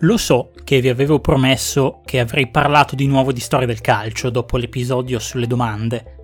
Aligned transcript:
Lo 0.00 0.18
so 0.18 0.50
che 0.62 0.82
vi 0.82 0.90
avevo 0.90 1.20
promesso 1.20 2.02
che 2.04 2.20
avrei 2.20 2.48
parlato 2.48 2.94
di 2.94 3.06
nuovo 3.06 3.32
di 3.32 3.40
storia 3.40 3.66
del 3.66 3.80
calcio 3.80 4.28
dopo 4.28 4.58
l'episodio 4.58 5.18
sulle 5.18 5.46
domande. 5.46 6.16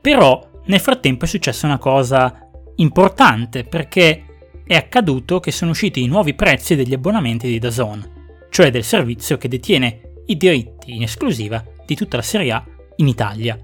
Però 0.00 0.62
nel 0.66 0.78
frattempo 0.78 1.24
è 1.24 1.28
successa 1.28 1.66
una 1.66 1.78
cosa 1.78 2.48
importante 2.76 3.64
perché 3.64 4.24
è 4.64 4.76
accaduto 4.76 5.40
che 5.40 5.50
sono 5.50 5.72
usciti 5.72 6.02
i 6.02 6.06
nuovi 6.06 6.34
prezzi 6.34 6.76
degli 6.76 6.94
abbonamenti 6.94 7.48
di 7.48 7.58
DAZN, 7.58 8.10
cioè 8.48 8.70
del 8.70 8.84
servizio 8.84 9.38
che 9.38 9.48
detiene 9.48 10.22
i 10.26 10.36
diritti 10.36 10.94
in 10.94 11.02
esclusiva 11.02 11.64
di 11.84 11.96
tutta 11.96 12.16
la 12.16 12.22
Serie 12.22 12.52
A 12.52 12.64
in 12.96 13.08
Italia. 13.08 13.60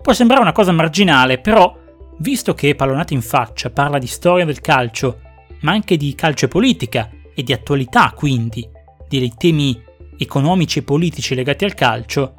Può 0.00 0.12
sembrare 0.14 0.40
una 0.40 0.52
cosa 0.52 0.72
marginale, 0.72 1.38
però, 1.38 1.76
visto 2.20 2.54
che 2.54 2.74
Pallonate 2.74 3.12
in 3.12 3.20
faccia 3.20 3.68
parla 3.68 3.98
di 3.98 4.06
storia 4.06 4.46
del 4.46 4.62
calcio, 4.62 5.20
ma 5.60 5.72
anche 5.72 5.98
di 5.98 6.14
calcio 6.14 6.46
e 6.46 6.48
politica, 6.48 7.10
e 7.40 7.42
di 7.42 7.52
attualità 7.52 8.12
quindi, 8.14 8.68
dei 9.08 9.32
temi 9.36 9.82
economici 10.16 10.78
e 10.78 10.82
politici 10.82 11.34
legati 11.34 11.64
al 11.64 11.74
calcio, 11.74 12.34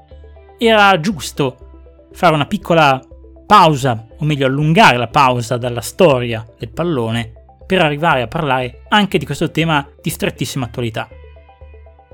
era 0.57 0.99
giusto 0.99 2.09
fare 2.13 2.33
una 2.33 2.45
piccola 2.45 3.01
pausa, 3.45 4.07
o 4.17 4.23
meglio 4.25 4.45
allungare 4.45 4.97
la 4.97 5.07
pausa 5.07 5.57
dalla 5.57 5.81
storia 5.81 6.45
del 6.57 6.69
pallone 6.69 7.33
per 7.65 7.81
arrivare 7.81 8.21
a 8.21 8.27
parlare 8.27 8.83
anche 8.89 9.17
di 9.17 9.25
questo 9.25 9.51
tema 9.51 9.87
di 10.01 10.09
strettissima 10.09 10.65
attualità, 10.65 11.09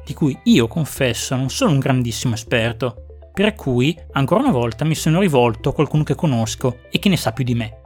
di 0.06 0.14
cui 0.14 0.38
io 0.46 0.68
confesso 0.68 1.36
non 1.36 1.50
sono 1.50 1.72
un 1.72 1.80
grandissimo 1.80 2.34
esperto, 2.34 3.04
per 3.34 3.54
cui 3.54 3.96
ancora 4.14 4.42
una 4.42 4.52
volta 4.52 4.86
mi 4.86 4.96
sono 4.96 5.20
rivolto 5.20 5.70
a 5.70 5.74
qualcuno 5.74 6.04
che 6.04 6.16
conosco 6.16 6.80
e 6.90 7.00
che 7.00 7.10
ne 7.10 7.18
sa 7.18 7.34
più 7.34 7.44
di 7.44 7.54
me. 7.54 7.82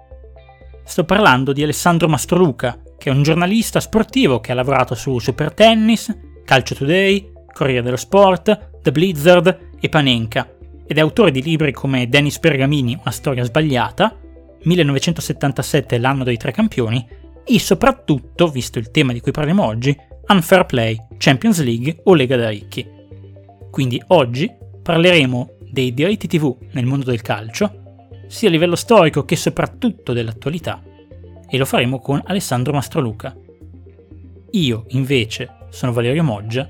Sto 0.84 1.04
parlando 1.04 1.54
di 1.54 1.64
Alessandro 1.64 2.08
Mastroluca, 2.08 2.80
che 3.02 3.10
è 3.10 3.14
un 3.14 3.24
giornalista 3.24 3.80
sportivo 3.80 4.40
che 4.40 4.52
ha 4.52 4.56
lavorato 4.56 4.94
su 4.94 5.18
Super 5.18 5.56
Tennis, 5.56 6.16
Calcio 6.46 6.76
Today, 6.76 7.32
Corriere 7.52 7.82
dello 7.82 7.98
Sport, 7.98 8.82
The 8.84 8.92
Blizzard 8.92 9.70
e 9.80 9.90
Panenka, 9.90 10.48
ed 10.86 11.00
è 11.00 11.02
autore 11.02 11.32
di 11.32 11.42
libri 11.42 11.72
come 11.72 12.08
Dennis 12.08 12.38
Pergamini, 12.38 12.96
Una 13.02 13.10
storia 13.10 13.44
sbagliata, 13.44 14.16
1977 14.62 15.98
l'anno 15.98 16.24
dei 16.24 16.38
tre 16.38 16.52
campioni, 16.52 17.04
e 17.44 17.60
soprattutto, 17.60 18.48
visto 18.50 18.78
il 18.78 18.92
tema 18.92 19.14
di 19.14 19.20
cui 19.20 19.32
parliamo 19.32 19.66
oggi, 19.66 19.98
Unfair 20.28 20.68
Play, 20.68 20.96
Champions 21.18 21.60
League 21.64 22.02
o 22.04 22.14
Lega 22.14 22.38
da 22.38 22.50
ricchi. 22.50 22.88
Quindi 23.72 24.00
oggi 24.10 24.48
parleremo 24.80 25.54
dei 25.72 25.92
diritti 25.96 26.28
TV 26.28 26.56
nel 26.74 26.86
mondo 26.86 27.06
del 27.06 27.24
calcio, 27.24 28.10
sia 28.28 28.48
a 28.48 28.52
livello 28.52 28.76
storico 28.76 29.26
che 29.26 29.36
soprattutto 29.36 30.14
dell'attualità, 30.14 30.84
e 31.52 31.58
lo 31.58 31.66
faremo 31.66 32.00
con 32.00 32.22
Alessandro 32.26 32.72
Mastroluca. 32.72 33.36
Io, 34.52 34.86
invece, 34.90 35.68
sono 35.70 35.92
Valerio 35.92 36.24
Moggia 36.24 36.70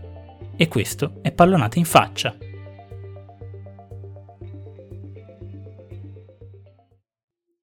e 0.56 0.68
questo 0.68 1.20
è 1.22 1.32
Pallonate 1.32 1.78
in 1.78 1.86
faccia. 1.86 2.36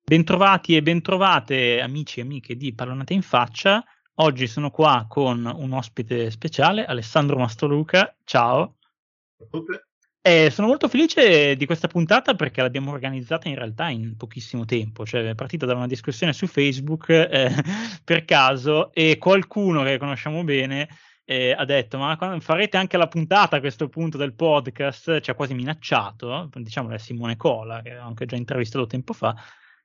Bentrovati 0.05 0.77
e 0.77 0.83
bentrovate 0.83 1.81
amici 1.81 2.21
e 2.21 2.23
amiche 2.23 2.57
di 2.57 2.73
Pallonate 2.73 3.15
in 3.15 3.23
faccia. 3.23 3.85
Oggi 4.21 4.47
sono 4.47 4.71
qua 4.71 5.07
con 5.09 5.45
un 5.45 5.73
ospite 5.73 6.31
speciale, 6.31 6.85
Alessandro 6.85 7.37
Mastroluca. 7.37 8.17
Ciao. 8.25 8.77
Ciao 9.51 9.65
eh, 10.21 10.51
sono 10.51 10.67
molto 10.67 10.89
felice 10.89 11.57
di 11.57 11.67
questa 11.67 11.89
puntata 11.89 12.35
perché 12.35 12.61
l'abbiamo 12.61 12.91
organizzata 12.91 13.49
in 13.49 13.55
realtà 13.55 13.89
in 13.89 14.17
pochissimo 14.17 14.65
tempo, 14.65 15.07
cioè 15.07 15.29
è 15.29 15.35
partita 15.35 15.65
da 15.65 15.75
una 15.75 15.87
discussione 15.87 16.33
su 16.33 16.47
Facebook 16.47 17.09
eh, 17.09 17.51
per 18.05 18.25
caso 18.25 18.93
e 18.93 19.17
qualcuno 19.19 19.83
che 19.85 19.99
conosciamo 19.99 20.45
bene 20.45 20.89
eh, 21.25 21.53
ha 21.53 21.65
detto 21.67 21.99
ma 21.99 22.17
farete 22.41 22.79
anche 22.79 22.97
la 22.97 23.07
puntata 23.07 23.57
a 23.57 23.61
questo 23.61 23.89
punto 23.89 24.17
del 24.17 24.35
podcast, 24.35 25.21
ci 25.21 25.31
ha 25.31 25.35
quasi 25.35 25.55
minacciato, 25.55 26.49
diciamo 26.55 26.91
è 26.91 26.99
Simone 26.99 27.37
Cola 27.37 27.83
che 27.83 27.97
ho 27.99 28.07
anche 28.07 28.25
già 28.25 28.37
intervistato 28.37 28.87
tempo 28.87 29.13
fa 29.13 29.37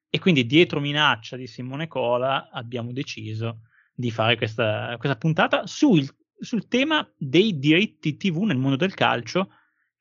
e 0.09 0.19
quindi 0.19 0.45
dietro 0.45 0.79
minaccia 0.79 1.35
di 1.35 1.47
Simone 1.47 1.87
Cola 1.87 2.49
abbiamo 2.49 2.91
deciso 2.91 3.61
di 3.93 4.09
fare 4.09 4.37
questa, 4.37 4.95
questa 4.97 5.17
puntata 5.17 5.67
sul, 5.67 6.07
sul 6.39 6.67
tema 6.67 7.07
dei 7.17 7.59
diritti 7.59 8.15
TV 8.15 8.43
nel 8.43 8.57
mondo 8.57 8.77
del 8.77 8.93
calcio 8.93 9.49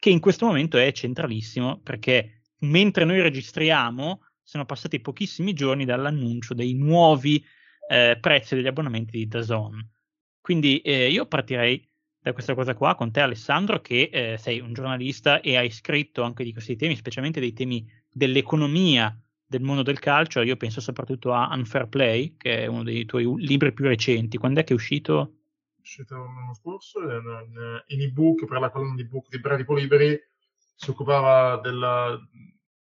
che 0.02 0.10
in 0.10 0.18
questo 0.18 0.46
momento 0.46 0.78
è 0.78 0.90
centralissimo 0.90 1.78
perché 1.78 2.40
mentre 2.62 3.04
noi 3.04 3.20
registriamo 3.20 4.20
sono 4.42 4.64
passati 4.64 4.98
pochissimi 4.98 5.52
giorni 5.52 5.84
dall'annuncio 5.84 6.54
dei 6.54 6.74
nuovi 6.74 7.40
eh, 7.88 8.18
prezzi 8.20 8.56
degli 8.56 8.66
abbonamenti 8.66 9.16
di 9.16 9.28
DAZN. 9.28 9.90
Quindi 10.40 10.80
eh, 10.80 11.08
io 11.08 11.26
partirei 11.26 11.88
da 12.18 12.32
questa 12.32 12.56
cosa 12.56 12.74
qua 12.74 12.96
con 12.96 13.12
te 13.12 13.20
Alessandro 13.20 13.80
che 13.80 14.10
eh, 14.12 14.38
sei 14.38 14.58
un 14.58 14.72
giornalista 14.72 15.40
e 15.40 15.56
hai 15.56 15.70
scritto 15.70 16.24
anche 16.24 16.42
di 16.42 16.52
questi 16.52 16.74
temi, 16.74 16.96
specialmente 16.96 17.38
dei 17.38 17.52
temi 17.52 17.88
dell'economia 18.10 19.16
del 19.46 19.62
mondo 19.62 19.82
del 19.82 20.00
calcio, 20.00 20.42
io 20.42 20.56
penso 20.56 20.80
soprattutto 20.80 21.32
a 21.32 21.48
Unfair 21.54 21.86
Play, 21.86 22.34
che 22.36 22.64
è 22.64 22.66
uno 22.66 22.82
dei 22.82 23.04
tuoi 23.04 23.32
libri 23.36 23.72
più 23.72 23.84
recenti. 23.84 24.36
Quando 24.36 24.58
è 24.58 24.64
che 24.64 24.72
è 24.72 24.76
uscito? 24.76 25.41
Uscita 25.82 26.16
l'anno 26.16 26.54
scorso, 26.54 27.00
in, 27.00 28.00
ebook 28.00 28.46
per 28.46 28.60
la 28.60 28.70
colonna 28.70 28.94
di 28.94 29.02
ebook 29.02 29.28
di 29.28 29.40
Bradipo 29.40 29.74
Liberi, 29.74 30.18
si 30.74 30.90
occupava 30.90 31.58
della 31.58 32.18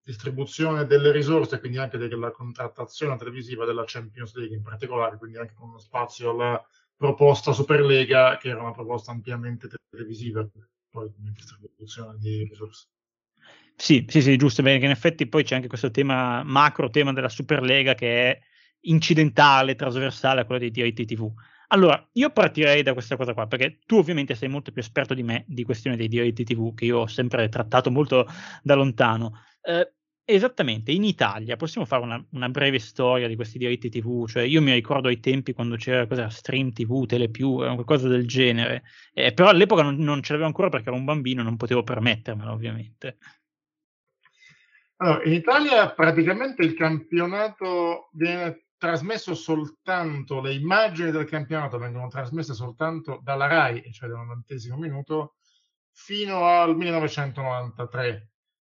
distribuzione 0.04 0.86
delle 0.86 1.12
risorse, 1.12 1.60
quindi 1.60 1.78
anche 1.78 1.98
della 1.98 2.30
contrattazione 2.30 3.16
televisiva 3.16 3.64
della 3.64 3.84
Champions 3.86 4.34
League 4.34 4.56
in 4.56 4.62
particolare, 4.62 5.18
quindi 5.18 5.38
anche 5.38 5.54
con 5.54 5.68
uno 5.68 5.78
spazio 5.78 6.30
alla 6.30 6.64
proposta 6.96 7.52
Superlega, 7.52 8.36
che 8.38 8.48
era 8.48 8.62
una 8.62 8.72
proposta 8.72 9.10
ampiamente 9.10 9.68
televisiva, 9.90 10.48
poi 10.90 11.12
come 11.12 11.32
distribuzione 11.32 12.18
di 12.18 12.44
risorse. 12.44 12.86
Sì, 13.76 14.04
sì, 14.08 14.22
sì, 14.22 14.36
giusto, 14.36 14.62
perché 14.62 14.84
in 14.84 14.90
effetti 14.90 15.26
poi 15.26 15.44
c'è 15.44 15.56
anche 15.56 15.68
questo 15.68 15.90
tema, 15.90 16.42
macro 16.44 16.90
tema 16.90 17.12
della 17.12 17.28
Superlega 17.28 17.94
che 17.94 18.30
è 18.30 18.40
incidentale, 18.82 19.74
trasversale 19.74 20.40
a 20.40 20.44
quello 20.44 20.60
dei 20.60 20.70
diritti 20.70 21.04
TV. 21.04 21.32
Allora, 21.72 22.06
io 22.12 22.30
partirei 22.30 22.82
da 22.82 22.92
questa 22.92 23.16
cosa 23.16 23.32
qua, 23.32 23.46
perché 23.46 23.78
tu 23.86 23.96
ovviamente 23.96 24.34
sei 24.34 24.48
molto 24.48 24.72
più 24.72 24.82
esperto 24.82 25.14
di 25.14 25.22
me 25.22 25.44
di 25.46 25.64
questione 25.64 25.96
dei 25.96 26.06
diritti 26.06 26.44
TV, 26.44 26.74
che 26.74 26.84
io 26.84 26.98
ho 26.98 27.06
sempre 27.06 27.48
trattato 27.48 27.90
molto 27.90 28.26
da 28.62 28.74
lontano. 28.74 29.40
Eh, 29.62 29.90
esattamente, 30.24 30.92
in 30.92 31.02
Italia 31.02 31.56
possiamo 31.56 31.86
fare 31.86 32.02
una, 32.02 32.22
una, 32.32 32.50
breve 32.50 32.78
storia 32.78 33.26
di 33.26 33.36
questi 33.36 33.56
diritti 33.56 33.88
TV, 33.88 34.28
cioè 34.28 34.42
io 34.42 34.60
mi 34.60 34.72
ricordo 34.74 35.08
ai 35.08 35.18
tempi 35.18 35.54
quando 35.54 35.76
c'era 35.76 36.06
cosa, 36.06 36.28
Stream 36.28 36.72
TV, 36.72 37.06
Telepiù, 37.06 37.54
qualcosa 37.56 38.06
del 38.06 38.26
genere, 38.26 38.82
eh, 39.14 39.32
però 39.32 39.48
all'epoca 39.48 39.80
non, 39.80 39.96
non 39.96 40.22
ce 40.22 40.32
l'avevo 40.32 40.48
ancora 40.48 40.68
perché 40.68 40.88
ero 40.88 40.98
un 40.98 41.06
bambino 41.06 41.42
non 41.42 41.56
potevo 41.56 41.82
permettermelo 41.82 42.52
ovviamente. 42.52 43.16
Allora, 44.96 45.24
in 45.24 45.32
Italia 45.32 45.90
praticamente 45.90 46.62
il 46.62 46.74
campionato 46.74 48.10
viene 48.12 48.66
trasmesso 48.82 49.36
soltanto, 49.36 50.40
le 50.40 50.54
immagini 50.54 51.12
del 51.12 51.24
campionato 51.24 51.78
vengono 51.78 52.08
trasmesse 52.08 52.52
soltanto 52.52 53.20
dalla 53.22 53.46
RAI, 53.46 53.92
cioè 53.92 54.08
dal 54.08 54.18
novantesimo 54.18 54.76
minuto, 54.76 55.36
fino 55.92 56.48
al 56.48 56.76
1993. 56.76 58.30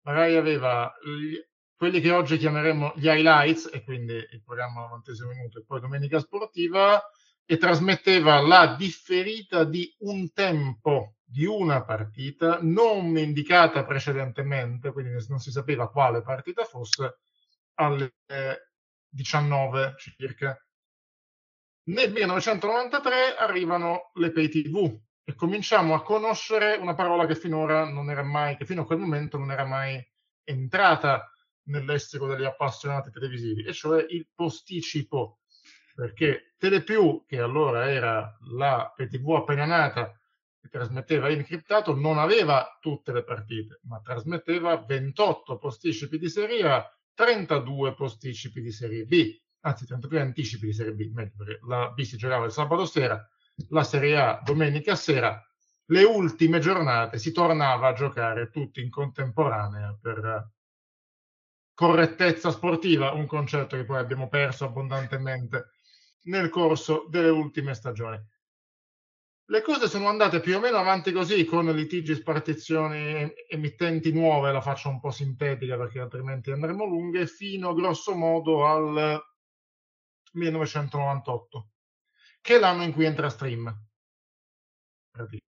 La 0.02 0.12
RAI 0.12 0.36
aveva 0.36 0.94
gli, 1.02 1.38
quelli 1.74 2.02
che 2.02 2.12
oggi 2.12 2.36
chiameremo 2.38 2.96
gli 2.98 3.08
highlights, 3.08 3.70
e 3.72 3.82
quindi 3.86 4.16
il 4.16 4.42
programma 4.44 4.82
novantesimo 4.82 5.30
minuto 5.30 5.60
e 5.60 5.64
poi 5.66 5.80
Domenica 5.80 6.20
Sportiva, 6.20 7.02
e 7.46 7.56
trasmetteva 7.56 8.42
la 8.42 8.76
differita 8.76 9.64
di 9.64 9.90
un 10.00 10.34
tempo 10.34 11.16
di 11.24 11.46
una 11.46 11.82
partita 11.86 12.60
non 12.62 13.18
indicata 13.18 13.86
precedentemente, 13.86 14.92
quindi 14.92 15.12
non 15.30 15.40
si 15.40 15.50
sapeva 15.50 15.90
quale 15.90 16.22
partita 16.22 16.66
fosse, 16.66 17.20
alle 17.76 18.16
eh, 18.28 18.73
19 19.14 19.96
circa. 19.98 20.58
Nel 21.86 22.12
1993 22.12 23.36
arrivano 23.38 24.12
le 24.16 24.32
pay 24.32 24.50
TV 24.50 25.00
e 25.24 25.36
cominciamo 25.36 25.94
a 25.94 26.02
conoscere 26.02 26.76
una 26.76 26.96
parola 26.96 27.26
che 27.26 27.36
finora 27.36 27.88
non 27.90 28.10
era 28.10 28.24
mai, 28.24 28.58
che 28.58 28.66
fino 28.66 28.82
a 28.82 28.86
quel 28.86 29.00
momento 29.00 29.38
non 29.38 29.52
era 29.52 29.66
mai 29.66 30.04
entrata 30.44 31.30
nel 31.66 31.86
degli 31.86 32.44
appassionati 32.44 33.12
televisivi, 33.12 33.64
e 33.64 33.74
cioè 33.74 34.06
il 34.10 34.28
posticipo. 34.34 35.40
Perché 35.96 36.56
Telepiù, 36.58 37.24
che 37.28 37.40
allora 37.40 37.92
era 37.92 38.36
la 38.56 38.92
pay 38.96 39.08
TV 39.08 39.36
appena 39.36 39.66
nata, 39.66 40.18
che 40.60 40.68
trasmetteva 40.70 41.30
incriptato, 41.30 41.94
non 41.94 42.18
aveva 42.18 42.78
tutte 42.82 43.12
le 43.12 43.24
partite, 43.24 43.80
ma 43.84 44.02
trasmetteva 44.02 44.78
28 44.78 45.58
posticipi 45.58 46.18
di 46.18 46.30
Serie 46.30 46.64
A 46.68 46.98
32 47.14 47.94
posticipi 47.94 48.62
di 48.62 48.72
Serie 48.72 49.06
B, 49.06 49.40
anzi 49.62 49.86
32 49.86 50.20
anticipi 50.20 50.68
di 50.68 50.74
Serie 50.74 50.94
B, 50.94 51.12
meglio 51.12 51.34
perché 51.38 51.60
la 51.68 51.90
B 51.92 52.02
si 52.02 52.18
giocava 52.18 52.46
il 52.46 52.52
sabato 52.52 52.86
sera, 52.86 53.28
la 53.70 53.84
Serie 53.84 54.18
A 54.18 54.42
domenica 54.44 54.96
sera, 54.96 55.42
le 55.88 56.04
ultime 56.04 56.60
giornate 56.60 57.18
si 57.18 57.32
tornava 57.32 57.90
a 57.90 57.94
giocare 57.94 58.50
tutti 58.50 58.82
in 58.82 58.90
contemporanea 58.90 59.98
per 60.02 60.52
correttezza 61.74 62.52
sportiva, 62.52 63.12
un 63.12 63.26
concetto 63.26 63.76
che 63.76 63.84
poi 63.84 63.98
abbiamo 63.98 64.30
perso 64.30 64.66
abbondantemente 64.66 65.72
nel 66.24 66.50
corso 66.50 67.08
delle 67.10 67.30
ultime 67.30 67.74
stagioni. 67.74 68.18
Le 69.46 69.62
cose 69.62 69.88
sono 69.90 70.08
andate 70.08 70.40
più 70.40 70.56
o 70.56 70.60
meno 70.60 70.78
avanti 70.78 71.12
così 71.12 71.44
con 71.44 71.66
litigi, 71.66 72.16
spartizioni, 72.16 73.32
emittenti 73.50 74.12
nuove, 74.14 74.52
la 74.52 74.62
faccio 74.62 74.90
un 74.90 75.00
po' 75.00 75.12
sintetica 75.12 75.76
perché 75.78 76.00
altrimenti 76.00 76.52
andremo 76.52 76.86
lunghe, 76.86 77.28
fino 77.28 77.74
grosso 77.74 78.16
modo 78.16 78.66
al 78.66 79.22
1998, 80.32 81.70
che 82.42 82.56
è 82.56 82.60
l'anno 82.60 82.84
in 82.84 82.94
cui 82.94 83.06
entra 83.06 83.30
Stream. 83.30 83.66
Praticamente. 85.12 85.44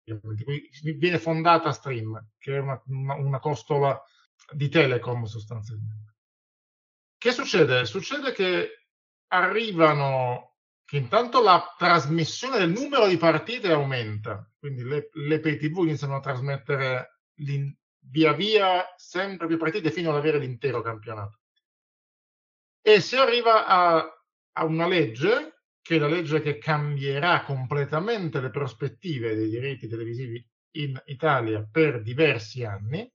Viene 0.98 1.18
fondata 1.18 1.72
Stream, 1.72 2.32
che 2.38 2.56
è 2.56 2.60
una, 2.60 2.82
una, 2.88 3.16
una 3.16 3.40
costola 3.40 4.00
di 4.52 4.70
Telecom 4.70 5.24
sostanzialmente. 5.24 6.16
Che 7.18 7.32
succede? 7.32 7.86
Succede 7.86 8.34
che 8.34 8.88
arrivano, 9.30 10.55
che 10.86 10.98
intanto 10.98 11.42
la 11.42 11.74
trasmissione 11.78 12.60
del 12.60 12.70
numero 12.70 13.08
di 13.08 13.18
partite 13.18 13.72
aumenta, 13.72 14.48
quindi 14.58 14.84
le, 14.84 15.10
le 15.14 15.40
pay 15.40 15.58
TV 15.58 15.80
iniziano 15.80 16.16
a 16.16 16.20
trasmettere 16.20 17.22
via 18.08 18.34
via 18.34 18.94
sempre 18.96 19.48
più 19.48 19.58
partite 19.58 19.90
fino 19.90 20.12
ad 20.12 20.18
avere 20.18 20.38
l'intero 20.38 20.82
campionato. 20.82 21.40
E 22.82 23.02
si 23.02 23.16
arriva 23.16 23.66
a, 23.66 23.98
a 24.54 24.64
una 24.64 24.88
legge, 24.88 25.64
che 25.82 25.96
è 25.96 26.00
la 26.00 26.08
legge 26.08 26.40
che 26.42 26.60
cambierà 26.60 27.44
completamente 27.44 28.40
le 28.40 28.52
prospettive 28.52 29.36
dei 29.36 29.50
diritti 29.50 29.88
televisivi 29.88 30.48
in 30.76 31.02
Italia 31.06 31.68
per 31.70 32.04
diversi 32.04 32.64
anni, 32.64 33.12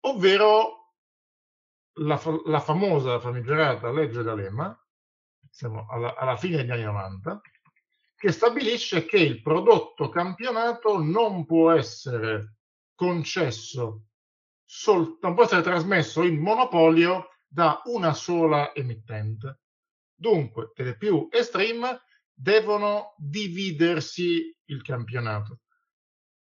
ovvero 0.00 0.96
la, 1.94 2.20
la 2.44 2.60
famosa 2.60 3.18
famigerata 3.20 3.90
legge 3.90 4.22
D'Alema, 4.22 4.87
siamo 5.58 5.88
alla, 5.90 6.14
alla 6.14 6.36
fine 6.36 6.58
degli 6.58 6.70
anni 6.70 6.84
90, 6.84 7.40
che 8.14 8.30
stabilisce 8.30 9.04
che 9.06 9.18
il 9.18 9.42
prodotto 9.42 10.08
campionato 10.08 11.02
non 11.02 11.44
può 11.46 11.72
essere 11.72 12.58
concesso, 12.94 14.04
sol, 14.64 15.18
non 15.20 15.34
può 15.34 15.42
essere 15.42 15.62
trasmesso 15.62 16.22
in 16.22 16.38
monopolio 16.38 17.30
da 17.44 17.82
una 17.86 18.14
sola 18.14 18.72
emittente. 18.72 19.62
Dunque, 20.14 20.70
Telepiù 20.72 21.26
e 21.28 21.42
Stream 21.42 21.84
devono 22.32 23.14
dividersi 23.16 24.56
il 24.66 24.82
campionato. 24.82 25.62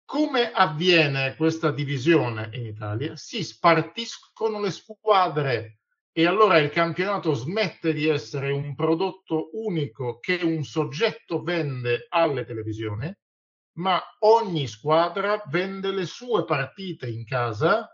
Come 0.04 0.52
avviene 0.52 1.38
questa 1.38 1.72
divisione 1.72 2.50
in 2.52 2.66
Italia? 2.66 3.16
Si 3.16 3.42
spartiscono 3.46 4.60
le 4.60 4.72
squadre 4.72 5.80
e 6.18 6.26
allora 6.26 6.60
il 6.60 6.70
campionato 6.70 7.34
smette 7.34 7.92
di 7.92 8.08
essere 8.08 8.50
un 8.50 8.74
prodotto 8.74 9.50
unico 9.52 10.20
che 10.20 10.40
un 10.44 10.64
soggetto 10.64 11.44
vende 11.44 12.06
alle 12.08 12.46
televisioni, 12.46 13.14
ma 13.80 14.02
ogni 14.20 14.66
squadra 14.66 15.44
vende 15.48 15.92
le 15.92 16.06
sue 16.06 16.46
partite 16.46 17.10
in 17.10 17.26
casa 17.26 17.94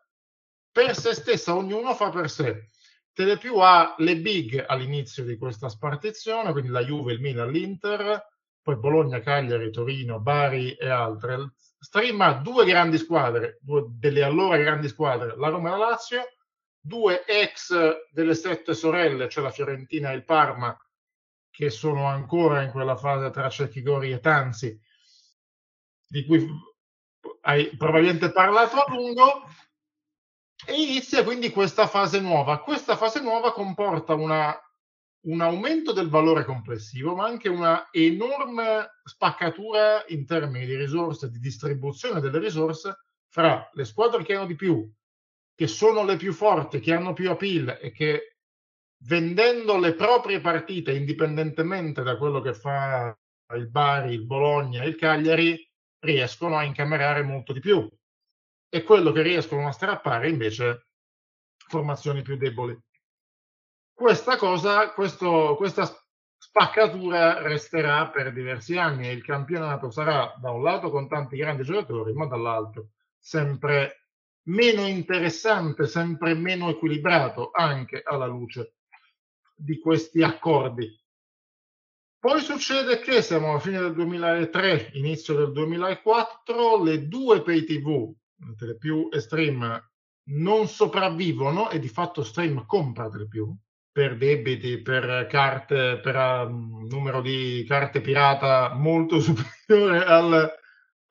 per 0.71 0.95
se 0.95 1.15
stessa, 1.15 1.55
ognuno 1.55 1.95
fa 1.95 2.11
per 2.11 2.29
sé. 2.29 2.69
Telepiù 3.11 3.57
ha 3.57 3.95
le 3.97 4.17
big 4.17 4.63
all'inizio 4.67 5.23
di 5.23 5.35
questa 5.35 5.67
spartizione, 5.67 6.51
quindi 6.51 6.69
la 6.69 6.83
Juve, 6.83 7.13
il 7.13 7.21
Milan, 7.21 7.49
l'Inter, 7.49 8.23
poi 8.61 8.75
Bologna, 8.77 9.19
Cagliari, 9.19 9.71
Torino, 9.71 10.19
Bari 10.19 10.75
e 10.75 10.87
altre. 10.87 11.53
Stream 11.79 12.21
ha 12.21 12.33
due 12.33 12.65
grandi 12.65 12.99
squadre, 12.99 13.57
due 13.61 13.85
delle 13.87 14.21
allora 14.21 14.57
grandi 14.57 14.87
squadre, 14.89 15.35
la 15.35 15.47
Roma 15.47 15.69
e 15.69 15.71
la 15.71 15.77
Lazio, 15.77 16.21
due 16.81 17.23
ex 17.25 17.73
delle 18.11 18.35
sette 18.35 18.73
sorelle, 18.73 19.29
cioè 19.29 19.43
la 19.43 19.51
Fiorentina 19.51 20.11
e 20.11 20.15
il 20.15 20.25
Parma, 20.25 20.75
che 21.49 21.69
sono 21.69 22.05
ancora 22.05 22.63
in 22.63 22.71
quella 22.71 22.95
fase 22.95 23.29
tra 23.29 23.49
Cecchigori 23.49 24.11
e 24.11 24.19
Tanzi, 24.19 24.79
di 26.07 26.25
cui 26.25 26.47
hai 27.41 27.75
probabilmente 27.77 28.31
parlato 28.31 28.77
a 28.77 28.93
lungo, 28.93 29.43
e 30.65 30.73
inizia 30.73 31.23
quindi 31.23 31.51
questa 31.51 31.87
fase 31.87 32.19
nuova. 32.19 32.59
Questa 32.59 32.95
fase 32.95 33.21
nuova 33.21 33.53
comporta 33.53 34.13
una 34.13 34.59
un 35.23 35.41
aumento 35.41 35.91
del 35.91 36.09
valore 36.09 36.45
complessivo, 36.45 37.15
ma 37.15 37.25
anche 37.25 37.49
una 37.49 37.89
enorme 37.91 38.89
spaccatura 39.03 40.03
in 40.07 40.25
termini 40.25 40.65
di 40.65 40.75
risorse, 40.75 41.29
di 41.29 41.39
distribuzione 41.39 42.19
delle 42.19 42.39
risorse 42.39 43.05
fra 43.27 43.69
le 43.73 43.85
squadre 43.85 44.23
che 44.23 44.33
hanno 44.33 44.47
di 44.47 44.55
più, 44.55 44.91
che 45.61 45.67
sono 45.67 46.03
le 46.03 46.17
più 46.17 46.33
forti, 46.33 46.79
che 46.79 46.91
hanno 46.91 47.13
più 47.13 47.29
appeal 47.29 47.77
e 47.79 47.91
che 47.91 48.37
vendendo 49.03 49.77
le 49.77 49.93
proprie 49.93 50.41
partite 50.41 50.91
indipendentemente 50.91 52.01
da 52.01 52.17
quello 52.17 52.41
che 52.41 52.55
fa 52.55 53.15
il 53.53 53.69
Bari, 53.69 54.11
il 54.11 54.25
Bologna, 54.25 54.83
il 54.83 54.95
Cagliari, 54.95 55.63
riescono 55.99 56.57
a 56.57 56.63
incamerare 56.63 57.21
molto 57.21 57.53
di 57.53 57.59
più. 57.59 57.87
E 58.69 58.81
quello 58.81 59.11
che 59.11 59.21
riescono 59.21 59.67
a 59.67 59.71
strappare 59.71 60.29
invece 60.29 60.87
formazioni 61.67 62.23
più 62.23 62.37
deboli 62.37 62.75
questa 63.93 64.35
cosa, 64.37 64.89
questo, 64.93 65.53
questa 65.57 65.87
spaccatura 66.35 67.43
resterà 67.43 68.09
per 68.09 68.33
diversi 68.33 68.75
anni 68.75 69.07
e 69.07 69.11
il 69.11 69.23
campionato 69.23 69.91
sarà 69.91 70.33
da 70.41 70.49
un 70.49 70.63
lato 70.63 70.89
con 70.89 71.07
tanti 71.07 71.37
grandi 71.37 71.61
giocatori, 71.61 72.13
ma 72.13 72.25
dall'altro 72.25 72.93
sempre 73.19 74.00
meno 74.43 74.87
interessante, 74.87 75.87
sempre 75.87 76.33
meno 76.33 76.69
equilibrato 76.69 77.51
anche 77.53 78.01
alla 78.03 78.25
luce 78.25 78.75
di 79.55 79.79
questi 79.79 80.23
accordi. 80.23 80.99
Poi 82.19 82.39
succede 82.41 82.99
che 82.99 83.21
siamo 83.21 83.49
alla 83.49 83.59
fine 83.59 83.79
del 83.79 83.93
2003, 83.93 84.91
inizio 84.93 85.35
del 85.35 85.51
2004, 85.51 86.83
le 86.83 87.07
due 87.07 87.41
pay 87.41 87.63
TV, 87.63 88.13
Telepiù 88.57 89.09
e 89.11 89.19
Stream, 89.19 89.89
non 90.29 90.67
sopravvivono 90.67 91.69
e 91.69 91.79
di 91.79 91.87
fatto 91.87 92.23
Stream 92.23 92.65
compra 92.65 93.09
Telepiù 93.09 93.55
per 93.91 94.17
debiti, 94.17 94.81
per 94.81 95.27
carte, 95.27 95.99
per 95.99 96.15
um, 96.15 96.87
numero 96.87 97.21
di 97.21 97.65
carte 97.67 98.01
pirata 98.01 98.73
molto 98.73 99.19
superiore 99.19 100.05
al, 100.05 100.53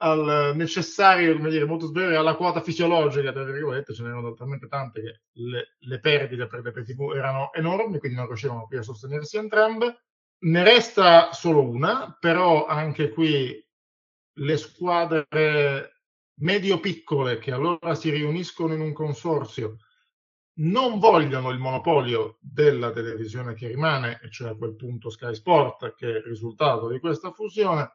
al 0.02 0.52
necessario, 0.55 1.37
come 1.37 1.50
dire, 1.50 1.64
molto 1.64 1.87
superiore 1.87 2.17
alla 2.17 2.35
quota 2.35 2.61
fisiologica, 2.62 3.32
tra 3.32 3.44
virgolette, 3.44 3.93
ce 3.93 4.02
n'erano 4.02 4.32
talmente 4.35 4.67
tante 4.67 5.02
che 5.02 5.20
le, 5.32 5.76
le 5.79 6.00
perdite 6.00 6.47
per 6.47 6.62
le 6.62 6.73
PTV 6.73 7.12
erano 7.14 7.52
enormi, 7.52 7.99
quindi 7.99 8.17
non 8.17 8.26
riuscivano 8.26 8.67
più 8.67 8.79
a 8.79 8.82
sostenersi 8.82 9.37
entrambe. 9.37 10.05
Ne 10.43 10.62
resta 10.62 11.32
solo 11.32 11.62
una, 11.69 12.17
però 12.19 12.67
anche 12.67 13.10
qui 13.10 13.63
le 14.32 14.56
squadre 14.56 16.03
medio-piccole 16.41 17.39
che 17.39 17.53
allora 17.53 17.94
si 17.94 18.08
riuniscono 18.08 18.72
in 18.72 18.81
un 18.81 18.94
consorzio 18.94 19.77
non 20.60 20.98
vogliono 20.98 21.51
il 21.51 21.58
monopolio 21.58 22.39
della 22.41 22.93
televisione 22.93 23.55
che 23.55 23.69
rimane, 23.69 24.20
e 24.22 24.31
cioè 24.31 24.51
a 24.51 24.55
quel 24.55 24.74
punto 24.74 25.10
Sky 25.10 25.34
Sport, 25.34 25.94
che 25.94 26.06
è 26.06 26.17
il 26.17 26.22
risultato 26.22 26.89
di 26.89 26.98
questa 26.98 27.32
fusione, 27.32 27.93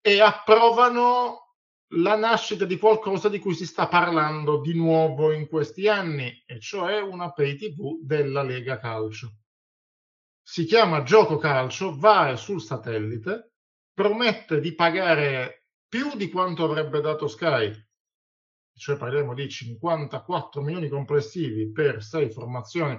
e 0.00 0.20
approvano 0.20 1.56
la 1.94 2.16
nascita 2.16 2.64
di 2.64 2.78
qualcosa 2.78 3.28
di 3.28 3.38
cui 3.38 3.54
si 3.54 3.66
sta 3.66 3.88
parlando 3.88 4.60
di 4.60 4.74
nuovo 4.74 5.32
in 5.32 5.48
questi 5.48 5.88
anni, 5.88 6.42
e 6.46 6.60
cioè 6.60 7.00
una 7.00 7.32
pay 7.32 7.56
TV 7.56 7.98
della 8.02 8.42
Lega 8.42 8.78
Calcio. 8.78 9.34
Si 10.42 10.64
chiama 10.64 11.02
Gioco 11.02 11.36
Calcio, 11.36 11.96
va 11.98 12.36
sul 12.36 12.60
satellite, 12.60 13.52
promette 13.92 14.60
di 14.60 14.74
pagare 14.74 15.66
più 15.88 16.16
di 16.16 16.30
quanto 16.30 16.64
avrebbe 16.64 17.00
dato 17.00 17.26
Sky 17.26 17.72
cioè 18.80 18.96
parliamo 18.96 19.34
di 19.34 19.46
54 19.46 20.62
milioni 20.62 20.88
complessivi 20.88 21.70
per 21.70 22.02
sei 22.02 22.30
formazioni 22.30 22.98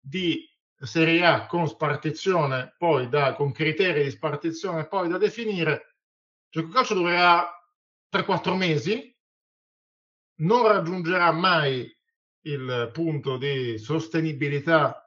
di 0.00 0.42
Serie 0.74 1.26
A 1.26 1.46
con 1.46 1.68
spartizione, 1.68 2.74
poi 2.78 3.10
da, 3.10 3.34
con 3.34 3.52
criteri 3.52 4.04
di 4.04 4.10
spartizione 4.10 4.86
poi 4.86 5.08
da 5.08 5.18
definire. 5.18 5.87
Gioco 6.50 6.68
calcio 6.68 6.94
durerà 6.94 7.46
3-4 8.10 8.56
mesi, 8.56 9.14
non 10.40 10.66
raggiungerà 10.66 11.30
mai 11.32 11.94
il 12.42 12.90
punto 12.92 13.36
di 13.36 13.76
sostenibilità 13.76 15.04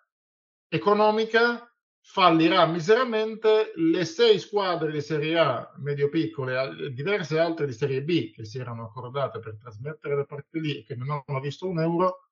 economica 0.68 1.66
fallirà 2.04 2.66
miseramente 2.66 3.72
le 3.76 4.06
sei 4.06 4.40
squadre 4.40 4.92
di 4.92 5.02
Serie 5.02 5.38
A 5.38 5.72
medio-piccole 5.78 6.86
e 6.86 6.94
diverse 6.94 7.40
altre 7.40 7.66
di 7.66 7.74
Serie 7.74 8.04
B 8.04 8.32
che 8.32 8.46
si 8.46 8.58
erano 8.58 8.86
accordate 8.86 9.40
per 9.40 9.58
trasmettere 9.58 10.16
le 10.16 10.26
partite 10.26 10.60
lì 10.60 10.78
e 10.78 10.84
che 10.84 10.96
non 10.96 11.24
hanno 11.26 11.40
visto 11.40 11.68
un 11.68 11.80
euro 11.80 12.28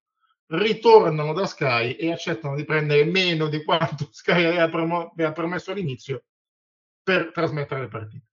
ritornano 0.48 1.34
da 1.34 1.46
Sky 1.46 1.94
e 1.94 2.12
accettano 2.12 2.56
di 2.56 2.66
prendere 2.66 3.06
meno 3.06 3.48
di 3.48 3.64
quanto 3.64 4.08
Sky 4.12 4.46
aveva, 4.46 4.70
promo- 4.70 5.12
aveva 5.12 5.32
permesso 5.32 5.72
all'inizio 5.72 6.24
per 7.04 7.32
trasmettere 7.32 7.82
le 7.82 7.88
partite. 7.88 8.29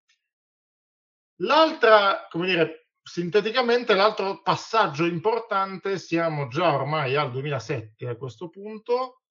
L'altra, 1.40 2.26
come 2.30 2.46
dire, 2.46 2.88
sinteticamente, 3.02 3.94
l'altro 3.94 4.42
passaggio 4.42 5.04
importante, 5.04 5.98
siamo 5.98 6.48
già 6.48 6.72
ormai 6.72 7.14
al 7.14 7.30
2007 7.30 8.08
a 8.08 8.16
questo 8.16 8.48
punto, 8.48 9.22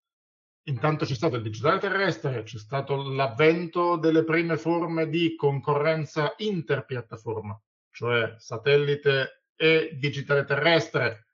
intanto 0.68 1.06
c'è 1.06 1.16
stato 1.16 1.36
il 1.36 1.42
digitale 1.42 1.80
terrestre, 1.80 2.44
c'è 2.44 2.58
stato 2.58 3.12
l'avvento 3.12 3.98
delle 3.98 4.24
prime 4.24 4.58
forme 4.58 5.10
di 5.10 5.36
concorrenza 5.36 6.34
interpiattaforma, 6.38 7.60
cioè 7.92 8.36
satellite 8.38 9.44
e 9.56 9.96
digitale 10.00 10.46
terrestre, 10.46 11.30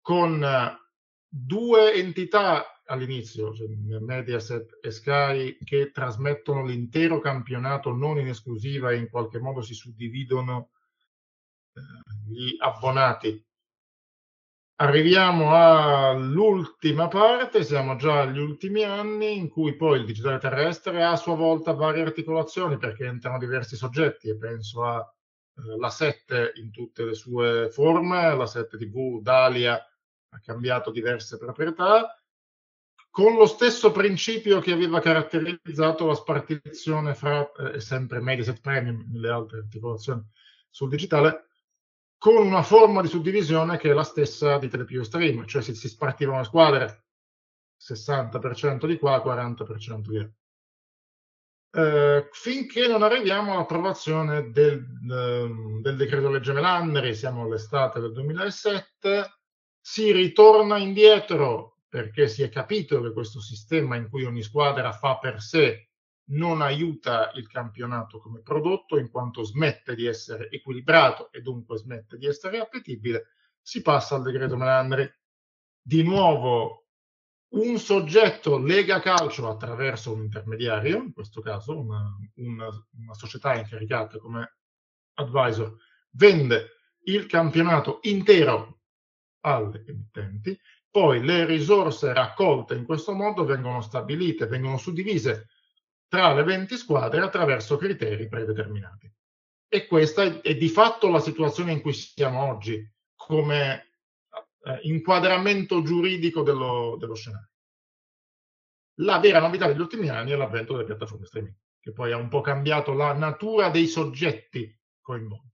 con 0.00 0.44
due 1.28 1.94
entità 1.94 2.71
all'inizio, 2.92 3.52
cioè 3.54 3.68
Mediaset 3.68 4.78
e 4.82 4.90
Sky, 4.90 5.58
che 5.64 5.90
trasmettono 5.90 6.64
l'intero 6.64 7.18
campionato 7.20 7.92
non 7.92 8.18
in 8.18 8.28
esclusiva 8.28 8.90
e 8.90 8.96
in 8.96 9.08
qualche 9.08 9.40
modo 9.40 9.62
si 9.62 9.74
suddividono 9.74 10.70
eh, 11.74 11.80
gli 12.28 12.56
abbonati. 12.58 13.44
Arriviamo 14.76 15.54
all'ultima 15.54 17.08
parte, 17.08 17.62
siamo 17.62 17.96
già 17.96 18.22
agli 18.22 18.38
ultimi 18.38 18.82
anni 18.82 19.36
in 19.36 19.48
cui 19.48 19.76
poi 19.76 20.00
il 20.00 20.04
digitale 20.04 20.38
terrestre 20.38 21.02
ha 21.02 21.12
a 21.12 21.16
sua 21.16 21.36
volta 21.36 21.72
varie 21.72 22.02
articolazioni 22.02 22.78
perché 22.78 23.06
entrano 23.06 23.38
diversi 23.38 23.76
soggetti 23.76 24.28
e 24.28 24.36
penso 24.36 24.84
a 24.84 25.14
eh, 25.56 25.78
la 25.78 25.90
7 25.90 26.52
in 26.56 26.70
tutte 26.70 27.04
le 27.04 27.14
sue 27.14 27.70
forme, 27.70 28.34
la 28.34 28.46
7 28.46 28.76
TV, 28.76 29.20
Dalia 29.20 29.74
ha 29.74 30.40
cambiato 30.40 30.90
diverse 30.90 31.38
proprietà, 31.38 32.21
con 33.12 33.34
lo 33.34 33.44
stesso 33.44 33.92
principio 33.92 34.60
che 34.60 34.72
aveva 34.72 34.98
caratterizzato 34.98 36.06
la 36.06 36.14
spartizione 36.14 37.14
fra 37.14 37.52
eh, 37.52 37.78
sempre 37.78 38.22
Mediaset 38.22 38.58
Premium 38.58 39.06
le 39.12 39.28
altre 39.28 39.58
articolazioni 39.58 40.26
sul 40.70 40.88
digitale, 40.88 41.48
con 42.16 42.36
una 42.36 42.62
forma 42.62 43.02
di 43.02 43.08
suddivisione 43.08 43.76
che 43.76 43.90
è 43.90 43.92
la 43.92 44.02
stessa 44.02 44.56
di 44.56 44.68
Telepiù 44.68 45.02
Stream, 45.02 45.44
cioè 45.44 45.60
si, 45.60 45.74
si 45.74 45.88
spartivano 45.88 46.38
le 46.38 46.44
squadre 46.44 47.04
60% 47.78 48.86
di 48.86 48.96
qua, 48.96 49.18
40% 49.18 50.00
di 50.08 50.16
là. 50.16 50.30
Eh, 51.74 52.28
finché 52.32 52.86
non 52.86 53.02
arriviamo 53.02 53.52
all'approvazione 53.52 54.50
del, 54.50 54.86
del, 55.02 55.80
del 55.82 55.96
decreto 55.96 56.30
legge 56.30 56.54
Melandri, 56.54 57.14
siamo 57.14 57.42
all'estate 57.42 58.00
del 58.00 58.12
2007, 58.12 59.38
si 59.78 60.12
ritorna 60.12 60.78
indietro 60.78 61.71
perché 61.92 62.26
si 62.26 62.42
è 62.42 62.48
capito 62.48 63.02
che 63.02 63.12
questo 63.12 63.38
sistema 63.38 63.96
in 63.96 64.08
cui 64.08 64.24
ogni 64.24 64.40
squadra 64.40 64.92
fa 64.92 65.18
per 65.18 65.42
sé 65.42 65.90
non 66.30 66.62
aiuta 66.62 67.30
il 67.34 67.46
campionato 67.46 68.18
come 68.18 68.40
prodotto 68.40 68.96
in 68.96 69.10
quanto 69.10 69.42
smette 69.42 69.94
di 69.94 70.06
essere 70.06 70.48
equilibrato 70.48 71.30
e 71.30 71.42
dunque 71.42 71.76
smette 71.76 72.16
di 72.16 72.24
essere 72.24 72.60
appetibile, 72.60 73.34
si 73.60 73.82
passa 73.82 74.14
al 74.14 74.22
decreto 74.22 74.56
Melandri. 74.56 75.06
Di 75.82 76.02
nuovo 76.02 76.86
un 77.56 77.76
soggetto 77.76 78.56
lega 78.56 78.98
calcio 79.00 79.46
attraverso 79.50 80.14
un 80.14 80.22
intermediario, 80.22 80.96
in 80.96 81.12
questo 81.12 81.42
caso 81.42 81.78
una, 81.78 82.02
una, 82.36 82.68
una 83.00 83.14
società 83.14 83.54
incaricata 83.54 84.16
come 84.16 84.56
advisor, 85.16 85.76
vende 86.12 86.68
il 87.02 87.26
campionato 87.26 87.98
intero 88.04 88.80
alle 89.40 89.84
emittenti, 89.86 90.58
poi 90.92 91.24
le 91.24 91.46
risorse 91.46 92.12
raccolte 92.12 92.74
in 92.74 92.84
questo 92.84 93.14
modo 93.14 93.46
vengono 93.46 93.80
stabilite, 93.80 94.46
vengono 94.46 94.76
suddivise 94.76 95.48
tra 96.06 96.34
le 96.34 96.42
20 96.42 96.76
squadre 96.76 97.22
attraverso 97.22 97.78
criteri 97.78 98.28
predeterminati. 98.28 99.10
E 99.66 99.86
questa 99.86 100.42
è, 100.42 100.54
di 100.54 100.68
fatto 100.68 101.08
la 101.08 101.20
situazione 101.20 101.72
in 101.72 101.80
cui 101.80 101.94
siamo 101.94 102.44
oggi 102.44 102.86
come 103.14 103.94
eh, 104.64 104.80
inquadramento 104.82 105.82
giuridico 105.82 106.42
dello, 106.42 106.96
dello 106.98 107.14
scenario. 107.14 107.48
La 108.96 109.18
vera 109.18 109.40
novità 109.40 109.66
degli 109.66 109.80
ultimi 109.80 110.10
anni 110.10 110.32
è 110.32 110.36
l'avvento 110.36 110.74
delle 110.74 110.84
piattaforme 110.84 111.24
streaming, 111.24 111.56
che 111.80 111.92
poi 111.92 112.12
ha 112.12 112.18
un 112.18 112.28
po' 112.28 112.42
cambiato 112.42 112.92
la 112.92 113.14
natura 113.14 113.70
dei 113.70 113.86
soggetti 113.86 114.78
coinvolti. 115.00 115.51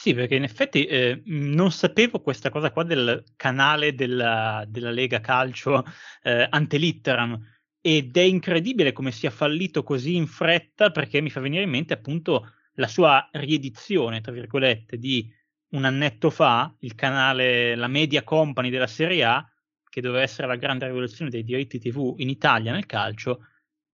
Sì, 0.00 0.14
perché 0.14 0.36
in 0.36 0.44
effetti 0.44 0.84
eh, 0.86 1.22
non 1.24 1.72
sapevo 1.72 2.20
questa 2.20 2.50
cosa 2.50 2.70
qua 2.70 2.84
del 2.84 3.24
canale 3.34 3.96
della, 3.96 4.64
della 4.68 4.92
Lega 4.92 5.18
Calcio 5.18 5.84
eh, 6.22 6.46
Antelitteram 6.48 7.36
ed 7.80 8.16
è 8.16 8.20
incredibile 8.20 8.92
come 8.92 9.10
sia 9.10 9.30
fallito 9.30 9.82
così 9.82 10.14
in 10.14 10.28
fretta 10.28 10.92
perché 10.92 11.20
mi 11.20 11.30
fa 11.30 11.40
venire 11.40 11.64
in 11.64 11.70
mente 11.70 11.94
appunto 11.94 12.52
la 12.74 12.86
sua 12.86 13.28
riedizione, 13.32 14.20
tra 14.20 14.30
virgolette, 14.30 14.98
di 14.98 15.28
un 15.70 15.84
annetto 15.84 16.30
fa, 16.30 16.72
il 16.82 16.94
canale, 16.94 17.74
la 17.74 17.88
Media 17.88 18.22
Company 18.22 18.70
della 18.70 18.86
Serie 18.86 19.24
A, 19.24 19.44
che 19.90 20.00
doveva 20.00 20.22
essere 20.22 20.46
la 20.46 20.54
grande 20.54 20.86
rivoluzione 20.86 21.28
dei 21.28 21.42
diritti 21.42 21.80
TV 21.80 22.14
in 22.18 22.28
Italia 22.28 22.70
nel 22.70 22.86
calcio 22.86 23.48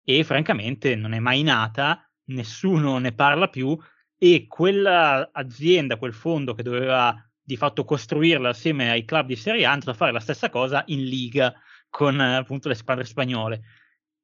e 0.03 0.25
francamente 0.25 0.97
non 0.97 1.13
è 1.13 1.21
mai 1.21 1.45
nata, 1.45 2.11
nessuno 2.25 2.99
ne 2.99 3.13
parla 3.13 3.47
più 3.49 3.79
e 4.25 4.47
quella 4.47 5.31
azienda, 5.33 5.97
quel 5.97 6.13
fondo 6.13 6.55
che 6.55 6.63
doveva 6.63 7.13
di 7.43 7.57
fatto 7.57 7.85
costruirla 7.85 8.51
assieme 8.51 8.89
ai 8.89 9.05
club 9.05 9.27
di 9.27 9.35
Serie 9.35 9.67
A, 9.67 9.73
andato 9.73 9.91
a 9.91 9.95
fare 9.95 10.13
la 10.13 10.21
stessa 10.21 10.49
cosa 10.49 10.85
in 10.87 11.03
Liga 11.03 11.53
con 11.91 12.21
appunto 12.21 12.69
le 12.69 12.77
squadre 12.77 13.03
spagnole. 13.03 13.63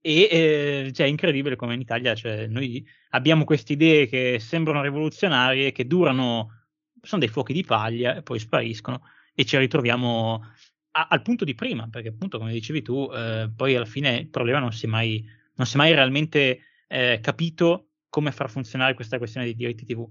E 0.00 0.28
eh, 0.30 0.92
cioè, 0.94 1.06
è 1.06 1.08
incredibile 1.08 1.56
come 1.56 1.74
in 1.74 1.80
Italia 1.80 2.14
cioè, 2.14 2.46
noi 2.46 2.86
abbiamo 3.10 3.42
queste 3.42 3.72
idee 3.72 4.06
che 4.06 4.38
sembrano 4.38 4.82
rivoluzionarie, 4.82 5.72
che 5.72 5.88
durano, 5.88 6.66
sono 7.02 7.20
dei 7.20 7.28
fuochi 7.28 7.52
di 7.52 7.64
paglia 7.64 8.14
e 8.14 8.22
poi 8.22 8.38
spariscono 8.38 9.02
e 9.34 9.44
ci 9.44 9.58
ritroviamo 9.58 10.44
a, 10.92 11.08
al 11.10 11.22
punto 11.22 11.44
di 11.44 11.56
prima, 11.56 11.88
perché 11.90 12.10
appunto 12.10 12.38
come 12.38 12.52
dicevi 12.52 12.82
tu, 12.82 13.10
eh, 13.12 13.50
poi 13.54 13.74
alla 13.74 13.84
fine 13.84 14.18
il 14.18 14.28
problema 14.28 14.60
non 14.60 14.72
si 14.72 14.86
è 14.86 14.88
mai, 14.88 15.28
non 15.56 15.66
si 15.66 15.74
è 15.74 15.78
mai 15.78 15.92
realmente 15.92 16.60
eh, 16.86 17.18
capito 17.20 17.87
come 18.08 18.32
far 18.32 18.50
funzionare 18.50 18.94
questa 18.94 19.18
questione 19.18 19.46
dei 19.46 19.54
diritti 19.54 19.84
TV. 19.84 20.08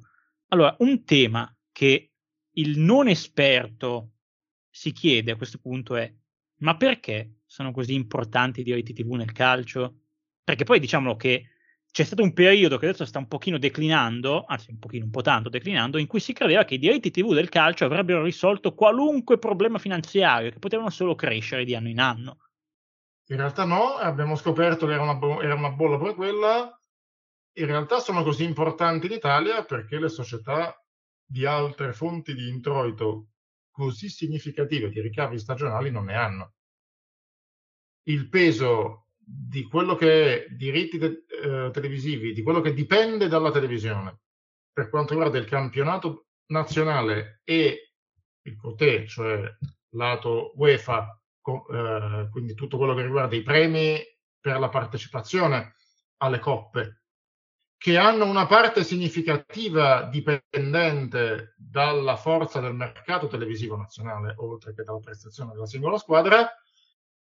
Allora, 0.49 0.75
un 0.79 1.03
tema 1.03 1.53
che 1.71 2.11
il 2.51 2.79
non 2.79 3.07
esperto 3.07 4.11
si 4.69 4.91
chiede 4.91 5.31
a 5.31 5.35
questo 5.35 5.59
punto 5.59 5.95
è: 5.95 6.11
ma 6.59 6.75
perché 6.77 7.39
sono 7.45 7.71
così 7.71 7.93
importanti 7.93 8.61
i 8.61 8.63
diritti 8.63 8.93
TV 8.93 9.13
nel 9.13 9.31
calcio? 9.31 10.01
Perché 10.43 10.63
poi 10.63 10.79
diciamolo 10.79 11.15
che 11.15 11.49
c'è 11.91 12.03
stato 12.03 12.21
un 12.21 12.33
periodo 12.33 12.77
che 12.77 12.87
adesso 12.87 13.05
sta 13.05 13.17
un 13.17 13.27
pochino 13.27 13.57
declinando, 13.57 14.45
anzi 14.45 14.69
un 14.69 14.77
pochino, 14.77 15.05
un 15.05 15.11
po' 15.11 15.21
tanto 15.21 15.49
declinando, 15.49 15.97
in 15.97 16.05
cui 16.05 16.19
si 16.19 16.33
credeva 16.33 16.63
che 16.63 16.75
i 16.75 16.79
diritti 16.79 17.09
TV 17.09 17.33
del 17.33 17.49
calcio 17.49 17.85
avrebbero 17.85 18.21
risolto 18.21 18.75
qualunque 18.75 19.39
problema 19.39 19.79
finanziario, 19.79 20.51
che 20.51 20.59
potevano 20.59 20.89
solo 20.89 21.15
crescere 21.15 21.65
di 21.65 21.73
anno 21.73 21.89
in 21.89 21.99
anno. 21.99 22.37
In 23.29 23.37
realtà 23.37 23.65
no, 23.65 23.95
abbiamo 23.95 24.35
scoperto 24.35 24.85
che 24.85 24.93
era 24.93 25.01
una, 25.01 25.15
bo- 25.15 25.41
era 25.41 25.55
una 25.55 25.71
bolla 25.71 25.97
pure 25.97 26.13
quella, 26.13 26.76
in 27.57 27.65
realtà 27.65 27.99
sono 27.99 28.23
così 28.23 28.43
importanti 28.43 29.07
in 29.07 29.13
Italia 29.13 29.63
perché 29.63 29.99
le 29.99 30.09
società 30.09 30.79
di 31.25 31.45
altre 31.45 31.93
fonti 31.93 32.33
di 32.33 32.47
introito 32.49 33.29
così 33.71 34.09
significative 34.09 34.89
di 34.89 35.01
ricavi 35.01 35.37
stagionali 35.37 35.91
non 35.91 36.05
ne 36.05 36.15
hanno. 36.15 36.53
Il 38.03 38.29
peso 38.29 39.07
di 39.17 39.63
quello 39.63 39.95
che 39.95 40.45
è 40.45 40.49
diritti 40.49 40.97
te- 40.97 41.25
eh, 41.27 41.69
televisivi, 41.71 42.33
di 42.33 42.43
quello 42.43 42.61
che 42.61 42.73
dipende 42.73 43.27
dalla 43.27 43.51
televisione 43.51 44.19
per 44.71 44.89
quanto 44.89 45.13
riguarda 45.13 45.37
il 45.37 45.45
campionato 45.45 46.27
nazionale 46.47 47.41
e 47.43 47.93
il 48.43 48.55
COTE, 48.55 49.07
cioè 49.07 49.43
lato 49.95 50.53
UEFA, 50.55 51.19
co- 51.41 51.67
eh, 51.67 52.29
quindi 52.29 52.53
tutto 52.53 52.77
quello 52.77 52.93
che 52.93 53.01
riguarda 53.01 53.35
i 53.35 53.41
premi 53.41 53.99
per 54.39 54.59
la 54.59 54.69
partecipazione 54.69 55.73
alle 56.17 56.39
coppe 56.39 57.01
che 57.77 57.97
hanno 57.97 58.25
una 58.25 58.47
parte 58.47 58.83
significativa 58.83 60.03
dipendente 60.03 61.53
dalla 61.57 62.15
forza 62.15 62.59
del 62.59 62.73
mercato 62.73 63.27
televisivo 63.27 63.77
nazionale, 63.77 64.33
oltre 64.37 64.73
che 64.73 64.83
dalla 64.83 64.99
prestazione 64.99 65.53
della 65.53 65.67
singola 65.67 65.97
squadra, 65.97 66.49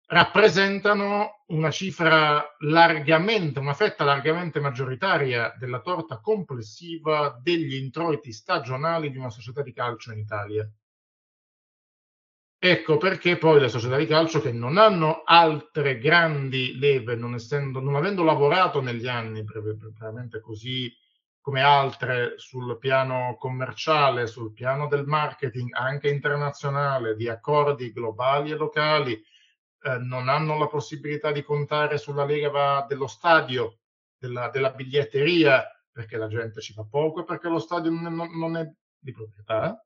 rappresentano 0.06 1.44
una 1.48 1.72
cifra 1.72 2.44
largamente, 2.60 3.58
una 3.58 3.74
fetta 3.74 4.04
largamente 4.04 4.60
maggioritaria 4.60 5.56
della 5.58 5.82
torta 5.82 6.20
complessiva 6.20 7.40
degli 7.42 7.76
introiti 7.76 8.32
stagionali 8.32 9.10
di 9.10 9.18
una 9.18 9.32
società 9.32 9.64
di 9.64 9.74
calcio 9.74 10.12
in 10.12 10.20
Italia. 10.20 10.70
Ecco 12.66 12.96
perché 12.96 13.38
poi 13.38 13.60
le 13.60 13.68
società 13.68 13.98
di 13.98 14.06
calcio 14.06 14.40
che 14.40 14.54
non 14.54 14.78
hanno 14.78 15.24
altre 15.26 15.98
grandi 15.98 16.80
leve, 16.80 17.14
non, 17.14 17.34
essendo, 17.34 17.82
non 17.82 17.98
avendo 17.98 18.24
lavorato 18.24 18.80
negli 18.80 19.06
anni 19.06 19.44
veramente 19.44 20.40
così 20.40 20.90
come 21.42 21.62
altre 21.62 22.36
sul 22.38 22.78
piano 22.78 23.36
commerciale, 23.38 24.28
sul 24.28 24.54
piano 24.54 24.88
del 24.88 25.04
marketing 25.06 25.74
anche 25.74 26.08
internazionale, 26.08 27.18
di 27.18 27.28
accordi 27.28 27.92
globali 27.92 28.52
e 28.52 28.56
locali, 28.56 29.12
eh, 29.82 29.98
non 29.98 30.30
hanno 30.30 30.58
la 30.58 30.68
possibilità 30.68 31.34
di 31.34 31.44
contare 31.44 31.98
sulla 31.98 32.24
leva 32.24 32.86
dello 32.88 33.08
stadio, 33.08 33.80
della, 34.18 34.48
della, 34.48 34.72
biglietteria, 34.72 35.66
perché 35.92 36.16
la 36.16 36.30
gente 36.30 36.62
ci 36.62 36.72
fa 36.72 36.86
poco 36.90 37.20
e 37.20 37.24
perché 37.26 37.50
lo 37.50 37.60
stadio 37.60 37.92
non, 37.92 38.16
non 38.16 38.56
è 38.56 38.66
di 38.98 39.12
proprietà 39.12 39.84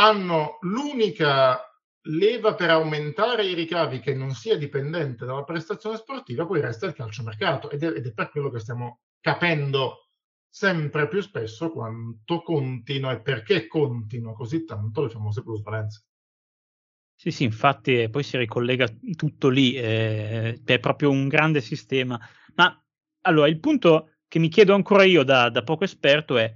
hanno 0.00 0.56
l'unica 0.62 1.60
leva 2.04 2.54
per 2.54 2.70
aumentare 2.70 3.44
i 3.44 3.54
ricavi 3.54 4.00
che 4.00 4.14
non 4.14 4.30
sia 4.30 4.56
dipendente 4.56 5.26
dalla 5.26 5.44
prestazione 5.44 5.96
sportiva, 5.96 6.46
poi 6.46 6.62
resta 6.62 6.86
il 6.86 6.94
calciomercato 6.94 7.70
ed 7.70 7.82
è, 7.82 7.88
ed 7.88 8.06
è 8.06 8.12
per 8.12 8.30
quello 8.30 8.50
che 8.50 8.60
stiamo 8.60 9.00
capendo 9.20 10.06
sempre 10.48 11.06
più 11.06 11.20
spesso 11.20 11.70
quanto 11.70 12.42
contino 12.42 13.10
e 13.10 13.20
perché 13.20 13.66
contino 13.66 14.32
così 14.32 14.64
tanto 14.64 15.02
le 15.02 15.10
famose 15.10 15.42
plusvalenze. 15.42 16.04
Sì, 17.14 17.30
sì, 17.30 17.44
infatti 17.44 18.08
poi 18.08 18.22
si 18.22 18.38
ricollega 18.38 18.88
tutto 19.14 19.50
lì, 19.50 19.74
eh, 19.74 20.58
è 20.64 20.78
proprio 20.78 21.10
un 21.10 21.28
grande 21.28 21.60
sistema. 21.60 22.18
Ma 22.54 22.82
allora, 23.20 23.46
il 23.46 23.60
punto 23.60 24.14
che 24.26 24.38
mi 24.38 24.48
chiedo 24.48 24.72
ancora 24.72 25.04
io 25.04 25.22
da, 25.22 25.50
da 25.50 25.62
poco 25.62 25.84
esperto 25.84 26.38
è, 26.38 26.50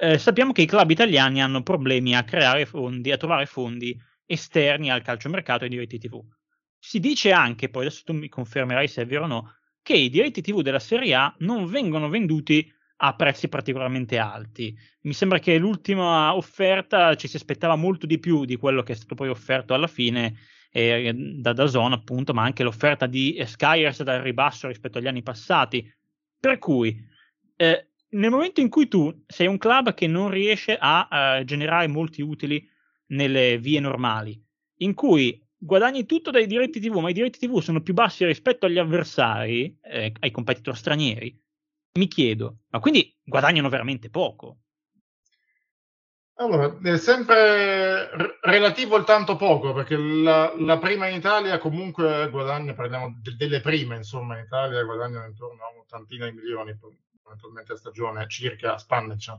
eh, 0.00 0.16
sappiamo 0.18 0.52
che 0.52 0.62
i 0.62 0.66
club 0.66 0.90
italiani 0.90 1.42
hanno 1.42 1.62
problemi 1.62 2.14
a 2.14 2.22
creare 2.22 2.66
fondi, 2.66 3.10
a 3.10 3.16
trovare 3.16 3.46
fondi 3.46 4.00
esterni 4.24 4.90
al 4.90 5.02
calciomercato 5.02 5.64
e 5.64 5.66
ai 5.66 5.70
diritti 5.70 5.98
TV. 5.98 6.22
Si 6.78 7.00
dice 7.00 7.32
anche, 7.32 7.68
poi 7.68 7.86
adesso 7.86 8.02
tu 8.04 8.12
mi 8.12 8.28
confermerai 8.28 8.86
se 8.86 9.02
è 9.02 9.06
vero 9.06 9.24
o 9.24 9.26
no, 9.26 9.54
che 9.82 9.94
i 9.94 10.08
diritti 10.08 10.40
TV 10.40 10.62
della 10.62 10.78
Serie 10.78 11.14
A 11.14 11.34
non 11.38 11.66
vengono 11.66 12.08
venduti 12.08 12.72
a 13.00 13.14
prezzi 13.14 13.48
particolarmente 13.48 14.18
alti. 14.18 14.76
Mi 15.02 15.12
sembra 15.12 15.38
che 15.38 15.58
l'ultima 15.58 16.34
offerta 16.34 17.14
ci 17.16 17.26
si 17.26 17.36
aspettava 17.36 17.74
molto 17.74 18.06
di 18.06 18.18
più 18.18 18.44
di 18.44 18.56
quello 18.56 18.82
che 18.82 18.92
è 18.92 18.96
stato 18.96 19.14
poi 19.14 19.28
offerto 19.28 19.74
alla 19.74 19.86
fine 19.86 20.36
eh, 20.70 21.12
da 21.14 21.52
Dazon, 21.52 21.92
appunto, 21.92 22.32
ma 22.32 22.42
anche 22.42 22.62
l'offerta 22.62 23.06
di 23.06 23.42
Skyers 23.44 24.02
dal 24.02 24.20
ribasso 24.20 24.68
rispetto 24.68 24.98
agli 24.98 25.06
anni 25.06 25.22
passati. 25.22 25.92
Per 26.38 26.58
cui, 26.58 26.96
eh, 27.56 27.87
nel 28.10 28.30
momento 28.30 28.60
in 28.60 28.68
cui 28.68 28.88
tu 28.88 29.24
sei 29.26 29.46
un 29.46 29.58
club 29.58 29.94
che 29.94 30.06
non 30.06 30.30
riesce 30.30 30.76
a, 30.76 31.08
a 31.08 31.44
generare 31.44 31.86
molti 31.88 32.22
utili 32.22 32.66
nelle 33.08 33.58
vie 33.58 33.80
normali, 33.80 34.40
in 34.78 34.94
cui 34.94 35.42
guadagni 35.56 36.06
tutto 36.06 36.30
dai 36.30 36.46
diritti 36.46 36.80
TV, 36.80 36.96
ma 36.98 37.10
i 37.10 37.14
diritti 37.14 37.38
TV 37.38 37.60
sono 37.60 37.82
più 37.82 37.94
bassi 37.94 38.24
rispetto 38.24 38.66
agli 38.66 38.78
avversari, 38.78 39.78
eh, 39.82 40.12
ai 40.20 40.30
competitor 40.30 40.76
stranieri, 40.76 41.38
mi 41.94 42.08
chiedo, 42.08 42.58
ma 42.70 42.78
quindi 42.80 43.16
guadagnano 43.24 43.68
veramente 43.68 44.08
poco? 44.08 44.58
Allora, 46.40 46.78
è 46.80 46.96
sempre 46.98 48.08
r- 48.16 48.38
relativo 48.42 48.96
il 48.96 49.02
tanto 49.02 49.34
poco, 49.34 49.72
perché 49.72 49.96
la, 49.96 50.54
la, 50.56 50.78
prima 50.78 51.08
in 51.08 51.16
Italia 51.16 51.58
comunque 51.58 52.28
guadagna, 52.30 52.74
parliamo 52.74 53.18
de- 53.20 53.34
delle 53.34 53.60
prime, 53.60 53.96
insomma, 53.96 54.38
in 54.38 54.44
Italia 54.44 54.84
guadagnano 54.84 55.26
intorno 55.26 55.64
a 55.64 55.72
un'ottantina 55.72 56.26
di 56.26 56.36
milioni, 56.36 56.78
eventualmente 57.28 57.72
a 57.72 57.76
stagione, 57.76 58.28
circa 58.28 58.76
Spannec. 58.78 59.38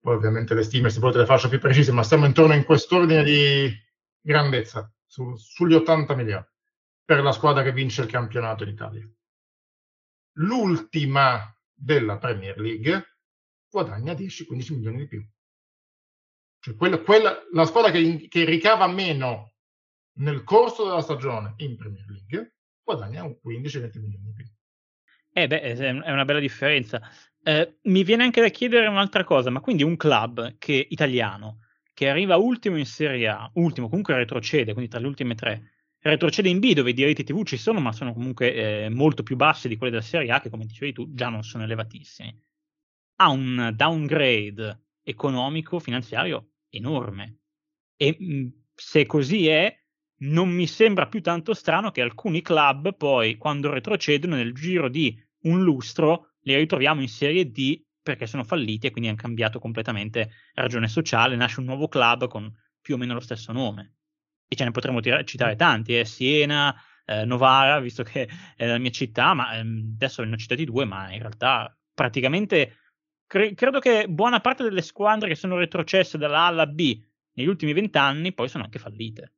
Poi 0.00 0.14
ovviamente 0.14 0.54
le 0.54 0.62
stime 0.62 0.90
si 0.90 1.00
le 1.00 1.26
faccio 1.26 1.48
più 1.48 1.58
precise, 1.58 1.92
ma 1.92 2.02
stiamo 2.02 2.26
intorno 2.26 2.54
in 2.54 2.64
quest'ordine 2.64 3.22
di 3.22 3.70
grandezza, 4.20 4.90
su, 5.04 5.36
sugli 5.36 5.74
80 5.74 6.14
milioni, 6.14 6.44
per 7.04 7.22
la 7.22 7.32
squadra 7.32 7.62
che 7.62 7.72
vince 7.72 8.02
il 8.02 8.08
campionato 8.08 8.62
in 8.64 8.70
Italia 8.70 9.08
l'ultima 10.36 11.54
della 11.72 12.18
Premier 12.18 12.58
League 12.58 13.18
guadagna 13.68 14.12
10-15 14.14 14.74
milioni 14.74 14.96
di 14.98 15.06
più. 15.06 15.28
Cioè 16.60 16.74
quella, 16.74 16.98
quella, 17.00 17.36
la 17.52 17.66
squadra 17.66 17.90
che, 17.90 18.26
che, 18.28 18.44
ricava 18.44 18.86
meno 18.86 19.54
nel 20.18 20.42
corso 20.44 20.84
della 20.84 21.02
stagione 21.02 21.54
in 21.58 21.76
Premier 21.76 22.06
League 22.08 22.56
guadagna 22.82 23.24
15-20 23.24 24.00
milioni 24.00 24.24
di 24.24 24.32
più. 24.32 24.46
Eh 25.38 25.48
beh, 25.48 25.60
è 25.60 25.90
una 26.10 26.24
bella 26.24 26.40
differenza. 26.40 26.98
Eh, 27.42 27.76
mi 27.82 28.04
viene 28.04 28.22
anche 28.22 28.40
da 28.40 28.48
chiedere 28.48 28.86
un'altra 28.86 29.22
cosa, 29.22 29.50
ma 29.50 29.60
quindi 29.60 29.82
un 29.82 29.96
club 29.98 30.56
che, 30.56 30.86
italiano 30.88 31.58
che 31.92 32.08
arriva 32.08 32.36
ultimo 32.36 32.78
in 32.78 32.86
Serie 32.86 33.28
A, 33.28 33.50
ultimo 33.56 33.88
comunque 33.90 34.14
retrocede, 34.14 34.72
quindi 34.72 34.90
tra 34.90 34.98
le 34.98 35.06
ultime 35.06 35.34
tre, 35.34 35.72
retrocede 35.98 36.48
in 36.48 36.58
B 36.58 36.72
dove 36.72 36.88
i 36.90 36.94
diritti 36.94 37.22
TV 37.22 37.44
ci 37.44 37.58
sono, 37.58 37.80
ma 37.80 37.92
sono 37.92 38.14
comunque 38.14 38.84
eh, 38.84 38.88
molto 38.88 39.22
più 39.22 39.36
bassi 39.36 39.68
di 39.68 39.76
quelli 39.76 39.92
della 39.92 40.02
Serie 40.04 40.32
A, 40.32 40.40
che 40.40 40.48
come 40.48 40.64
dicevi 40.64 40.92
tu 40.94 41.12
già 41.12 41.28
non 41.28 41.42
sono 41.42 41.64
elevatissimi. 41.64 42.34
Ha 43.16 43.28
un 43.28 43.72
downgrade 43.74 44.84
economico, 45.02 45.78
finanziario 45.80 46.52
enorme. 46.70 47.40
E 47.96 48.16
mh, 48.18 48.64
se 48.74 49.04
così 49.04 49.48
è, 49.48 49.74
non 50.20 50.48
mi 50.48 50.66
sembra 50.66 51.08
più 51.08 51.20
tanto 51.20 51.54
strano 51.54 51.90
che 51.90 52.00
alcuni 52.02 52.42
club 52.42 52.96
poi, 52.96 53.36
quando 53.36 53.70
retrocedono 53.70 54.36
nel 54.36 54.52
giro 54.54 54.88
di 54.88 55.18
un 55.46 55.62
lustro, 55.62 56.32
li 56.42 56.54
ritroviamo 56.54 57.00
in 57.00 57.08
Serie 57.08 57.50
D 57.50 57.82
perché 58.02 58.26
sono 58.26 58.44
falliti 58.44 58.86
e 58.86 58.90
quindi 58.90 59.08
hanno 59.08 59.18
cambiato 59.18 59.58
completamente 59.58 60.30
ragione 60.54 60.88
sociale, 60.88 61.34
nasce 61.34 61.60
un 61.60 61.66
nuovo 61.66 61.88
club 61.88 62.28
con 62.28 62.52
più 62.80 62.94
o 62.94 62.98
meno 62.98 63.14
lo 63.14 63.20
stesso 63.20 63.52
nome 63.52 63.94
e 64.48 64.54
ce 64.54 64.64
ne 64.64 64.70
potremmo 64.70 65.00
tir- 65.00 65.24
citare 65.24 65.56
tanti, 65.56 65.98
eh, 65.98 66.04
Siena, 66.04 66.74
eh, 67.04 67.24
Novara, 67.24 67.80
visto 67.80 68.02
che 68.02 68.28
è 68.54 68.66
la 68.66 68.78
mia 68.78 68.90
città, 68.90 69.34
ma 69.34 69.56
ehm, 69.56 69.92
adesso 69.94 70.22
ne 70.22 70.34
ho 70.34 70.36
citati 70.36 70.64
due, 70.64 70.84
ma 70.84 71.12
in 71.12 71.18
realtà 71.18 71.76
praticamente 71.92 72.76
cre- 73.26 73.54
credo 73.54 73.80
che 73.80 74.06
buona 74.08 74.40
parte 74.40 74.62
delle 74.62 74.82
squadre 74.82 75.28
che 75.28 75.34
sono 75.34 75.56
retrocesse 75.56 76.18
dalla 76.18 76.42
A 76.42 76.46
alla 76.46 76.66
B 76.66 77.02
negli 77.32 77.48
ultimi 77.48 77.72
vent'anni 77.72 78.32
poi 78.32 78.48
sono 78.48 78.64
anche 78.64 78.78
fallite. 78.78 79.32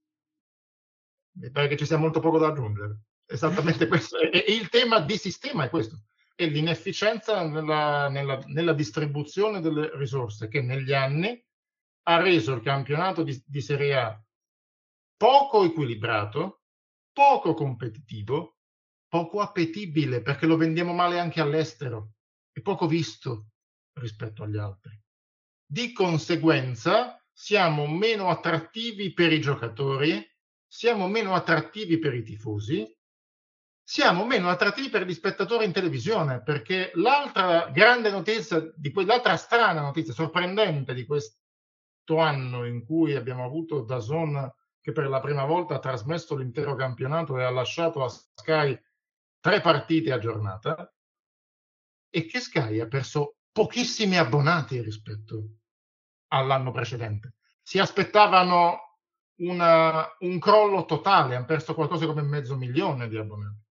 Mi 1.38 1.50
pare 1.50 1.68
che 1.68 1.76
ci 1.76 1.86
sia 1.86 1.96
molto 1.96 2.20
poco 2.20 2.38
da 2.38 2.48
aggiungere. 2.48 2.98
Esattamente 3.30 3.86
questo. 3.86 4.18
E, 4.18 4.44
e 4.46 4.54
il 4.54 4.68
tema 4.68 5.00
di 5.00 5.16
sistema 5.18 5.64
è 5.64 5.70
questo. 5.70 6.04
È 6.34 6.46
l'inefficienza 6.46 7.46
nella, 7.46 8.08
nella, 8.08 8.40
nella 8.46 8.72
distribuzione 8.72 9.60
delle 9.60 9.90
risorse 9.96 10.48
che 10.48 10.62
negli 10.62 10.92
anni 10.92 11.44
ha 12.04 12.20
reso 12.22 12.54
il 12.54 12.62
campionato 12.62 13.22
di, 13.22 13.40
di 13.44 13.60
Serie 13.60 13.96
A 13.96 14.22
poco 15.18 15.64
equilibrato, 15.64 16.62
poco 17.12 17.52
competitivo, 17.52 18.58
poco 19.08 19.40
appetibile 19.40 20.22
perché 20.22 20.46
lo 20.46 20.56
vendiamo 20.56 20.94
male 20.94 21.18
anche 21.18 21.40
all'estero 21.40 22.12
e 22.52 22.62
poco 22.62 22.86
visto 22.86 23.48
rispetto 23.94 24.44
agli 24.44 24.56
altri. 24.56 24.98
Di 25.66 25.92
conseguenza 25.92 27.20
siamo 27.32 27.86
meno 27.88 28.30
attrattivi 28.30 29.12
per 29.12 29.32
i 29.32 29.40
giocatori, 29.40 30.24
siamo 30.66 31.08
meno 31.08 31.34
attrattivi 31.34 31.98
per 31.98 32.14
i 32.14 32.22
tifosi, 32.22 32.96
siamo 33.90 34.26
meno 34.26 34.50
attrattivi 34.50 34.90
per 34.90 35.06
gli 35.06 35.14
spettatori 35.14 35.64
in 35.64 35.72
televisione, 35.72 36.42
perché 36.42 36.90
l'altra 36.96 37.70
grande 37.70 38.10
notizia, 38.10 38.60
di 38.76 38.92
que- 38.92 39.06
l'altra 39.06 39.34
strana 39.38 39.80
notizia, 39.80 40.12
sorprendente 40.12 40.92
di 40.92 41.06
questo 41.06 42.18
anno 42.18 42.66
in 42.66 42.84
cui 42.84 43.14
abbiamo 43.14 43.46
avuto 43.46 43.80
da 43.80 43.98
Zone 44.00 44.56
che 44.82 44.92
per 44.92 45.08
la 45.08 45.20
prima 45.20 45.46
volta 45.46 45.76
ha 45.76 45.78
trasmesso 45.78 46.36
l'intero 46.36 46.74
campionato 46.74 47.38
e 47.38 47.44
ha 47.44 47.50
lasciato 47.50 48.04
a 48.04 48.10
Sky 48.10 48.78
tre 49.40 49.62
partite 49.62 50.12
a 50.12 50.18
giornata 50.18 50.94
e 52.10 52.26
che 52.26 52.40
Sky 52.40 52.80
ha 52.80 52.88
perso 52.88 53.36
pochissimi 53.50 54.18
abbonati 54.18 54.82
rispetto 54.82 55.60
all'anno 56.26 56.72
precedente. 56.72 57.36
Si 57.62 57.78
aspettavano 57.78 58.98
una, 59.36 60.06
un 60.18 60.38
crollo 60.38 60.84
totale, 60.84 61.36
hanno 61.36 61.46
perso 61.46 61.72
qualcosa 61.72 62.04
come 62.04 62.20
mezzo 62.20 62.54
milione 62.54 63.08
di 63.08 63.16
abbonati. 63.16 63.66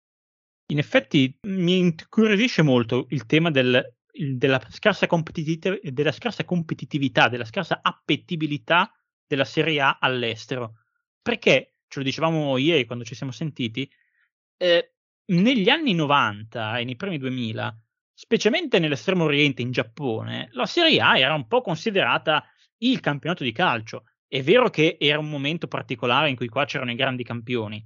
In 0.68 0.78
effetti 0.78 1.38
mi 1.44 1.78
incuriosisce 1.78 2.62
molto 2.62 3.06
il 3.10 3.26
tema 3.26 3.52
del, 3.52 3.96
della, 4.12 4.62
scarsa 4.70 5.08
della 5.08 6.12
scarsa 6.12 6.46
competitività, 6.46 7.28
della 7.28 7.46
scarsa 7.46 7.80
appetibilità 7.82 8.92
della 9.28 9.46
Serie 9.46 9.82
A 9.82 9.98
all'estero 10.00 10.80
perché, 11.26 11.78
ce 11.88 11.98
lo 11.98 12.06
dicevamo 12.06 12.56
ieri 12.58 12.86
quando 12.86 13.04
ci 13.04 13.16
siamo 13.16 13.32
sentiti, 13.32 13.90
eh, 14.58 14.94
negli 15.30 15.70
anni 15.70 15.96
90 15.96 16.78
e 16.78 16.84
nei 16.84 16.96
primi 16.96 17.18
2000, 17.18 17.76
specialmente 18.14 18.78
nell'estremo 18.78 19.24
oriente, 19.24 19.64
in 19.64 19.72
Giappone, 19.72 20.50
la 20.52 20.68
Serie 20.68 21.02
A 21.02 21.18
era 21.18 21.34
un 21.34 21.48
po' 21.48 21.62
considerata 21.62 22.46
il 22.84 23.00
campionato 23.00 23.44
di 23.44 23.52
calcio. 23.52 24.04
È 24.28 24.44
vero 24.44 24.70
che 24.70 24.98
era 25.00 25.18
un 25.18 25.28
momento 25.28 25.68
particolare 25.68 26.30
in 26.30 26.36
cui 26.36 26.48
qua 26.48 26.66
c'erano 26.66 26.92
i 26.92 26.96
grandi 26.96 27.24
campioni, 27.24 27.84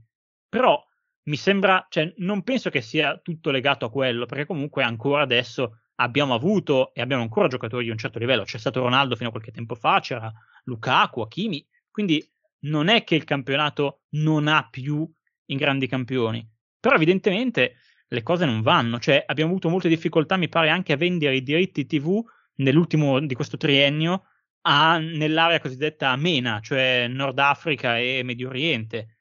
però 0.50 0.86
mi 1.30 1.36
sembra, 1.36 1.86
cioè, 1.90 2.12
non 2.18 2.42
penso 2.42 2.72
che 2.72 2.82
sia 2.82 3.18
tutto 3.20 3.52
legato 3.52 3.86
a 3.86 3.92
quello, 3.92 4.26
perché 4.26 4.46
comunque 4.46 4.84
ancora 4.84 5.22
adesso 5.22 5.78
abbiamo 5.96 6.34
avuto 6.34 6.92
e 6.94 7.02
abbiamo 7.02 7.22
ancora 7.22 7.48
giocatori 7.48 7.86
di 7.86 7.92
un 7.92 7.98
certo 7.98 8.18
livello. 8.18 8.44
C'è 8.44 8.58
stato 8.58 8.82
Ronaldo 8.82 9.16
fino 9.16 9.30
a 9.30 9.32
qualche 9.32 9.52
tempo 9.52 9.76
fa, 9.76 10.00
c'era 10.00 10.32
Lukaku, 10.64 11.22
Hakimi, 11.22 11.66
quindi 11.92 12.28
non 12.62 12.88
è 12.88 13.04
che 13.04 13.16
il 13.16 13.26
campionato 13.26 14.02
non 14.14 14.48
ha 14.48 14.68
più 14.70 15.08
i 15.46 15.56
grandi 15.56 15.88
campioni, 15.88 16.46
però 16.80 16.96
evidentemente 16.96 17.76
le 18.08 18.24
cose 18.24 18.46
non 18.46 18.62
vanno, 18.62 18.98
cioè 19.00 19.24
abbiamo 19.26 19.52
avuto 19.52 19.70
molte 19.70 19.88
difficoltà, 19.88 20.36
mi 20.36 20.50
pare, 20.50 20.70
anche 20.70 20.94
a 20.94 20.98
vendere 20.98 21.36
i 21.36 21.44
diritti 21.44 21.86
TV 21.86 22.24
nell'ultimo 22.56 23.20
di 23.20 23.36
questo 23.36 23.56
triennio 23.56 24.24
a, 24.62 24.98
nell'area 24.98 25.60
cosiddetta 25.60 26.16
MENA, 26.16 26.60
cioè 26.62 27.08
Nord 27.08 27.38
Africa 27.38 28.00
e 28.00 28.22
Medio 28.24 28.50
Oriente, 28.50 29.19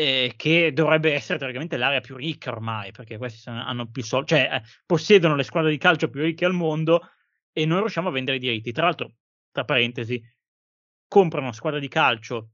eh, 0.00 0.32
che 0.34 0.72
dovrebbe 0.72 1.12
essere 1.12 1.38
teoricamente 1.38 1.76
l'area 1.76 2.00
più 2.00 2.16
ricca 2.16 2.50
ormai, 2.50 2.90
perché 2.90 3.18
questi 3.18 3.50
hanno 3.50 3.86
più 3.90 4.02
soldi, 4.02 4.28
cioè 4.28 4.48
eh, 4.50 4.62
possiedono 4.86 5.36
le 5.36 5.42
squadre 5.42 5.70
di 5.70 5.76
calcio 5.76 6.08
più 6.08 6.22
ricche 6.22 6.46
al 6.46 6.54
mondo 6.54 7.10
e 7.52 7.66
non 7.66 7.80
riusciamo 7.80 8.08
a 8.08 8.10
vendere 8.10 8.38
i 8.38 8.40
diritti. 8.40 8.72
Tra 8.72 8.84
l'altro, 8.84 9.12
tra 9.52 9.64
parentesi, 9.64 10.18
comprano 11.06 11.52
squadre 11.52 11.80
di 11.80 11.88
calcio 11.88 12.52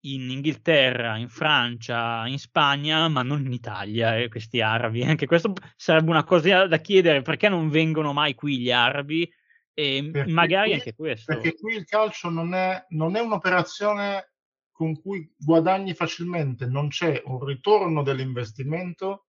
in 0.00 0.28
Inghilterra, 0.28 1.16
in 1.16 1.30
Francia, 1.30 2.26
in 2.26 2.38
Spagna, 2.38 3.08
ma 3.08 3.22
non 3.22 3.42
in 3.42 3.52
Italia, 3.52 4.18
eh, 4.18 4.28
questi 4.28 4.60
arabi. 4.60 5.00
Anche 5.02 5.24
questo 5.24 5.54
sarebbe 5.74 6.10
una 6.10 6.24
cosa 6.24 6.66
da 6.66 6.76
chiedere, 6.76 7.22
perché 7.22 7.48
non 7.48 7.70
vengono 7.70 8.12
mai 8.12 8.34
qui 8.34 8.58
gli 8.58 8.70
arabi? 8.70 9.26
E 9.72 10.10
perché 10.12 10.30
magari 10.30 10.68
qui, 10.68 10.74
anche 10.74 10.94
questo. 10.94 11.32
Perché 11.32 11.54
qui 11.54 11.74
il 11.74 11.86
calcio 11.86 12.28
non 12.28 12.52
è, 12.52 12.84
non 12.90 13.16
è 13.16 13.20
un'operazione 13.20 14.31
con 14.72 15.00
cui 15.00 15.32
guadagni 15.36 15.94
facilmente, 15.94 16.66
non 16.66 16.88
c'è 16.88 17.22
un 17.26 17.44
ritorno 17.44 18.02
dell'investimento 18.02 19.26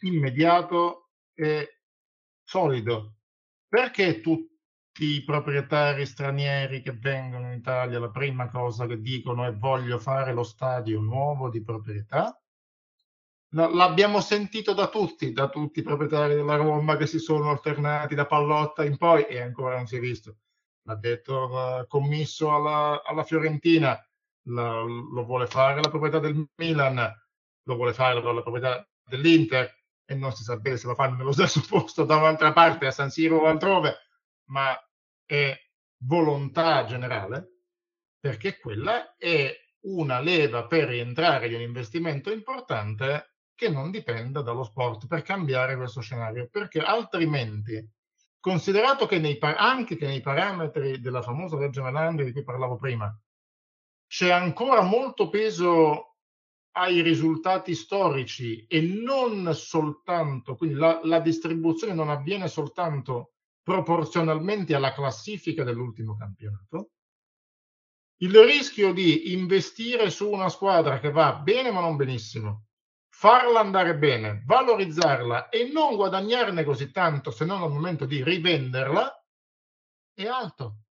immediato 0.00 1.10
e 1.34 1.80
solido. 2.42 3.16
Perché 3.68 4.20
tutti 4.20 4.52
i 5.16 5.24
proprietari 5.24 6.06
stranieri 6.06 6.80
che 6.80 6.92
vengono 6.92 7.50
in 7.50 7.58
Italia 7.58 7.98
la 7.98 8.10
prima 8.10 8.48
cosa 8.48 8.86
che 8.86 9.00
dicono 9.00 9.44
è 9.44 9.52
voglio 9.52 9.98
fare 9.98 10.32
lo 10.32 10.44
stadio 10.44 11.00
nuovo 11.00 11.50
di 11.50 11.62
proprietà? 11.62 12.38
L'abbiamo 13.54 14.20
sentito 14.20 14.72
da 14.74 14.88
tutti, 14.88 15.32
da 15.32 15.48
tutti 15.48 15.78
i 15.78 15.84
proprietari 15.84 16.34
della 16.34 16.56
Roma 16.56 16.96
che 16.96 17.06
si 17.06 17.18
sono 17.18 17.50
alternati 17.50 18.14
da 18.14 18.26
Pallotta 18.26 18.84
in 18.84 18.96
poi 18.96 19.24
e 19.26 19.40
ancora 19.40 19.76
non 19.76 19.86
si 19.86 19.96
è 19.96 20.00
visto. 20.00 20.38
L'ha 20.86 20.96
detto 20.96 21.44
il 21.80 21.86
commisso 21.86 22.52
alla, 22.52 23.00
alla 23.04 23.22
Fiorentina, 23.22 23.96
la, 24.48 24.80
lo 24.80 25.24
vuole 25.24 25.46
fare 25.46 25.80
la 25.80 25.88
proprietà 25.88 26.18
del 26.18 26.46
Milan, 26.56 27.12
lo 27.62 27.74
vuole 27.76 27.92
fare 27.92 28.20
la, 28.20 28.32
la 28.32 28.42
proprietà 28.42 28.86
dell'Inter 29.04 29.82
e 30.06 30.14
non 30.14 30.32
si 30.32 30.42
sa 30.42 30.56
bene 30.56 30.76
se 30.76 30.86
lo 30.86 30.94
fanno 30.94 31.16
nello 31.16 31.32
stesso 31.32 31.62
posto 31.68 32.04
da 32.04 32.16
un'altra 32.16 32.52
parte, 32.52 32.86
a 32.86 32.90
San 32.90 33.10
Siro 33.10 33.38
o 33.38 33.46
altrove, 33.46 33.96
ma 34.46 34.76
è 35.24 35.56
volontà 36.04 36.84
generale, 36.84 37.62
perché 38.18 38.58
quella 38.58 39.14
è 39.16 39.54
una 39.86 40.20
leva 40.20 40.66
per 40.66 40.88
rientrare 40.88 41.48
di 41.48 41.54
un 41.54 41.60
investimento 41.60 42.30
importante 42.30 43.36
che 43.54 43.68
non 43.68 43.90
dipenda 43.90 44.42
dallo 44.42 44.64
sport 44.64 45.06
per 45.06 45.22
cambiare 45.22 45.76
questo 45.76 46.00
scenario, 46.00 46.48
perché 46.50 46.80
altrimenti, 46.80 47.86
considerato 48.40 49.06
che 49.06 49.18
nei, 49.18 49.38
anche 49.40 49.96
che 49.96 50.06
nei 50.06 50.20
parametri 50.20 51.00
della 51.00 51.22
famosa 51.22 51.56
legge 51.56 51.80
Melandri 51.80 52.24
di 52.24 52.32
cui 52.32 52.42
parlavo 52.42 52.76
prima, 52.76 53.14
c'è 54.14 54.30
ancora 54.30 54.80
molto 54.80 55.28
peso 55.28 56.18
ai 56.76 57.00
risultati 57.00 57.74
storici 57.74 58.64
e 58.68 58.80
non 58.80 59.52
soltanto, 59.54 60.54
quindi 60.54 60.76
la, 60.76 61.00
la 61.02 61.18
distribuzione 61.18 61.94
non 61.94 62.08
avviene 62.08 62.46
soltanto 62.46 63.32
proporzionalmente 63.60 64.72
alla 64.72 64.92
classifica 64.92 65.64
dell'ultimo 65.64 66.16
campionato, 66.16 66.90
il 68.18 68.38
rischio 68.38 68.92
di 68.92 69.32
investire 69.32 70.08
su 70.10 70.30
una 70.30 70.48
squadra 70.48 71.00
che 71.00 71.10
va 71.10 71.34
bene 71.34 71.72
ma 71.72 71.80
non 71.80 71.96
benissimo, 71.96 72.66
farla 73.08 73.58
andare 73.58 73.98
bene, 73.98 74.44
valorizzarla 74.46 75.48
e 75.48 75.68
non 75.72 75.96
guadagnarne 75.96 76.62
così 76.62 76.92
tanto 76.92 77.32
se 77.32 77.44
non 77.44 77.64
al 77.64 77.72
momento 77.72 78.04
di 78.04 78.22
rivenderla 78.22 79.12
è 80.14 80.26
alto. 80.26 80.83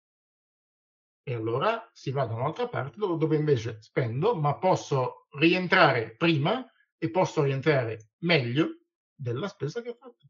E 1.25 1.35
allora 1.35 1.89
si 1.93 2.11
va 2.11 2.25
da 2.25 2.35
un'altra 2.35 2.69
parte 2.69 2.99
dove 2.99 3.37
invece 3.37 3.79
spendo, 3.81 4.35
ma 4.35 4.57
posso 4.57 5.29
rientrare 5.39 6.17
prima 6.17 6.67
e 6.99 7.11
posso 7.11 7.43
rientrare 7.43 8.11
meglio 8.19 8.79
della 9.15 9.49
spesa 9.49 9.83
che 9.83 9.91
ho 9.91 9.95
fatto. 9.95 10.27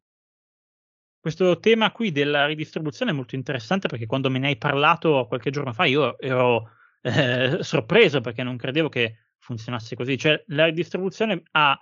Questo 1.18 1.61
tema 1.61 1.92
qui 1.92 2.11
della 2.11 2.46
ridistribuzione 2.46 3.12
è 3.12 3.14
molto 3.14 3.37
interessante 3.37 3.88
perché 3.88 4.07
quando 4.07 4.28
me 4.28 4.38
ne 4.38 4.48
hai 4.48 4.57
parlato 4.57 5.26
qualche 5.28 5.50
giorno 5.50 5.72
fa 5.72 5.85
io 5.85 6.18
ero 6.18 6.70
eh, 7.00 7.59
sorpreso 7.61 8.20
perché 8.20 8.42
non 8.42 8.57
credevo 8.57 8.88
che 8.88 9.28
funzionasse 9.38 9.94
così. 9.94 10.18
Cioè, 10.18 10.42
la 10.48 10.66
ridistribuzione 10.66 11.42
ha 11.52 11.78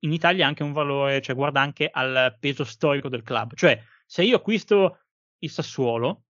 in 0.00 0.12
Italia 0.12 0.46
anche 0.46 0.62
un 0.62 0.72
valore, 0.72 1.20
cioè 1.22 1.34
guarda 1.34 1.60
anche 1.60 1.88
al 1.90 2.36
peso 2.38 2.64
storico 2.64 3.08
del 3.08 3.22
club. 3.22 3.54
Cioè, 3.54 3.82
se 4.06 4.22
io 4.22 4.36
acquisto 4.36 4.98
il 5.38 5.50
Sassuolo, 5.50 6.24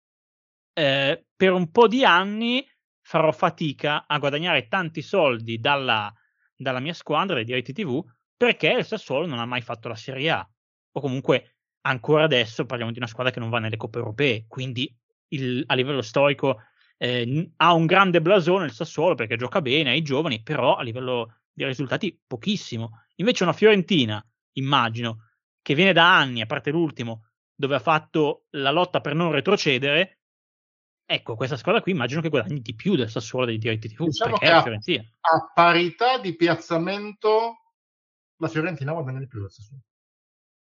eh, 0.75 1.25
per 1.35 1.53
un 1.53 1.71
po' 1.71 1.89
di 1.89 2.05
anni 2.05 2.67
farò 3.01 3.33
fatica 3.33 4.07
a 4.07 4.19
guadagnare 4.19 4.69
tanti 4.69 5.03
soldi 5.03 5.59
dalla, 5.59 6.13
dalla 6.57 6.81
mia 6.81 6.95
squadra, 6.95 7.35
dai 7.35 7.45
diritti 7.45 7.73
TV, 7.73 8.05
perché 8.37 8.71
il 8.71 8.85
Sassuolo 8.85 9.27
non 9.27 9.39
ha 9.39 9.47
mai 9.47 9.63
fatto 9.63 9.89
la 9.89 9.95
Serie 9.95 10.31
A. 10.31 10.49
O 10.93 11.01
comunque, 11.01 11.57
ancora 11.83 12.25
adesso 12.25 12.67
parliamo 12.67 12.93
di 12.93 12.99
una 12.99 13.07
squadra 13.07 13.33
che 13.33 13.41
non 13.41 13.51
va 13.51 13.59
nelle 13.59 13.77
coppe 13.77 13.99
europee, 13.99 14.45
quindi 14.49 14.93
il, 15.29 15.63
a 15.67 15.75
livello 15.75 16.03
storico 16.03 16.63
eh, 16.97 17.51
ha 17.57 17.73
un 17.73 17.87
grande 17.87 18.21
blasone 18.21 18.67
il 18.67 18.73
Sassuolo 18.73 19.15
perché 19.15 19.37
gioca 19.37 19.61
bene 19.61 19.91
ai 19.91 20.03
giovani, 20.03 20.43
però 20.43 20.77
a 20.77 20.83
livello 20.83 21.41
di 21.53 21.65
risultati 21.65 22.19
pochissimo. 22.27 23.03
Invece 23.17 23.45
una 23.45 23.53
Fiorentina, 23.53 24.25
immagino, 24.53 25.29
che 25.63 25.75
viene 25.75 25.93
da 25.93 26.17
anni, 26.17 26.41
a 26.41 26.47
parte 26.47 26.71
l'ultimo, 26.71 27.29
dove 27.55 27.77
ha 27.77 27.81
fatto 27.81 28.47
la 28.51 28.71
lotta 28.71 29.01
per 29.01 29.15
non 29.15 29.31
retrocedere, 29.31 30.24
ecco, 31.07 31.37
questa 31.37 31.57
squadra 31.57 31.83
qui 31.83 31.93
immagino 31.93 32.21
che 32.21 32.29
guadagni 32.29 32.61
di 32.61 32.75
più 32.75 32.97
del 32.97 33.11
Sassuolo 33.11 33.47
dei 33.47 33.59
diritti 33.59 33.89
TV, 33.89 34.05
diciamo 34.05 34.37
perché 34.39 34.55
la 34.55 34.63
Fiorentina. 34.63 35.03
A 35.21 35.51
parità 35.55 36.19
di 36.19 36.35
piazzamento, 36.37 37.57
la 38.37 38.49
Fiorentina 38.49 38.93
guadagna 38.93 39.19
di 39.19 39.27
più 39.27 39.41
del 39.41 39.51
Sassuolo. 39.51 39.83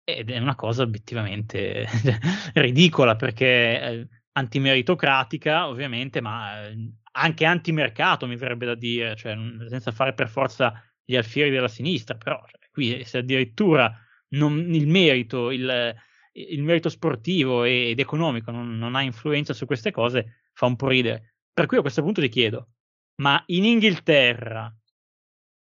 Ed 0.05 0.31
è 0.31 0.39
una 0.39 0.57
cosa 0.57 0.83
obiettivamente 0.83 1.87
ridicola 2.55 3.15
perché 3.15 3.47
eh, 3.47 4.09
antimeritocratica, 4.33 5.69
ovviamente, 5.69 6.21
ma 6.21 6.67
eh, 6.67 6.93
anche 7.13 7.45
antimercato, 7.45 8.27
mi 8.27 8.37
verrebbe 8.37 8.67
da 8.67 8.75
dire, 8.75 9.15
cioè, 9.17 9.37
senza 9.69 9.93
fare 9.93 10.13
per 10.15 10.29
forza 10.29 10.83
gli 11.05 11.17
alfieri 11.17 11.51
della 11.51 11.69
sinistra, 11.69 12.17
però 12.17 12.43
cioè, 12.49 12.69
qui 12.71 13.05
se 13.05 13.19
addirittura 13.19 13.95
non, 14.31 14.73
il 14.75 14.89
merito, 14.89 15.51
il, 15.51 15.95
il, 16.33 16.63
merito 16.63 16.89
sportivo 16.89 17.65
ed 17.65 17.99
economico 17.99 18.51
non, 18.51 18.77
non, 18.79 18.95
ha 18.95 19.03
influenza 19.03 19.53
su 19.53 19.67
queste 19.67 19.91
cose, 19.91 20.43
fa 20.53 20.67
un 20.67 20.77
po' 20.77 20.89
ridere. 20.89 21.37
Per 21.53 21.67
cui 21.67 21.79
a 21.79 21.83
questo 21.83 22.03
punto 22.03 22.21
ti 22.21 22.29
chiedo, 22.29 22.71
ma 23.17 23.43
in 23.47 23.65
Inghilterra, 23.65 24.75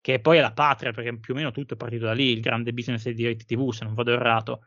che 0.00 0.20
poi 0.20 0.38
è 0.38 0.40
la 0.40 0.52
patria, 0.52 0.92
perché 0.92 1.18
più 1.18 1.35
o 1.35 1.37
meno 1.37 1.50
tutto 1.50 1.74
è 1.74 1.76
partito 1.76 2.06
da 2.06 2.12
lì, 2.12 2.30
il 2.30 2.40
grande 2.40 2.72
business 2.72 3.04
dei 3.04 3.14
diritti 3.14 3.44
TV, 3.44 3.70
se 3.72 3.85
non 3.85 3.94
vado 3.94 4.12
errato, 4.12 4.61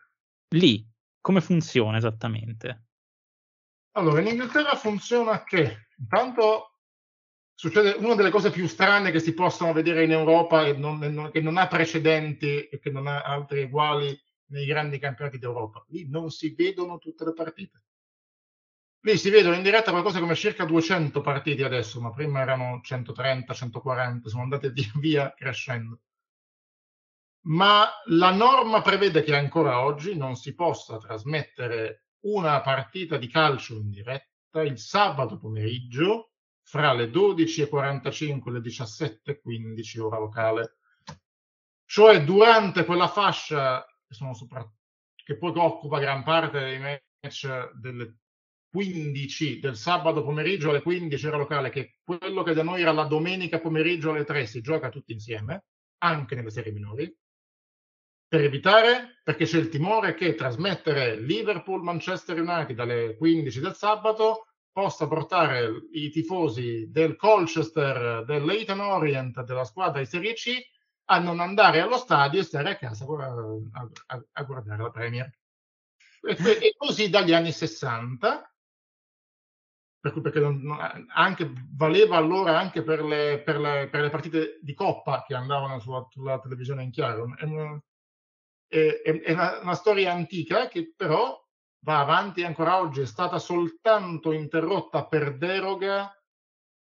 lì 0.55 0.85
come 1.21 1.39
funziona 1.39 1.97
esattamente? 1.97 2.87
Allora, 3.95 4.19
in 4.19 4.27
Inghilterra 4.27 4.75
funziona 4.75 5.43
che 5.43 5.87
intanto 5.97 6.79
succede 7.53 7.91
una 7.91 8.15
delle 8.15 8.29
cose 8.29 8.51
più 8.51 8.67
strane 8.67 9.11
che 9.11 9.19
si 9.19 9.33
possono 9.33 9.71
vedere 9.71 10.03
in 10.03 10.11
Europa 10.11 10.65
e 10.65 10.73
non, 10.73 11.29
che 11.31 11.39
non 11.39 11.57
ha 11.57 11.67
precedenti 11.67 12.67
e 12.67 12.79
che 12.79 12.89
non 12.89 13.07
ha 13.07 13.21
altri 13.21 13.63
uguali 13.63 14.19
nei 14.53 14.65
grandi 14.65 14.99
campionati 14.99 15.39
d'Europa. 15.39 15.83
Lì 15.89 16.07
non 16.07 16.29
si 16.29 16.53
vedono 16.53 16.99
tutte 16.99 17.25
le 17.25 17.33
partite. 17.33 17.83
Lì 19.01 19.17
si 19.17 19.29
vedono 19.29 19.55
in 19.55 19.63
diretta 19.63 19.91
qualcosa 19.91 20.19
come 20.19 20.35
circa 20.35 20.63
200 20.63 21.19
partite 21.19 21.65
adesso, 21.65 21.99
ma 21.99 22.11
prima 22.11 22.39
erano 22.39 22.79
130, 22.81 23.53
140, 23.53 24.29
sono 24.29 24.43
andate 24.43 24.71
via, 24.99 25.33
crescendo. 25.33 25.99
Ma 27.45 27.89
la 28.05 28.31
norma 28.31 28.81
prevede 28.81 29.21
che 29.23 29.35
ancora 29.35 29.83
oggi 29.83 30.15
non 30.15 30.35
si 30.35 30.55
possa 30.55 30.97
trasmettere 30.97 32.05
una 32.21 32.61
partita 32.61 33.17
di 33.17 33.27
calcio 33.27 33.73
in 33.73 33.89
diretta 33.89 34.61
il 34.61 34.77
sabato 34.79 35.37
pomeriggio 35.37 36.31
fra 36.61 36.93
le 36.93 37.07
12.45 37.07 38.47
e 38.47 38.51
le 38.51 38.59
17.15 38.59 39.99
ora 39.99 40.19
locale. 40.19 40.77
Cioè 41.85 42.23
durante 42.23 42.85
quella 42.85 43.09
fascia 43.09 43.85
che, 44.13 44.33
sopra, 44.33 44.73
che 45.23 45.37
poi 45.37 45.51
occupa 45.55 45.99
gran 45.99 46.23
parte 46.23 46.59
dei 46.59 46.79
match 46.79 47.71
delle 47.73 48.17
15 48.69 49.59
del 49.59 49.75
sabato 49.75 50.23
pomeriggio 50.23 50.69
alle 50.69 50.81
15 50.81 51.27
ora 51.27 51.37
locale, 51.37 51.69
che 51.69 51.97
quello 52.03 52.43
che 52.43 52.53
da 52.53 52.63
noi 52.63 52.81
era 52.81 52.91
la 52.91 53.05
domenica 53.05 53.59
pomeriggio 53.59 54.11
alle 54.11 54.23
3 54.23 54.45
si 54.45 54.61
gioca 54.61 54.89
tutti 54.89 55.11
insieme, 55.11 55.65
anche 55.99 56.35
nelle 56.35 56.49
serie 56.49 56.71
minori 56.71 57.15
per 58.33 58.41
evitare, 58.41 59.21
perché 59.23 59.45
c'è 59.45 59.59
il 59.59 59.69
timore 59.69 60.15
che 60.15 60.33
trasmettere 60.33 61.19
Liverpool-Manchester 61.19 62.39
United 62.39 62.79
alle 62.79 63.15
15 63.15 63.59
del 63.59 63.75
sabato 63.75 64.47
possa 64.71 65.07
portare 65.07 65.69
i 65.91 66.09
tifosi 66.09 66.89
del 66.89 67.15
Colchester, 67.15 68.25
del 68.25 68.43
Leighton 68.43 68.79
Orient, 68.79 69.43
della 69.43 69.65
squadra 69.65 69.99
di 69.99 70.07
Serie 70.07 70.33
C 70.33 70.49
a 71.05 71.19
non 71.19 71.39
andare 71.39 71.81
allo 71.81 71.97
stadio 71.97 72.39
e 72.39 72.43
stare 72.43 72.71
a 72.71 72.77
casa 72.77 73.05
a, 73.05 73.89
a, 74.05 74.23
a 74.31 74.43
guardare 74.43 74.81
la 74.81 74.91
Premier. 74.91 75.31
E, 76.21 76.35
e, 76.37 76.73
così 76.77 77.09
dagli 77.09 77.33
anni 77.33 77.51
60, 77.51 78.55
per 79.99 80.11
cui 80.11 80.21
perché 80.21 80.39
non, 80.39 80.61
anche, 81.13 81.51
valeva 81.75 82.17
allora 82.17 82.57
anche 82.57 82.83
per 82.83 83.03
le, 83.03 83.41
per, 83.43 83.59
le, 83.59 83.89
per 83.89 84.01
le, 84.01 84.09
partite 84.09 84.59
di 84.61 84.73
coppa 84.73 85.23
che 85.25 85.33
andavano 85.33 85.79
sulla, 85.79 86.05
sulla 86.09 86.39
televisione 86.39 86.83
in 86.83 86.91
chiaro. 86.91 87.35
È 87.35 87.45
è, 88.73 89.21
è 89.21 89.31
una, 89.33 89.59
una, 89.59 89.75
storia 89.75 90.11
antica 90.11 90.67
che 90.67 90.93
però 90.95 91.39
va 91.83 91.99
avanti 91.99 92.43
ancora 92.43 92.79
oggi, 92.79 93.01
è 93.01 93.05
stata 93.05 93.37
soltanto 93.37 94.31
interrotta 94.31 95.05
per 95.05 95.37
deroga 95.37 96.11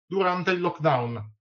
durante 0.05 0.51
il 0.51 0.61
lockdown. 0.61 1.39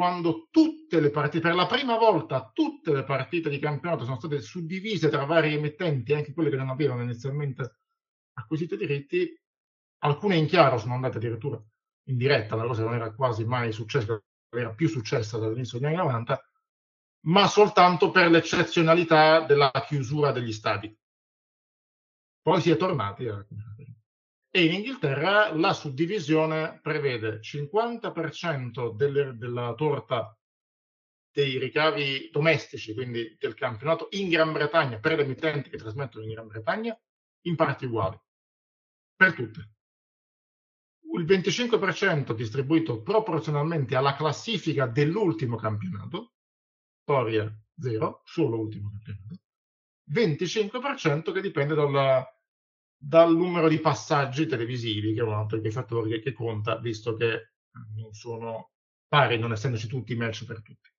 Quando 0.00 0.48
tutte 0.50 0.98
le 0.98 1.10
partite, 1.10 1.46
per 1.46 1.54
la 1.54 1.66
prima 1.66 1.98
volta 1.98 2.50
tutte 2.54 2.90
le 2.90 3.04
partite 3.04 3.50
di 3.50 3.58
campionato 3.58 4.04
sono 4.04 4.16
state 4.16 4.40
suddivise 4.40 5.10
tra 5.10 5.26
vari 5.26 5.52
emittenti, 5.52 6.14
anche 6.14 6.32
quelle 6.32 6.48
che 6.48 6.56
non 6.56 6.70
avevano 6.70 7.02
inizialmente 7.02 7.80
acquisito 8.32 8.76
diritti, 8.76 9.38
alcune 9.98 10.36
in 10.36 10.46
chiaro 10.46 10.78
sono 10.78 10.94
andate 10.94 11.18
addirittura 11.18 11.62
in 12.04 12.16
diretta, 12.16 12.56
la 12.56 12.64
cosa 12.64 12.82
non 12.82 12.94
era 12.94 13.12
quasi 13.12 13.44
mai 13.44 13.72
successa, 13.72 14.18
era 14.48 14.70
più 14.70 14.88
successa 14.88 15.36
dall'inizio 15.36 15.78
degli 15.78 15.88
anni 15.88 15.96
90, 15.98 16.50
ma 17.26 17.46
soltanto 17.46 18.10
per 18.10 18.30
l'eccezionalità 18.30 19.40
della 19.40 19.70
chiusura 19.86 20.32
degli 20.32 20.52
stadi. 20.52 20.98
Poi 22.40 22.58
si 22.62 22.70
è 22.70 22.78
tornati 22.78 23.26
a... 23.26 23.46
E 24.52 24.64
in 24.64 24.72
Inghilterra 24.72 25.54
la 25.54 25.72
suddivisione 25.72 26.80
prevede 26.82 27.38
50% 27.40 28.94
delle, 28.96 29.36
della 29.36 29.74
torta 29.74 30.36
dei 31.30 31.56
ricavi 31.56 32.30
domestici, 32.32 32.92
quindi 32.92 33.36
del 33.38 33.54
campionato 33.54 34.08
in 34.10 34.28
Gran 34.28 34.52
Bretagna, 34.52 34.98
per 34.98 35.16
le 35.16 35.22
emittenti 35.22 35.70
che 35.70 35.76
trasmettono 35.76 36.24
in 36.24 36.32
Gran 36.32 36.48
Bretagna, 36.48 37.00
in 37.42 37.54
parti 37.54 37.84
uguali, 37.84 38.18
per 39.14 39.34
tutte. 39.34 39.70
Il 41.12 41.24
25% 41.24 42.32
distribuito 42.32 43.02
proporzionalmente 43.02 43.94
alla 43.94 44.16
classifica 44.16 44.86
dell'ultimo 44.86 45.56
campionato, 45.56 46.32
storia 47.02 47.48
0, 47.78 48.22
solo 48.24 48.58
ultimo 48.58 48.90
campionato, 48.90 49.40
25% 50.10 51.32
che 51.32 51.40
dipende 51.40 51.74
dalla, 51.74 52.24
dal 53.02 53.34
numero 53.34 53.66
di 53.68 53.80
passaggi 53.80 54.46
televisivi, 54.46 55.14
che 55.14 55.20
è 55.20 55.24
un 55.24 55.32
altro 55.32 55.58
che, 55.60 56.20
che 56.20 56.32
conta, 56.34 56.78
visto 56.78 57.16
che 57.16 57.52
non 57.96 58.12
sono 58.12 58.72
pari, 59.08 59.38
non 59.38 59.52
essendoci 59.52 59.86
tutti 59.86 60.12
i 60.12 60.16
match 60.16 60.44
per 60.44 60.60
tutti. 60.60 60.90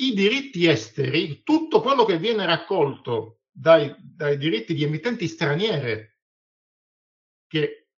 I 0.00 0.14
diritti 0.14 0.66
esteri, 0.66 1.42
tutto 1.44 1.80
quello 1.80 2.04
che 2.04 2.18
viene 2.18 2.44
raccolto 2.44 3.42
dai, 3.52 3.94
dai 3.98 4.36
diritti 4.36 4.74
di 4.74 4.82
emittenti 4.82 5.28
straniere 5.28 6.18
che 7.46 7.90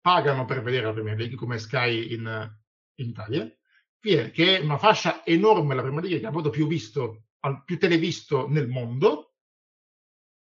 pagano 0.00 0.44
per 0.44 0.62
vedere 0.62 0.86
la 0.86 0.92
Premier 0.92 1.16
League, 1.16 1.36
come 1.36 1.58
Sky 1.58 2.12
in, 2.12 2.56
in 2.96 3.08
Italia, 3.08 3.52
che 3.98 4.30
è 4.34 4.60
una 4.60 4.78
fascia 4.78 5.24
enorme 5.24 5.74
la 5.74 5.82
Premier 5.82 6.02
League 6.02 6.20
che 6.20 6.26
ha 6.26 6.28
avuto 6.28 6.50
più 6.50 6.68
visto, 6.68 7.24
più 7.64 7.76
televisto 7.78 8.48
nel 8.48 8.68
mondo, 8.68 9.23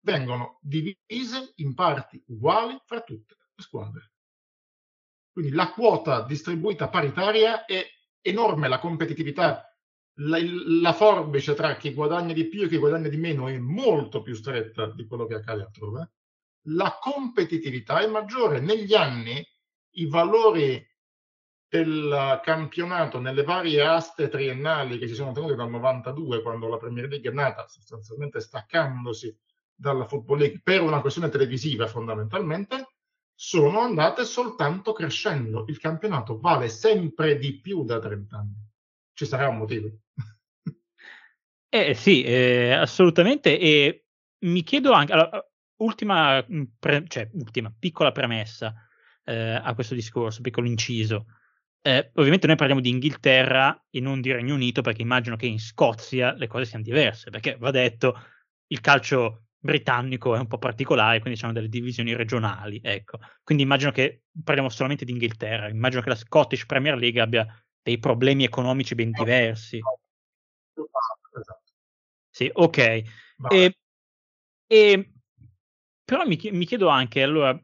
vengono 0.08 0.58
divise 0.62 1.52
in 1.56 1.74
parti 1.74 2.24
uguali 2.28 2.80
fra 2.86 3.02
tutte 3.02 3.36
le 3.54 3.62
squadre. 3.62 4.12
Quindi 5.34 5.52
la 5.52 5.72
quota 5.72 6.22
distribuita 6.24 6.88
paritaria 6.88 7.65
è 7.65 7.86
enorme, 8.22 8.70
la 8.70 8.80
competitività, 8.80 9.70
la, 10.20 10.38
la, 10.82 10.93
forbice 10.93 11.54
tra 11.56 11.76
chi 11.76 11.93
guadagna 11.93 12.32
di 12.32 12.48
più 12.48 12.63
e 12.63 12.70
chi 12.70 12.78
guadagna 12.78 13.10
di 13.10 13.17
meno 13.17 13.50
è 13.50 13.58
molto 13.58 14.22
più 14.22 14.34
stretta 14.34 14.88
di 14.88 15.06
quello 15.06 15.26
che 15.26 15.36
accade 15.36 15.63
altrove. 15.63 16.12
La 16.70 16.98
competitività 17.00 18.00
è 18.00 18.08
maggiore. 18.08 18.62
Negli 18.62 18.93
anni 18.93 19.46
i 19.96 20.08
valori 20.08 20.84
del 21.67 22.39
campionato 22.43 23.20
nelle 23.20 23.43
varie 23.43 23.86
aste 23.86 24.30
triennali 24.30 24.98
che 24.98 25.08
si 25.08 25.15
sono 25.15 25.34
tenute 25.34 25.56
dal 25.56 25.70
92, 25.70 26.41
quando 26.41 26.70
la 26.70 26.78
Premier 26.78 27.10
League 27.10 27.30
è 27.30 27.34
nata, 27.34 27.67
sostanzialmente 27.67 28.39
staccandosi 28.39 29.38
dalla 29.78 30.06
Football 30.06 30.40
League 30.40 30.62
per 30.63 30.82
una 30.82 31.02
questione 31.02 31.30
televisiva 31.30 31.88
fondamentalmente, 31.88 32.96
sono 33.34 33.82
andate 33.82 34.26
soltanto 34.26 34.94
crescendo. 34.94 35.66
Il 35.68 35.78
campionato 35.78 36.40
vale 36.40 36.70
sempre 36.70 37.38
di 37.38 37.60
più 37.60 37.84
da 37.86 38.00
30 38.00 38.36
anni. 38.36 38.56
Ci 39.13 39.26
sarà 39.26 39.48
un 39.48 39.58
motivo. 39.58 39.90
Eh 41.70 41.94
sì, 41.94 42.24
eh, 42.24 42.72
assolutamente. 42.72 43.60
E 43.60 44.06
mi 44.46 44.63
chiedo 44.63 44.94
anche, 44.94 45.12
allora, 45.12 45.46
ultima, 45.82 46.44
mm, 46.50 46.63
pre, 46.80 47.06
cioè, 47.08 47.30
ultima 47.34 47.74
piccola 47.78 48.12
premessa 48.12 48.74
eh, 49.24 49.60
a 49.62 49.74
questo 49.76 49.94
discorso, 49.94 50.42
piccolo 50.42 50.68
inciso. 50.68 51.26
Eh, 51.82 52.12
ovviamente 52.16 52.48
noi 52.48 52.56
parliamo 52.56 52.82
di 52.82 52.90
Inghilterra 52.90 53.86
e 53.90 54.00
non 54.00 54.22
di 54.22 54.32
Regno 54.32 54.56
Unito 54.56 54.82
perché 54.82 55.02
immagino 55.02 55.36
che 55.36 55.46
in 55.46 55.60
Scozia 55.60 56.34
le 56.34 56.48
cose 56.48 56.66
siano 56.66 56.84
diverse, 56.84 57.30
perché 57.30 57.58
va 57.58 57.72
detto 57.72 58.18
il 58.68 58.82
calcio 58.82 59.47
britannico 59.60 60.36
è 60.36 60.39
un 60.39 60.48
po' 60.48 60.58
particolare, 60.58 61.20
quindi 61.20 61.39
c'hanno 61.39 61.54
delle 61.54 61.70
divisioni 61.70 62.15
regionali, 62.15 62.80
ecco. 62.84 63.20
Quindi 63.43 63.63
immagino 63.63 63.91
che 63.91 64.24
parliamo 64.43 64.70
solamente 64.70 65.06
di 65.06 65.12
Inghilterra, 65.12 65.70
immagino 65.70 66.02
che 66.02 66.10
la 66.10 66.15
Scottish 66.15 66.65
Premier 66.65 66.96
League 66.98 67.20
abbia 67.20 67.46
dei 67.82 68.00
problemi 68.00 68.43
economici 68.43 68.96
ben 68.96 69.12
diversi. 69.12 69.78
Esatto. 69.78 71.62
Sì, 72.30 72.50
ok. 72.54 72.78
E, 73.50 73.78
e, 74.67 75.12
però 76.04 76.26
mi, 76.26 76.39
mi, 76.52 76.65
chiedo 76.65 76.88
anche, 76.88 77.24
allora, 77.24 77.60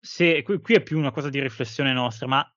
se 0.00 0.42
qui, 0.42 0.60
qui 0.60 0.74
è 0.74 0.82
più 0.82 0.98
una 0.98 1.12
cosa 1.12 1.28
di 1.28 1.40
riflessione 1.40 1.92
nostra, 1.92 2.26
ma 2.26 2.52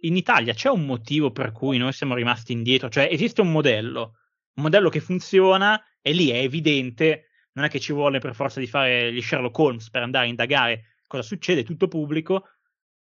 in 0.00 0.16
Italia 0.16 0.54
c'è 0.54 0.68
un 0.68 0.86
motivo 0.86 1.32
per 1.32 1.52
cui 1.52 1.78
noi 1.78 1.92
siamo 1.92 2.14
rimasti 2.14 2.52
indietro? 2.52 2.88
Cioè 2.88 3.08
esiste 3.10 3.40
un 3.40 3.50
modello, 3.50 4.18
un 4.54 4.62
modello 4.62 4.88
che 4.88 5.00
funziona 5.00 5.82
e 6.00 6.12
lì 6.12 6.30
è 6.30 6.38
evidente 6.38 7.28
non 7.56 7.64
è 7.64 7.68
che 7.68 7.80
ci 7.80 7.92
vuole 7.92 8.18
per 8.18 8.34
forza 8.34 8.60
di 8.60 8.66
fare 8.66 9.12
gli 9.12 9.20
Sherlock 9.20 9.58
Holmes 9.58 9.90
per 9.90 10.02
andare 10.02 10.26
a 10.26 10.28
indagare 10.28 10.96
cosa 11.06 11.22
succede, 11.22 11.60
è 11.60 11.64
tutto 11.64 11.88
pubblico, 11.88 12.48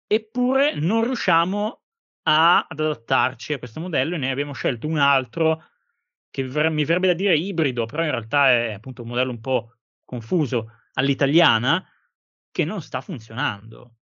eppure 0.06 0.74
non 0.74 1.04
riusciamo 1.04 1.82
a, 2.22 2.66
ad 2.68 2.80
adattarci 2.80 3.52
a 3.52 3.58
questo 3.58 3.80
modello 3.80 4.14
e 4.14 4.18
ne 4.18 4.30
abbiamo 4.30 4.52
scelto 4.52 4.86
un 4.86 4.98
altro 4.98 5.64
che 6.30 6.42
mi 6.42 6.84
verrebbe 6.84 7.08
da 7.08 7.14
dire 7.14 7.36
ibrido, 7.36 7.86
però 7.86 8.04
in 8.04 8.10
realtà 8.10 8.50
è 8.50 8.72
appunto 8.72 9.02
un 9.02 9.08
modello 9.08 9.30
un 9.30 9.40
po' 9.40 9.76
confuso 10.04 10.70
all'italiana 10.92 11.84
che 12.50 12.64
non 12.64 12.82
sta 12.82 13.00
funzionando 13.00 13.96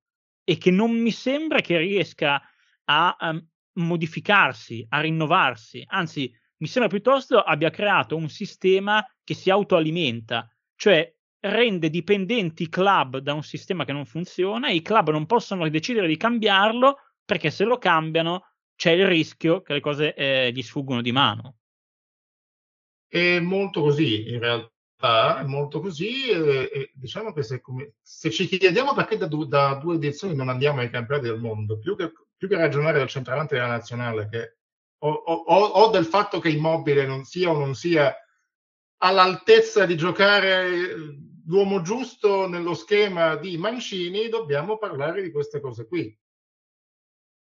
e 0.45 0.59
che 0.59 0.71
non 0.71 0.91
mi 0.91 1.11
sembra 1.11 1.61
che 1.61 1.79
riesca 1.79 2.43
a, 2.85 3.17
a 3.19 3.43
modificarsi, 3.75 4.85
a 4.91 5.01
rinnovarsi, 5.01 5.83
anzi 5.87 6.31
mi 6.65 6.71
sembra 6.71 6.89
piuttosto 6.89 7.41
abbia 7.41 7.69
creato 7.69 8.17
un 8.17 8.31
sistema 8.31 9.07
che 9.23 9.35
si 9.35 9.51
autoalimenta, 9.51 10.51
cioè 10.77 11.15
rende 11.41 11.91
dipendenti 11.91 12.63
i 12.63 12.69
club 12.71 13.19
da 13.19 13.35
un 13.35 13.43
sistema 13.43 13.85
che 13.85 13.93
non 13.93 14.07
funziona 14.07 14.69
e 14.69 14.77
i 14.77 14.81
club 14.81 15.11
non 15.11 15.27
possono 15.27 15.69
decidere 15.69 16.07
di 16.07 16.17
cambiarlo 16.17 16.97
perché 17.23 17.51
se 17.51 17.65
lo 17.65 17.77
cambiano 17.77 18.53
c'è 18.75 18.93
il 18.93 19.07
rischio 19.07 19.61
che 19.61 19.75
le 19.75 19.81
cose 19.81 20.15
eh, 20.15 20.53
gli 20.53 20.63
sfuggono 20.63 21.03
di 21.03 21.13
mano. 21.13 21.57
È 23.07 23.41
molto 23.41 23.83
così 23.83 24.31
in 24.31 24.39
realtà, 24.39 25.41
è 25.41 25.45
molto 25.45 25.81
così. 25.81 26.31
E, 26.31 26.71
e 26.73 26.91
diciamo 26.95 27.35
che 27.35 27.43
se, 27.43 27.61
come, 27.61 27.93
se, 28.01 28.31
ci 28.31 28.47
chiediamo 28.47 28.95
perché 28.95 29.19
da, 29.19 29.27
da, 29.27 29.75
due 29.75 29.97
edizioni 29.97 30.35
non 30.35 30.49
andiamo 30.49 30.81
ai 30.81 30.89
campionati 30.89 31.29
del 31.29 31.41
mondo, 31.41 31.79
più 31.79 31.95
che, 31.95 32.11
più 32.35 32.49
che 32.49 32.57
ragionare 32.57 32.97
del 32.99 33.09
centravanti 33.09 33.53
della 33.53 33.67
nazionale, 33.67 34.29
che 34.31 34.57
o, 34.99 35.09
o, 35.11 35.55
o, 35.65 35.91
del 35.91 36.07
fatto 36.07 36.39
che 36.41 36.49
Immobile 36.49 37.07
non 37.07 37.25
sia 37.25 37.51
o 37.51 37.59
non 37.59 37.75
sia 37.75 38.15
all'altezza 38.99 39.85
di 39.85 39.97
giocare 39.97 40.67
eh, 40.67 40.95
l'uomo 41.47 41.83
giusto 41.83 42.49
nello 42.49 42.75
schema 42.75 43.37
di 43.37 43.57
Mancini, 43.57 44.29
dobbiamo 44.29 44.79
parlare 44.79 45.23
di 45.23 45.31
queste 45.31 45.61
cose 45.61 45.87
qui. 45.87 46.17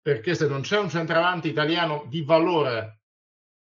Perché 0.01 0.33
se 0.33 0.47
non 0.47 0.61
c'è 0.61 0.79
un 0.79 0.89
centravanti 0.89 1.49
italiano 1.49 2.05
di 2.07 2.23
valore 2.23 3.01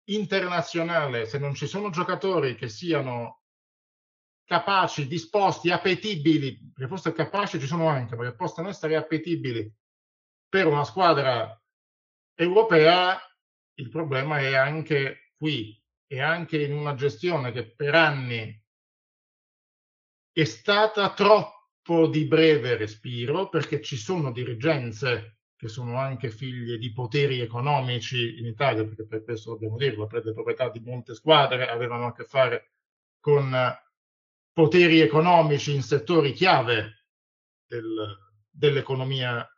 internazionale, 0.09 1.25
se 1.25 1.39
non 1.39 1.55
ci 1.55 1.67
sono 1.67 1.91
giocatori 1.91 2.55
che 2.55 2.69
siano 2.69 3.41
capaci, 4.45 5.07
disposti, 5.09 5.71
appetibili, 5.71 6.71
perché 6.73 6.89
forse 6.89 7.13
capaci 7.13 7.59
ci 7.59 7.67
sono 7.67 7.89
anche, 7.89 8.15
perché 8.15 8.37
possano 8.37 8.69
essere 8.69 8.97
appetibili 8.97 9.73
per 10.49 10.67
una 10.67 10.85
squadra 10.85 11.61
europea, 12.35 13.19
il 13.77 13.89
problema 13.89 14.39
è 14.39 14.55
anche 14.55 15.33
qui 15.37 15.81
e 16.07 16.21
anche 16.21 16.63
in 16.63 16.73
una 16.73 16.95
gestione 16.95 17.53
che 17.53 17.75
per 17.75 17.95
anni 17.95 18.63
è 20.33 20.45
stata 20.45 21.13
troppo 21.15 22.07
di 22.07 22.27
breve 22.27 22.77
respiro 22.77 23.49
perché 23.49 23.81
ci 23.81 23.97
sono 23.97 24.33
dirigenze 24.33 25.39
che 25.57 25.69
sono 25.69 25.99
anche 25.99 26.31
figlie 26.31 26.77
di 26.77 26.93
poteri 26.93 27.41
economici 27.41 28.39
in 28.39 28.45
Italia, 28.45 28.85
perché 28.85 29.07
per 29.07 29.25
questo 29.25 29.53
dobbiamo 29.53 29.79
dirlo, 29.79 30.07
per 30.07 30.23
le 30.25 30.35
proprietà 30.35 30.69
di 30.69 30.81
molte 30.81 31.15
squadre 31.15 31.69
avevano 31.69 32.07
a 32.07 32.13
che 32.13 32.25
fare 32.25 32.73
con 33.19 33.55
poteri 34.53 35.01
economici 35.01 35.75
in 35.75 35.83
settori 35.83 36.33
chiave 36.33 37.07
del, 37.67 38.19
dell'economia 38.51 39.49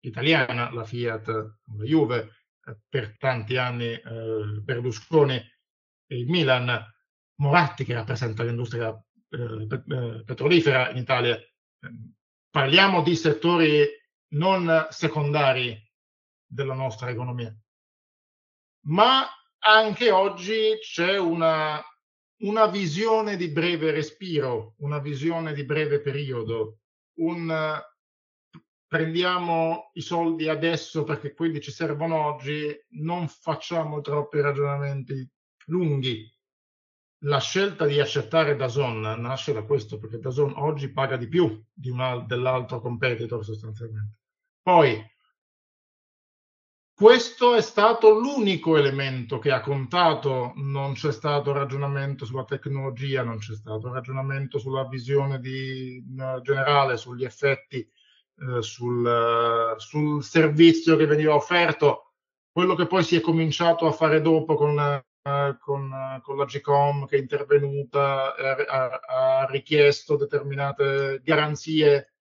italiana, 0.00 0.72
la 0.72 0.84
Fiat, 0.84 1.26
la 1.28 1.84
Juve, 1.84 2.37
per 2.88 3.16
tanti 3.18 3.56
anni 3.56 3.92
eh, 3.92 4.60
Berlusconi 4.62 5.36
e 5.36 6.16
il 6.16 6.26
Milan, 6.28 6.84
Moratti 7.40 7.84
che 7.84 7.94
rappresenta 7.94 8.42
l'industria 8.42 8.90
eh, 9.30 9.66
eh 9.66 10.24
petrolifera 10.24 10.90
in 10.90 10.96
Italia. 10.96 11.38
Parliamo 12.50 13.02
di 13.02 13.14
settori 13.14 13.86
non 14.30 14.86
secondari 14.90 15.80
della 16.46 16.74
nostra 16.74 17.10
economia. 17.10 17.54
ma 18.86 19.28
anche 19.60 20.10
oggi 20.10 20.78
c'è 20.80 21.18
una, 21.18 21.82
una 22.42 22.66
visione 22.66 23.36
di 23.36 23.48
breve 23.48 23.90
respiro, 23.90 24.74
una 24.78 24.98
visione 24.98 25.52
di 25.52 25.64
breve 25.64 26.00
periodo, 26.00 26.78
un 27.18 27.50
prendiamo 28.88 29.90
i 29.92 30.00
soldi 30.00 30.48
adesso 30.48 31.04
perché 31.04 31.34
quelli 31.34 31.60
ci 31.60 31.70
servono 31.70 32.24
oggi, 32.24 32.74
non 33.00 33.28
facciamo 33.28 34.00
troppi 34.00 34.40
ragionamenti 34.40 35.30
lunghi. 35.66 36.26
La 37.22 37.38
scelta 37.38 37.84
di 37.84 38.00
accettare 38.00 38.56
Dazon 38.56 39.00
nasce 39.00 39.52
da 39.52 39.62
questo, 39.62 39.98
perché 39.98 40.18
Dazon 40.18 40.54
oggi 40.56 40.90
paga 40.90 41.16
di 41.16 41.28
più 41.28 41.62
di 41.72 41.90
un, 41.90 42.24
dell'altro 42.26 42.80
competitor 42.80 43.44
sostanzialmente. 43.44 44.16
Poi, 44.62 45.04
questo 46.94 47.54
è 47.54 47.60
stato 47.60 48.18
l'unico 48.18 48.76
elemento 48.76 49.38
che 49.38 49.50
ha 49.50 49.60
contato, 49.60 50.52
non 50.56 50.94
c'è 50.94 51.12
stato 51.12 51.52
ragionamento 51.52 52.24
sulla 52.24 52.44
tecnologia, 52.44 53.22
non 53.22 53.38
c'è 53.38 53.54
stato 53.54 53.92
ragionamento 53.92 54.58
sulla 54.58 54.86
visione 54.86 55.40
di, 55.40 56.02
uh, 56.16 56.40
generale, 56.40 56.96
sugli 56.96 57.24
effetti, 57.24 57.88
uh, 58.38 58.60
sul, 58.60 59.04
uh, 59.04 59.78
sul, 59.78 60.22
servizio 60.22 60.96
che 60.96 61.06
veniva 61.06 61.34
offerto, 61.34 62.12
quello 62.50 62.74
che 62.74 62.86
poi 62.86 63.02
si 63.02 63.16
è 63.16 63.20
cominciato 63.20 63.86
a 63.86 63.92
fare 63.92 64.20
dopo 64.20 64.54
con, 64.54 65.02
con, 65.58 66.20
con 66.22 66.36
la 66.36 66.44
GCOM 66.44 67.06
che 67.06 67.16
è 67.16 67.20
intervenuta, 67.20 68.34
ha, 68.34 69.00
ha 69.06 69.46
richiesto 69.46 70.16
determinate 70.16 71.20
garanzie 71.22 72.14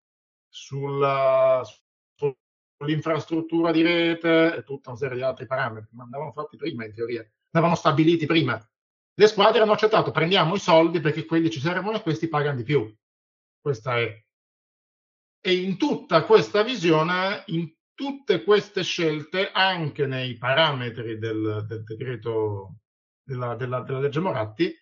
sulla, 0.48 1.64
l'infrastruttura 2.86 3.72
di 3.72 3.82
rete 3.82 4.56
e 4.56 4.64
tutta 4.64 4.90
una 4.90 5.00
serie 5.00 5.18
di 5.18 5.24
altri 5.24 5.46
parametri, 5.46 5.90
ma 5.96 6.04
andavano 6.04 6.32
fatti 6.32 6.58
prima 6.58 6.86
in 6.86 6.94
teoria, 6.94 7.28
andavano 7.52 7.78
stabiliti 7.78 8.26
prima. 8.26 8.62
Le 9.20 9.28
squadre 9.28 9.62
hanno 9.62 9.72
accettato, 9.72 10.12
prendiamo 10.12 10.56
i 10.56 10.60
soldi 10.60 11.00
perché 11.00 11.26
quelli 11.26 11.50
ci 11.50 11.60
servono 11.60 11.98
e 11.98 12.02
questi 12.02 12.28
pagano 12.28 12.58
di 12.58 12.64
più. 12.64 12.94
Questa 13.60 13.98
è. 13.98 14.26
E 15.42 15.54
in 15.54 15.78
tutta 15.78 16.24
questa 16.24 16.64
visione, 16.64 17.44
in 17.48 17.72
tutte 17.94 18.44
queste 18.44 18.84
scelte, 18.84 19.50
anche 19.52 20.06
nei 20.06 20.38
parametri 20.38 21.18
del, 21.18 21.66
del 21.68 21.84
decreto 21.84 22.80
della, 23.24 23.56
della, 23.56 23.82
della 23.82 24.00
legge 24.00 24.20
Moratti, 24.20 24.74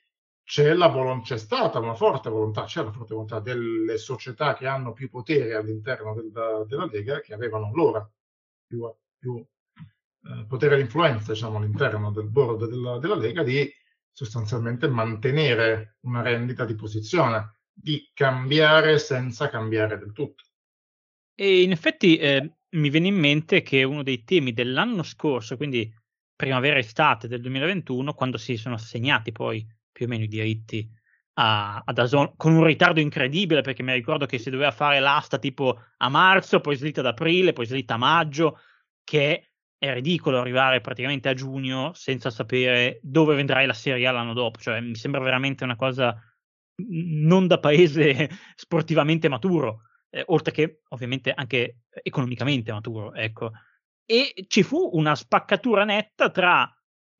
c'è, 0.43 0.73
la 0.73 0.87
volo- 0.87 1.21
c'è 1.21 1.37
stata 1.37 1.79
una 1.79 1.95
forte 1.95 2.29
volontà, 2.29 2.65
c'è 2.65 2.83
la 2.83 2.91
forte 2.91 3.13
volontà 3.13 3.39
delle 3.39 3.97
società 3.97 4.53
che 4.53 4.67
hanno 4.67 4.93
più 4.93 5.09
potere 5.09 5.55
all'interno 5.55 6.13
del, 6.13 6.65
della 6.67 6.85
Lega, 6.85 7.19
che 7.21 7.33
avevano 7.33 7.71
loro 7.73 8.13
più, 8.67 8.87
più 9.17 9.37
eh, 9.37 10.45
potere 10.47 10.75
di 10.75 10.81
influenza 10.81 11.31
diciamo, 11.31 11.57
all'interno 11.57 12.11
del 12.11 12.29
board 12.29 12.67
della, 12.67 12.99
della 12.99 13.15
Lega, 13.15 13.43
di 13.43 13.67
sostanzialmente 14.11 14.87
mantenere 14.87 15.97
una 16.01 16.21
rendita 16.21 16.63
di 16.63 16.75
posizione, 16.75 17.59
di 17.75 18.09
cambiare 18.13 18.97
senza 18.97 19.49
cambiare 19.49 19.97
del 19.97 20.13
tutto. 20.13 20.43
E 21.35 21.61
in 21.61 21.71
effetti 21.71 22.15
eh, 22.15 22.53
mi 22.69 22.89
viene 22.89 23.07
in 23.07 23.15
mente 23.15 23.61
che 23.61 23.83
uno 23.83 24.01
dei 24.01 24.23
temi 24.23 24.53
dell'anno 24.53 25.03
scorso, 25.03 25.57
quindi 25.57 25.93
primavera-estate 26.35 27.27
del 27.27 27.41
2021, 27.41 28.13
quando 28.13 28.37
si 28.37 28.55
sono 28.55 28.75
assegnati 28.75 29.31
poi 29.31 29.65
più 29.91 30.05
o 30.05 30.09
meno 30.09 30.23
i 30.23 30.27
diritti 30.27 30.89
a, 31.35 31.81
a 31.83 31.93
Dazon 31.93 32.33
con 32.37 32.53
un 32.53 32.63
ritardo 32.63 32.99
incredibile 32.99 33.61
perché 33.61 33.83
mi 33.83 33.93
ricordo 33.93 34.25
che 34.25 34.37
si 34.37 34.49
doveva 34.49 34.71
fare 34.71 34.99
l'asta 34.99 35.37
tipo 35.37 35.81
a 35.97 36.09
marzo, 36.09 36.61
poi 36.61 36.75
slitta 36.75 37.01
ad 37.01 37.07
aprile, 37.07 37.53
poi 37.53 37.65
slitta 37.65 37.95
a 37.95 37.97
maggio, 37.97 38.59
che 39.03 39.51
è 39.77 39.93
ridicolo 39.93 40.39
arrivare 40.39 40.81
praticamente 40.81 41.29
a 41.29 41.33
giugno 41.33 41.91
senza 41.93 42.29
sapere 42.29 42.99
dove 43.01 43.35
vendrai 43.35 43.65
la 43.65 43.73
Serie 43.73 44.07
A 44.07 44.11
l'anno 44.11 44.33
dopo, 44.33 44.59
cioè 44.59 44.79
mi 44.79 44.95
sembra 44.95 45.21
veramente 45.21 45.63
una 45.63 45.75
cosa 45.75 46.17
non 46.77 47.47
da 47.47 47.59
paese 47.59 48.29
sportivamente 48.55 49.29
maturo, 49.29 49.83
eh, 50.09 50.23
oltre 50.27 50.51
che 50.51 50.81
ovviamente 50.89 51.31
anche 51.31 51.81
economicamente 52.03 52.71
maturo, 52.71 53.13
ecco. 53.13 53.51
E 54.05 54.45
ci 54.47 54.63
fu 54.63 54.91
una 54.93 55.15
spaccatura 55.15 55.83
netta 55.83 56.29
tra 56.29 56.69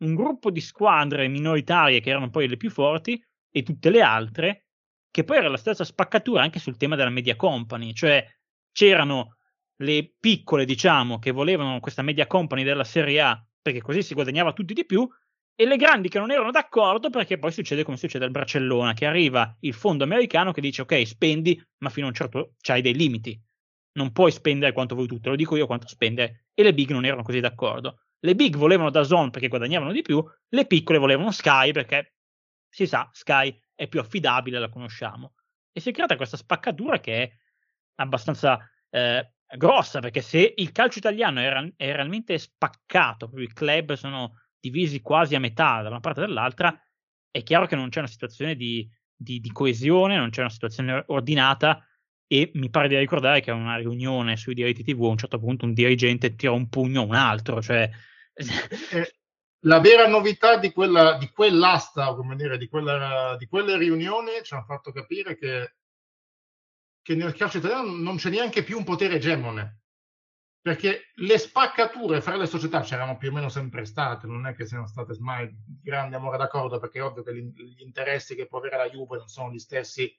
un 0.04 0.14
gruppo 0.14 0.52
di 0.52 0.62
squadre 0.62 1.28
minoritarie 1.28 2.00
che 2.00 2.10
erano 2.10 2.30
poi 2.30 2.48
le 2.48 2.58
più 2.58 2.70
forti 2.70 3.20
e 3.50 3.64
tutte 3.64 3.90
le 3.90 4.02
altre, 4.02 4.68
che 5.10 5.24
poi 5.24 5.38
era 5.38 5.48
la 5.48 5.58
stessa 5.58 5.84
spaccatura 5.84 6.42
anche 6.42 6.60
sul 6.60 6.78
tema 6.78 6.96
della 6.96 7.10
media 7.10 7.36
company, 7.36 7.94
cioè 7.94 8.26
c'erano 8.72 9.38
le 9.78 10.14
piccole, 10.20 10.66
diciamo, 10.66 11.20
che 11.20 11.32
volevano 11.32 11.80
questa 11.80 12.02
media 12.02 12.28
company 12.28 12.64
della 12.64 12.84
Serie 12.84 13.22
A 13.22 13.46
perché 13.62 13.82
così 13.82 14.04
si 14.04 14.14
guadagnava 14.14 14.54
tutti 14.54 14.74
di 14.76 14.86
più, 14.86 15.10
e 15.56 15.66
le 15.66 15.78
grandi 15.78 16.10
che 16.10 16.20
non 16.20 16.32
erano 16.32 16.52
d'accordo 16.52 17.10
perché 17.10 17.38
poi 17.40 17.52
succede 17.52 17.84
come 17.84 17.96
succede 17.96 18.26
al 18.26 18.32
Barcellona, 18.32 18.94
che 18.94 19.06
arriva 19.06 19.56
il 19.62 19.74
fondo 19.74 20.04
americano 20.04 20.52
che 20.52 20.60
dice 20.60 20.82
ok, 20.82 21.08
spendi, 21.08 21.62
ma 21.78 21.90
fino 21.90 22.06
a 22.06 22.10
un 22.10 22.16
certo 22.16 22.56
c'hai 22.60 22.82
dei 22.82 22.94
limiti. 22.94 23.42
Non 23.94 24.12
puoi 24.12 24.32
spendere 24.32 24.74
quanto 24.74 24.96
vuoi 24.96 25.08
tu, 25.08 25.20
lo 25.24 25.36
dico 25.38 25.56
io 25.56 25.66
quanto 25.66 25.88
spendere. 25.88 26.48
E 26.54 26.64
le 26.64 26.74
big 26.74 26.92
non 26.92 27.06
erano 27.06 27.24
così 27.24 27.40
d'accordo. 27.40 28.02
Le 28.20 28.36
big 28.36 28.58
volevano 28.58 28.90
da 28.90 29.04
Zone 29.04 29.30
perché 29.30 29.48
guadagnavano 29.48 29.94
di 29.94 30.02
più, 30.02 30.22
le 30.50 30.66
piccole 30.68 30.98
volevano 30.98 31.32
Sky 31.32 31.72
perché 31.72 32.16
si 32.68 32.86
sa, 32.86 33.10
Sky 33.14 33.58
è 33.74 33.88
più 33.88 34.02
affidabile, 34.02 34.60
la 34.60 34.68
conosciamo. 34.68 35.36
E 35.72 35.80
si 35.80 35.90
è 35.90 35.94
creata 35.94 36.18
questa 36.18 36.36
spaccatura 36.36 37.00
che 37.00 37.24
è 37.24 37.32
abbastanza 37.96 38.60
eh, 38.90 39.32
grossa, 39.56 40.00
perché 40.00 40.22
se 40.22 40.54
il 40.58 40.72
calcio 40.74 41.00
italiano 41.00 41.40
è, 41.40 41.74
è 41.78 41.94
realmente 41.94 42.38
spaccato, 42.38 43.32
i 43.36 43.54
club 43.54 43.94
sono 43.94 44.34
divisi 44.70 45.02
quasi 45.02 45.36
a 45.36 45.40
metà 45.40 45.82
da 45.82 45.90
una 45.90 46.00
parte 46.00 46.22
e 46.22 46.26
dall'altra, 46.26 46.80
è 47.30 47.44
chiaro 47.44 47.66
che 47.66 47.76
non 47.76 47.90
c'è 47.90 48.00
una 48.00 48.08
situazione 48.08 48.56
di, 48.56 48.90
di, 49.16 49.40
di 49.40 49.52
coesione, 49.52 50.18
non 50.18 50.30
c'è 50.30 50.42
una 50.42 50.50
situazione 50.50 51.04
ordinata 51.08 51.86
e 52.28 52.52
mi 52.56 52.70
pare 52.70 52.88
di 52.88 52.98
ricordare 52.98 53.42
che 53.42 53.52
a 53.52 53.56
una 53.56 53.78
riunione 53.78 54.38
sui 54.38 54.56
diritti 54.56 54.84
TV 54.84 55.04
a 55.04 55.10
un 55.10 55.18
certo 55.18 55.40
punto 55.40 55.66
un 55.66 55.74
dirigente 55.74 56.36
tira 56.36 56.52
un 56.52 56.70
pugno 56.70 57.02
a 57.02 57.06
un 57.06 57.16
altro, 57.16 57.62
cioè 57.62 57.90
eh, 58.34 59.16
la 59.60 59.80
vera 59.80 60.08
novità 60.08 60.58
di, 60.58 60.72
quella, 60.72 61.18
di 61.18 61.30
quell'asta, 61.30 62.14
come 62.16 62.36
dire, 62.36 62.58
di, 62.58 62.68
quella, 62.68 63.36
di 63.38 63.46
quelle 63.48 63.78
riunioni 63.78 64.32
ci 64.44 64.54
hanno 64.54 64.64
fatto 64.64 64.92
capire 64.92 65.38
che, 65.38 65.76
che 67.02 67.16
nel 67.16 67.36
calcio 67.36 67.58
italiano 67.58 67.92
non 67.92 68.18
c'è 68.18 68.30
neanche 68.30 68.64
più 68.64 68.78
un 68.78 68.84
potere 68.84 69.16
egemone, 69.16 69.82
perché 70.66 71.12
le 71.18 71.38
spaccature 71.38 72.22
fra 72.22 72.38
le 72.38 72.48
società 72.48 72.82
c'erano 72.82 73.18
più 73.18 73.30
o 73.30 73.32
meno 73.32 73.50
sempre 73.50 73.86
state, 73.86 74.26
non 74.26 74.48
è 74.48 74.56
che 74.56 74.66
siano 74.66 74.88
state 74.88 75.16
mai 75.20 75.48
di 75.48 75.80
grande 75.84 76.16
amore 76.16 76.40
d'accordo, 76.40 76.80
perché 76.80 76.98
è 76.98 77.04
ovvio 77.04 77.22
che 77.22 77.36
gli 77.36 77.84
interessi 77.84 78.34
che 78.34 78.48
può 78.48 78.58
avere 78.58 78.78
la 78.78 78.90
Juve 78.90 79.18
non 79.18 79.28
sono 79.28 79.52
gli 79.52 79.60
stessi 79.60 80.12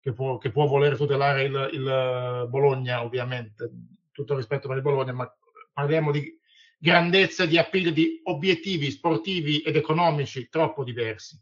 che 0.00 0.12
può, 0.12 0.36
che 0.38 0.50
può 0.50 0.66
voler 0.66 0.96
tutelare 0.96 1.44
il, 1.44 1.70
il 1.74 2.46
Bologna, 2.48 3.04
ovviamente, 3.04 3.70
tutto 4.10 4.34
rispetto 4.34 4.66
per 4.66 4.78
il 4.78 4.82
Bologna, 4.82 5.12
ma 5.12 5.32
parliamo 5.72 6.10
di 6.10 6.36
grandezza 6.76 7.46
di 7.46 7.56
appeal 7.56 7.92
di 7.92 8.20
obiettivi 8.24 8.90
sportivi 8.90 9.60
ed 9.60 9.76
economici 9.76 10.48
troppo 10.48 10.82
diversi. 10.82 11.40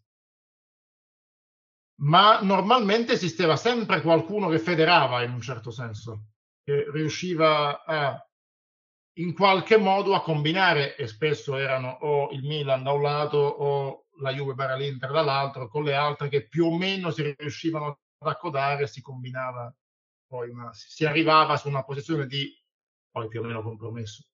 Ma 2.00 2.42
normalmente 2.42 3.12
esisteva 3.12 3.56
sempre 3.56 4.02
qualcuno 4.02 4.50
che 4.50 4.58
federava 4.58 5.22
in 5.22 5.32
un 5.32 5.40
certo 5.40 5.70
senso, 5.70 6.32
che 6.62 6.84
riusciva 6.90 7.82
a, 7.82 8.25
in 9.18 9.32
qualche 9.34 9.76
modo 9.76 10.14
a 10.14 10.22
combinare, 10.22 10.96
e 10.96 11.06
spesso 11.06 11.56
erano 11.56 11.98
o 12.00 12.30
il 12.32 12.42
Milan 12.42 12.82
da 12.82 12.92
un 12.92 13.02
lato 13.02 13.38
o 13.38 14.06
la 14.18 14.32
Juve 14.32 14.54
barra 14.54 14.76
l'Inter 14.76 15.10
dall'altro, 15.10 15.68
con 15.68 15.84
le 15.84 15.94
altre 15.94 16.28
che 16.28 16.48
più 16.48 16.66
o 16.66 16.76
meno 16.76 17.10
si 17.10 17.34
riuscivano 17.36 18.00
ad 18.18 18.28
accodare, 18.28 18.86
si 18.86 19.00
combinava 19.00 19.74
poi 20.26 20.50
una, 20.50 20.70
si 20.72 21.04
arrivava 21.04 21.56
su 21.56 21.68
una 21.68 21.84
posizione 21.84 22.26
di 22.26 22.52
poi 23.10 23.28
più 23.28 23.40
o 23.40 23.44
meno 23.44 23.62
compromesso. 23.62 24.24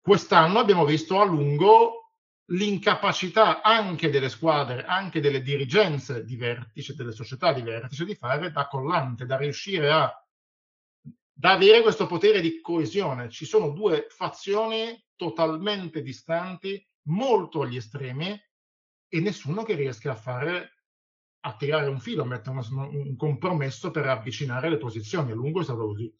Quest'anno 0.00 0.58
abbiamo 0.58 0.84
visto 0.84 1.20
a 1.20 1.24
lungo 1.24 2.12
l'incapacità 2.50 3.62
anche 3.62 4.10
delle 4.10 4.28
squadre, 4.28 4.84
anche 4.84 5.20
delle 5.20 5.42
dirigenze 5.42 6.24
di 6.24 6.36
vertice, 6.36 6.94
delle 6.94 7.12
società 7.12 7.52
di 7.52 7.62
vertice, 7.62 8.04
di 8.04 8.14
fare 8.14 8.50
da 8.50 8.68
collante, 8.68 9.26
da 9.26 9.36
riuscire 9.36 9.90
a 9.90 10.27
da 11.38 11.52
avere 11.52 11.82
questo 11.82 12.06
potere 12.06 12.40
di 12.40 12.60
coesione. 12.60 13.30
Ci 13.30 13.44
sono 13.44 13.70
due 13.70 14.06
fazioni 14.08 15.00
totalmente 15.14 16.02
distanti, 16.02 16.84
molto 17.02 17.62
agli 17.62 17.76
estremi, 17.76 18.36
e 19.08 19.20
nessuno 19.20 19.62
che 19.62 19.76
riesca 19.76 20.10
a 20.10 20.16
fare 20.16 20.72
a 21.42 21.54
tirare 21.54 21.88
un 21.88 22.00
filo, 22.00 22.24
a 22.24 22.26
mettere 22.26 22.58
un, 22.58 22.88
un 22.92 23.16
compromesso 23.16 23.92
per 23.92 24.06
avvicinare 24.06 24.68
le 24.68 24.78
posizioni. 24.78 25.30
A 25.30 25.34
lungo 25.34 25.60
è 25.60 25.64
stato 25.64 25.86
così. 25.86 26.12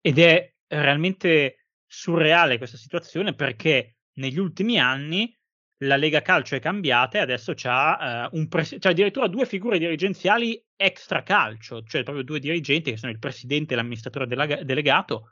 Ed 0.00 0.18
è 0.20 0.54
realmente 0.68 1.66
surreale 1.84 2.58
questa 2.58 2.76
situazione 2.76 3.34
perché 3.34 3.96
negli 4.18 4.38
ultimi 4.38 4.78
anni 4.78 5.36
la 5.82 5.96
Lega 5.96 6.22
Calcio 6.22 6.54
è 6.54 6.60
cambiata 6.60 7.18
e 7.18 7.20
adesso 7.20 7.52
c'ha, 7.54 8.28
uh, 8.30 8.36
un 8.36 8.48
pres- 8.48 8.76
c'ha 8.78 8.90
addirittura 8.90 9.26
due 9.26 9.46
figure 9.46 9.78
dirigenziali 9.78 10.62
extra 10.76 11.22
calcio, 11.22 11.82
cioè 11.82 12.02
proprio 12.02 12.24
due 12.24 12.38
dirigenti 12.38 12.90
che 12.90 12.96
sono 12.96 13.12
il 13.12 13.18
presidente 13.18 13.72
e 13.72 13.76
l'amministratore 13.76 14.26
delega- 14.26 14.62
delegato, 14.62 15.30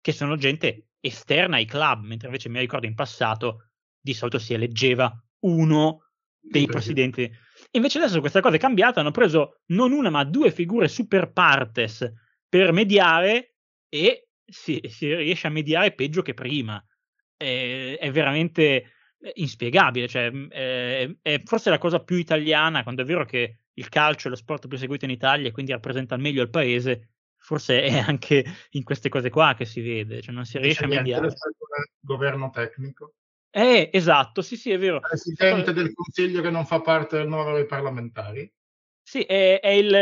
che 0.00 0.12
sono 0.12 0.36
gente 0.36 0.88
esterna 1.00 1.56
ai 1.56 1.64
club, 1.64 2.04
mentre 2.04 2.28
invece 2.28 2.48
mi 2.48 2.58
ricordo 2.58 2.86
in 2.86 2.94
passato 2.94 3.70
di 4.00 4.14
solito 4.14 4.38
si 4.38 4.54
eleggeva 4.54 5.12
uno 5.40 6.10
dei 6.38 6.66
presidenti. 6.66 7.30
Invece 7.72 7.98
adesso 7.98 8.20
questa 8.20 8.40
cosa 8.40 8.56
è 8.56 8.58
cambiata, 8.58 9.00
hanno 9.00 9.10
preso 9.10 9.62
non 9.66 9.92
una 9.92 10.10
ma 10.10 10.24
due 10.24 10.52
figure 10.52 10.88
super 10.88 11.32
partes 11.32 12.12
per 12.48 12.72
mediare 12.72 13.54
e 13.88 14.28
si, 14.44 14.80
si 14.88 15.12
riesce 15.14 15.46
a 15.46 15.50
mediare 15.50 15.92
peggio 15.92 16.22
che 16.22 16.34
prima. 16.34 16.82
È, 17.36 17.98
è 18.00 18.10
veramente 18.12 18.92
inspiegabile, 19.34 20.08
cioè, 20.08 20.30
è, 20.48 21.10
è 21.22 21.42
forse 21.44 21.70
la 21.70 21.78
cosa 21.78 22.00
più 22.00 22.16
italiana, 22.16 22.82
quando 22.82 23.02
è 23.02 23.04
vero 23.04 23.24
che 23.24 23.58
il 23.74 23.88
calcio 23.88 24.28
è 24.28 24.30
lo 24.30 24.36
sport 24.36 24.68
più 24.68 24.78
seguito 24.78 25.04
in 25.04 25.10
Italia 25.10 25.48
e 25.48 25.52
quindi 25.52 25.72
rappresenta 25.72 26.14
al 26.14 26.20
meglio 26.20 26.42
il 26.42 26.50
paese, 26.50 27.10
forse 27.36 27.82
è 27.82 27.98
anche 27.98 28.44
in 28.70 28.82
queste 28.82 29.08
cose 29.08 29.30
qua 29.30 29.54
che 29.54 29.64
si 29.64 29.80
vede, 29.80 30.20
cioè 30.20 30.34
non 30.34 30.44
si 30.44 30.58
riesce 30.58 30.84
a 30.84 30.88
mediare. 30.88 31.28
Governo 32.00 32.50
tecnico. 32.50 33.14
Eh, 33.50 33.90
esatto, 33.92 34.42
sì, 34.42 34.56
sì, 34.56 34.70
è 34.70 34.78
vero. 34.78 35.00
Presidente 35.00 35.72
del 35.72 35.92
Consiglio 35.92 36.42
che 36.42 36.50
non 36.50 36.66
fa 36.66 36.80
parte 36.80 37.16
del 37.16 37.28
numero 37.28 37.54
dei 37.54 37.66
parlamentari. 37.66 38.50
Sì, 39.02 39.20
è, 39.22 39.60
è, 39.60 39.68
il, 39.68 39.92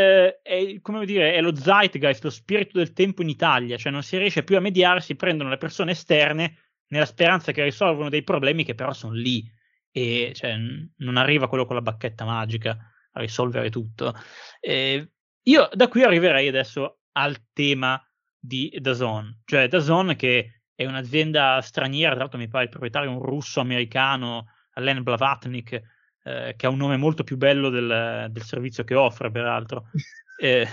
è, 0.41 0.53
il, 0.53 0.81
come 0.81 1.05
dire, 1.05 1.35
è 1.35 1.41
lo 1.41 1.55
zeitgeist, 1.55 2.23
lo 2.23 2.31
spirito 2.31 2.79
del 2.79 2.91
tempo 2.91 3.21
in 3.21 3.29
Italia, 3.29 3.77
cioè 3.77 3.91
non 3.91 4.01
si 4.01 4.17
riesce 4.17 4.43
più 4.43 4.57
a 4.57 4.59
mediare, 4.59 4.99
si 4.99 5.15
prendono 5.15 5.49
le 5.51 5.57
persone 5.57 5.91
esterne 5.91 6.64
nella 6.87 7.05
speranza 7.05 7.51
che 7.51 7.63
risolvano 7.63 8.09
dei 8.09 8.23
problemi 8.23 8.63
che 8.63 8.75
però 8.75 8.93
sono 8.93 9.13
lì 9.13 9.43
e 9.91 10.31
cioè, 10.35 10.57
non 10.97 11.17
arriva 11.17 11.47
quello 11.47 11.65
con 11.65 11.75
la 11.75 11.81
bacchetta 11.81 12.25
magica 12.25 12.77
a 13.11 13.19
risolvere 13.19 13.69
tutto. 13.69 14.13
Eh, 14.59 15.09
io 15.43 15.69
da 15.73 15.87
qui 15.87 16.03
arriverei 16.03 16.47
adesso 16.47 16.99
al 17.13 17.37
tema 17.53 18.01
di 18.37 18.75
Dazon, 18.79 19.41
cioè 19.45 19.67
Dazon 19.67 20.15
che 20.17 20.61
è 20.75 20.85
un'azienda 20.85 21.61
straniera, 21.61 22.11
tra 22.11 22.19
l'altro 22.21 22.37
mi 22.37 22.49
pare 22.49 22.65
il 22.65 22.69
proprietario 22.69 23.09
è 23.09 23.13
un 23.13 23.21
russo 23.21 23.61
americano, 23.61 24.47
Len 24.73 25.01
Blavatnik, 25.01 25.81
eh, 26.23 26.53
che 26.57 26.65
ha 26.65 26.69
un 26.69 26.77
nome 26.77 26.97
molto 26.97 27.23
più 27.23 27.37
bello 27.37 27.69
del, 27.69 28.27
del 28.29 28.43
servizio 28.43 28.83
che 28.83 28.95
offre, 28.95 29.31
peraltro. 29.31 29.89
Eh, 30.37 30.67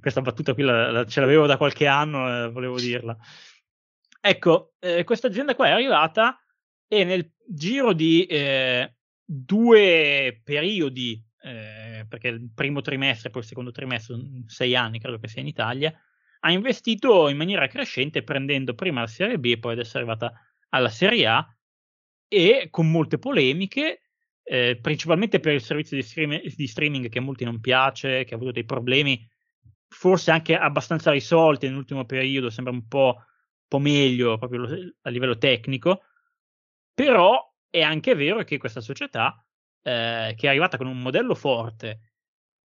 questa 0.00 0.22
battuta 0.22 0.54
qui 0.54 0.62
la, 0.62 0.90
la, 0.90 1.04
ce 1.04 1.20
l'avevo 1.20 1.44
da 1.44 1.58
qualche 1.58 1.86
anno, 1.86 2.46
eh, 2.46 2.50
volevo 2.50 2.78
dirla. 2.78 3.14
Ecco, 4.28 4.74
eh, 4.80 5.04
questa 5.04 5.28
azienda 5.28 5.54
qua 5.54 5.68
è 5.68 5.70
arrivata 5.70 6.36
e 6.88 7.04
nel 7.04 7.30
giro 7.46 7.92
di 7.92 8.26
eh, 8.26 8.96
due 9.24 10.40
periodi, 10.42 11.24
eh, 11.42 12.04
perché 12.08 12.26
il 12.26 12.50
primo 12.52 12.80
trimestre 12.80 13.28
e 13.28 13.30
poi 13.30 13.42
il 13.42 13.46
secondo 13.46 13.70
trimestre, 13.70 14.16
sei 14.46 14.74
anni 14.74 14.98
credo 14.98 15.20
che 15.20 15.28
sia 15.28 15.42
in 15.42 15.46
Italia, 15.46 15.96
ha 16.40 16.50
investito 16.50 17.28
in 17.28 17.36
maniera 17.36 17.68
crescente 17.68 18.24
prendendo 18.24 18.74
prima 18.74 18.98
la 18.98 19.06
Serie 19.06 19.38
B 19.38 19.44
e 19.44 19.58
poi 19.60 19.74
adesso 19.74 19.96
è 19.96 20.00
arrivata 20.00 20.32
alla 20.70 20.88
Serie 20.88 21.26
A 21.28 21.56
e 22.26 22.66
con 22.68 22.90
molte 22.90 23.20
polemiche, 23.20 24.00
eh, 24.42 24.76
principalmente 24.82 25.38
per 25.38 25.54
il 25.54 25.62
servizio 25.62 25.96
di, 25.96 26.02
stream- 26.02 26.42
di, 26.42 26.66
streaming 26.66 27.08
che 27.08 27.18
a 27.18 27.22
molti 27.22 27.44
non 27.44 27.60
piace, 27.60 28.24
che 28.24 28.34
ha 28.34 28.36
avuto 28.36 28.50
dei 28.50 28.64
problemi 28.64 29.24
forse 29.86 30.32
anche 30.32 30.56
abbastanza 30.56 31.12
risolti 31.12 31.68
nell'ultimo 31.68 32.04
periodo, 32.04 32.50
sembra 32.50 32.72
un 32.72 32.88
po', 32.88 33.22
po 33.68 33.78
meglio 33.78 34.38
proprio 34.38 34.94
a 35.02 35.10
livello 35.10 35.38
tecnico, 35.38 36.02
però 36.94 37.40
è 37.68 37.82
anche 37.82 38.14
vero 38.14 38.42
che 38.44 38.58
questa 38.58 38.80
società, 38.80 39.44
eh, 39.82 40.34
che 40.36 40.46
è 40.46 40.48
arrivata 40.48 40.76
con 40.76 40.86
un 40.86 41.00
modello 41.00 41.34
forte, 41.34 42.12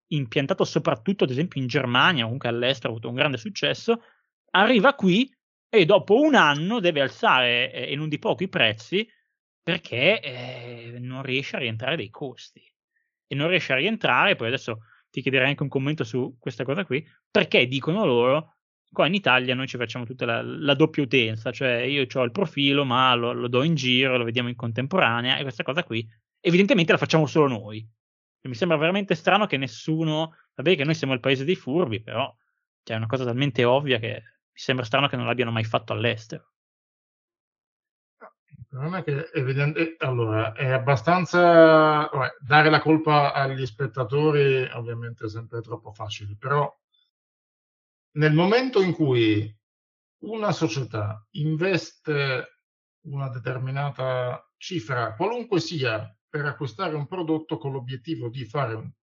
impiantato 0.08 0.64
soprattutto 0.64 1.24
ad 1.24 1.30
esempio 1.30 1.62
in 1.62 1.68
Germania, 1.68 2.24
comunque 2.24 2.50
all'estero 2.50 2.90
ha 2.90 2.92
avuto 2.92 3.10
un 3.10 3.16
grande 3.16 3.38
successo, 3.38 4.04
arriva 4.52 4.94
qui 4.96 5.34
e 5.70 5.86
dopo 5.86 6.20
un 6.20 6.36
anno 6.36 6.80
deve 6.80 7.02
alzare 7.02 7.72
eh, 7.72 7.92
e 7.92 7.96
non 7.96 8.10
di 8.10 8.20
poco 8.20 8.44
i 8.44 8.50
prezzi 8.50 9.08
perché 9.64 10.20
eh, 10.20 10.98
non 11.00 11.22
riesce 11.22 11.56
a 11.56 11.60
rientrare 11.60 11.96
dei 11.96 12.10
costi. 12.10 12.62
E 13.28 13.36
non 13.36 13.48
riesce 13.48 13.72
a 13.72 13.78
rientrare, 13.78 14.36
poi 14.36 14.48
adesso 14.48 14.82
ti 15.10 15.22
chiederei 15.22 15.48
anche 15.48 15.64
un 15.64 15.70
commento 15.70 16.04
su 16.04 16.36
questa 16.40 16.64
cosa 16.64 16.84
qui, 16.84 17.06
perché 17.30 17.68
dicono 17.68 18.06
loro, 18.06 18.58
qua 18.92 19.08
in 19.08 19.14
Italia 19.14 19.56
noi 19.56 19.68
ci 19.68 19.78
facciamo 19.78 20.06
tutta 20.06 20.26
la, 20.26 20.42
la 20.42 20.74
doppia 20.74 21.04
utenza, 21.04 21.52
cioè 21.52 21.78
io 21.82 22.06
ho 22.12 22.24
il 22.24 22.32
profilo 22.32 22.86
ma 22.86 23.14
lo, 23.16 23.32
lo 23.34 23.48
do 23.48 23.64
in 23.64 23.76
giro, 23.76 24.18
lo 24.18 24.24
vediamo 24.24 24.50
in 24.50 24.56
contemporanea 24.56 25.38
e 25.38 25.42
questa 25.42 25.64
cosa 25.64 25.84
qui 25.84 26.08
evidentemente 26.40 26.92
la 26.92 26.98
facciamo 26.98 27.26
solo 27.26 27.48
noi 27.48 27.88
mi 28.48 28.56
sembra 28.56 28.78
veramente 28.78 29.16
strano 29.16 29.46
che 29.46 29.58
nessuno, 29.58 30.36
vabbè 30.56 30.76
che 30.76 30.84
noi 30.84 30.96
siamo 30.96 31.14
il 31.14 31.20
paese 31.20 31.46
dei 31.46 31.56
furbi, 31.56 32.02
però 32.02 32.34
cioè, 32.84 32.96
è 32.96 33.00
una 33.00 33.08
cosa 33.08 33.26
talmente 33.26 33.64
ovvia 33.64 34.00
che 34.00 34.10
mi 34.14 34.60
sembra 34.60 34.86
strano 34.86 35.08
che 35.08 35.16
non 35.16 35.26
l'abbiano 35.26 35.52
mai 35.52 35.64
fatto 35.64 35.94
all'estero. 35.94 36.50
Non 38.72 38.96
è 38.96 39.04
che 39.04 39.30
evidente, 39.34 39.96
allora 40.00 40.54
è 40.54 40.72
abbastanza 40.72 42.08
vabbè, 42.08 42.38
dare 42.40 42.70
la 42.70 42.80
colpa 42.80 43.34
agli 43.34 43.66
spettatori, 43.66 44.64
ovviamente 44.74 45.26
è 45.26 45.30
sempre 45.30 45.62
troppo 45.62 45.92
facile, 45.92 46.38
però 46.40 46.74
nel 48.14 48.34
momento 48.34 48.82
in 48.82 48.94
cui 48.94 49.54
una 50.24 50.52
società 50.52 51.26
investe 51.32 52.60
una 53.06 53.30
determinata 53.30 54.52
cifra, 54.58 55.16
qualunque 55.16 55.60
sia, 55.60 56.16
per 56.30 56.46
acquistare 56.46 56.96
un 56.96 57.08
prodotto 57.08 57.58
con 57.58 57.72
l'obiettivo 57.72 58.30
di 58.30 58.46
fare 58.46 58.94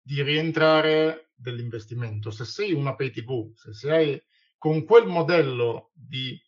di 0.00 0.22
rientrare 0.22 1.30
dell'investimento. 1.34 2.30
Se 2.30 2.44
sei 2.44 2.72
una 2.72 2.94
pay 2.94 3.10
TV, 3.10 3.52
se 3.54 3.72
sei 3.72 4.22
con 4.58 4.84
quel 4.84 5.06
modello 5.06 5.90
di 5.94 6.38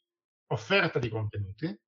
offerta 0.49 0.99
di 0.99 1.09
contenuti, 1.09 1.81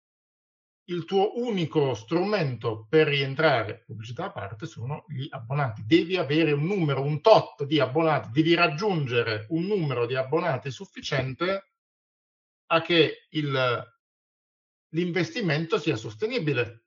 il 0.88 1.04
tuo 1.04 1.38
unico 1.38 1.94
strumento 1.94 2.86
per 2.88 3.08
rientrare, 3.08 3.82
pubblicità 3.86 4.26
a 4.26 4.32
parte, 4.32 4.66
sono 4.66 5.04
gli 5.08 5.26
abbonati. 5.30 5.84
Devi 5.86 6.16
avere 6.16 6.52
un 6.52 6.64
numero, 6.64 7.02
un 7.02 7.20
tot 7.20 7.64
di 7.64 7.78
abbonati, 7.78 8.30
devi 8.32 8.54
raggiungere 8.54 9.46
un 9.50 9.64
numero 9.64 10.06
di 10.06 10.14
abbonati 10.14 10.70
sufficiente 10.70 11.72
a 12.70 12.80
che 12.80 13.26
il, 13.30 13.84
l'investimento 14.90 15.78
sia 15.78 15.96
sostenibile 15.96 16.84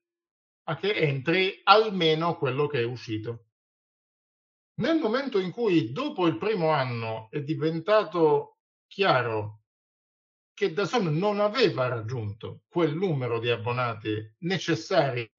a 0.63 0.75
che 0.75 0.93
entri 0.93 1.59
almeno 1.63 2.37
quello 2.37 2.67
che 2.67 2.79
è 2.79 2.83
uscito. 2.83 3.45
Nel 4.81 4.99
momento 4.99 5.37
in 5.37 5.51
cui 5.51 5.91
dopo 5.91 6.25
il 6.25 6.37
primo 6.37 6.69
anno 6.69 7.29
è 7.29 7.41
diventato 7.41 8.57
chiaro 8.87 9.60
che 10.61 10.73
Dazon 10.73 11.17
non 11.17 11.39
aveva 11.39 11.87
raggiunto 11.87 12.65
quel 12.67 12.95
numero 12.95 13.39
di 13.39 13.49
abbonati 13.49 14.35
necessario 14.41 15.31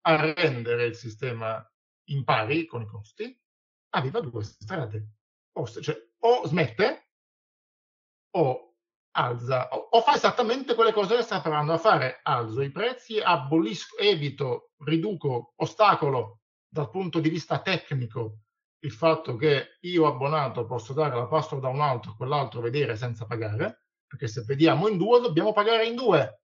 a 0.00 0.32
rendere 0.32 0.86
il 0.86 0.94
sistema 0.94 1.62
in 2.04 2.24
pari 2.24 2.64
con 2.64 2.80
i 2.80 2.86
costi, 2.86 3.38
aveva 3.90 4.20
due 4.20 4.42
strade. 4.42 5.08
O, 5.58 5.68
cioè, 5.68 5.94
o 6.20 6.46
smette 6.46 7.10
o 8.30 8.76
alza 9.10 9.68
o, 9.68 9.88
o, 9.90 10.00
fa 10.00 10.14
esattamente 10.14 10.74
quelle 10.74 10.94
cose 10.94 11.16
che 11.16 11.22
sta 11.22 11.42
provando 11.42 11.74
a 11.74 11.78
fare. 11.78 12.20
Alzo 12.22 12.62
i 12.62 12.70
prezzi, 12.70 13.20
abolisco, 13.20 13.98
evito, 13.98 14.70
riduco, 14.78 15.52
ostacolo 15.56 16.40
dal 16.66 16.88
punto 16.88 17.20
di 17.20 17.28
vista 17.28 17.60
tecnico 17.60 18.38
il 18.78 18.92
fatto 18.92 19.36
che 19.36 19.76
io 19.82 20.06
abbonato 20.06 20.64
posso 20.64 20.94
dare 20.94 21.14
la 21.14 21.26
password 21.26 21.62
a 21.62 21.68
un 21.68 21.82
altro, 21.82 22.16
quell'altro 22.16 22.62
vedere 22.62 22.96
senza 22.96 23.26
pagare, 23.26 23.81
perché 24.12 24.28
se 24.28 24.42
vediamo 24.42 24.88
in 24.88 24.98
due 24.98 25.20
dobbiamo 25.20 25.54
pagare 25.54 25.86
in 25.86 25.94
due. 25.94 26.42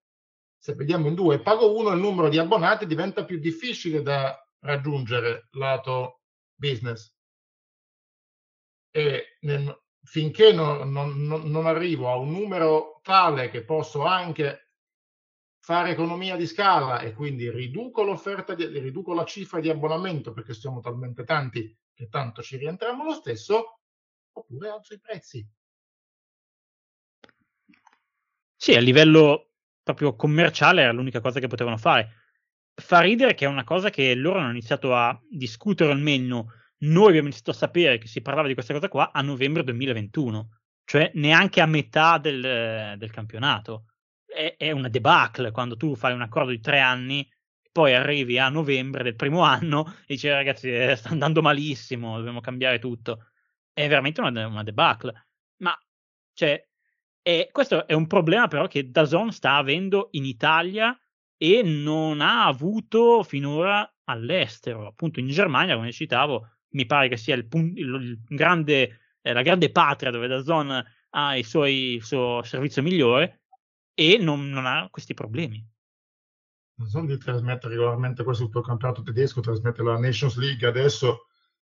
Se 0.56 0.72
vediamo 0.72 1.06
in 1.06 1.14
due 1.14 1.34
e 1.34 1.40
pago 1.42 1.76
uno, 1.76 1.90
il 1.90 2.00
numero 2.00 2.30
di 2.30 2.38
abbonati 2.38 2.86
diventa 2.86 3.26
più 3.26 3.38
difficile 3.38 4.00
da 4.00 4.42
raggiungere 4.60 5.48
lato 5.50 6.22
business. 6.54 7.14
E 8.90 9.36
nel, 9.40 9.82
finché 10.02 10.50
non, 10.50 10.90
non, 10.90 11.12
non 11.20 11.66
arrivo 11.66 12.10
a 12.10 12.16
un 12.16 12.30
numero 12.30 13.00
tale 13.02 13.50
che 13.50 13.62
posso 13.62 14.02
anche 14.02 14.70
fare 15.60 15.90
economia 15.90 16.36
di 16.36 16.46
scala 16.46 17.00
e 17.00 17.12
quindi 17.12 17.50
riduco 17.50 18.02
l'offerta, 18.02 18.54
di, 18.54 18.66
riduco 18.78 19.12
la 19.12 19.26
cifra 19.26 19.60
di 19.60 19.68
abbonamento 19.68 20.32
perché 20.32 20.54
siamo 20.54 20.80
talmente 20.80 21.22
tanti 21.24 21.76
che 21.92 22.08
tanto 22.08 22.40
ci 22.40 22.56
rientriamo 22.56 23.04
lo 23.04 23.12
stesso, 23.12 23.80
oppure 24.32 24.70
alzo 24.70 24.94
i 24.94 25.00
prezzi. 25.00 25.46
Sì, 28.60 28.74
a 28.74 28.80
livello 28.80 29.52
proprio 29.84 30.16
commerciale 30.16 30.82
era 30.82 30.92
l'unica 30.92 31.20
cosa 31.20 31.38
che 31.38 31.46
potevano 31.46 31.76
fare. 31.76 32.14
Fa 32.74 33.00
ridere 33.00 33.34
che 33.34 33.44
è 33.44 33.48
una 33.48 33.64
cosa 33.64 33.88
che 33.88 34.14
loro 34.14 34.40
hanno 34.40 34.50
iniziato 34.50 34.94
a 34.94 35.18
discutere 35.30 35.92
almeno 35.92 36.52
noi 36.80 37.08
abbiamo 37.08 37.26
iniziato 37.26 37.50
a 37.50 37.54
sapere 37.54 37.98
che 37.98 38.06
si 38.06 38.20
parlava 38.20 38.46
di 38.46 38.54
questa 38.54 38.72
cosa 38.72 38.88
qua 38.88 39.10
a 39.12 39.20
novembre 39.22 39.64
2021, 39.64 40.58
cioè 40.84 41.10
neanche 41.14 41.60
a 41.60 41.66
metà 41.66 42.18
del, 42.18 42.94
del 42.96 43.10
campionato. 43.10 43.86
È, 44.24 44.54
è, 44.56 44.70
una 44.70 44.88
debacle 44.88 45.50
quando 45.50 45.76
tu 45.76 45.94
fai 45.96 46.12
un 46.12 46.22
accordo 46.22 46.50
di 46.50 46.60
tre 46.60 46.80
anni, 46.80 47.28
poi 47.72 47.94
arrivi 47.94 48.38
a 48.38 48.48
novembre 48.48 49.02
del 49.02 49.16
primo 49.16 49.42
anno 49.42 49.86
e 50.02 50.14
dici 50.14 50.28
ragazzi 50.28 50.70
eh, 50.70 50.96
sta 50.96 51.10
andando 51.10 51.42
malissimo, 51.42 52.16
dobbiamo 52.16 52.40
cambiare 52.40 52.78
tutto. 52.78 53.30
È 53.72 53.86
veramente 53.88 54.20
una, 54.20 54.46
una 54.46 54.62
debacle. 54.62 55.28
Ma 55.62 55.76
cioè, 56.32 56.67
E 57.22 57.48
questo 57.52 57.86
è 57.86 57.92
un 57.92 58.06
problema 58.06 58.48
però 58.48 58.66
che 58.66 58.90
Dazon 58.90 59.32
sta 59.32 59.56
avendo 59.56 60.08
in 60.12 60.24
Italia 60.24 60.98
e 61.36 61.62
non 61.62 62.20
ha 62.20 62.46
avuto 62.46 63.22
finora 63.22 63.88
all'estero. 64.04 64.86
Appunto 64.86 65.20
in 65.20 65.28
Germania, 65.28 65.76
come 65.76 65.92
citavo, 65.92 66.48
mi 66.70 66.86
pare 66.86 67.08
che 67.08 67.16
sia 67.16 67.34
il, 67.34 67.46
il, 67.50 67.74
il 67.76 68.20
grande, 68.26 69.00
eh, 69.20 69.32
la 69.32 69.42
grande 69.42 69.70
patria 69.70 70.10
dove 70.10 70.26
Dazon 70.26 70.84
ha 71.10 71.36
i 71.36 71.42
suoi, 71.42 71.94
il 71.94 72.04
suo 72.04 72.42
servizio 72.42 72.82
migliore 72.82 73.42
e 73.94 74.18
non, 74.18 74.48
non 74.50 74.66
ha 74.66 74.88
questi 74.90 75.14
problemi. 75.14 75.64
Dazon 76.74 77.18
trasmette 77.18 77.68
regolarmente 77.68 78.22
questo 78.22 78.48
sul 78.50 78.64
campionato 78.64 79.02
tedesco, 79.02 79.40
trasmette 79.40 79.82
la 79.82 79.98
Nations 79.98 80.36
League 80.36 80.66
adesso 80.66 81.26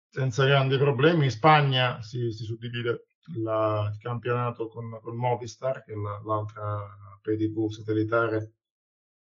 senza 0.09 0.45
grandi 0.45 0.77
problemi. 0.77 1.25
In 1.25 1.31
Spagna 1.31 2.01
si, 2.01 2.31
si 2.31 2.43
suddivide 2.43 3.05
la, 3.36 3.89
il 3.93 3.99
campionato 3.99 4.67
con, 4.67 4.99
con, 5.01 5.15
Movistar, 5.15 5.84
che 5.84 5.93
è 5.93 5.95
la, 5.95 6.21
l'altra 6.25 7.17
PDV 7.21 7.69
satellitare, 7.69 8.53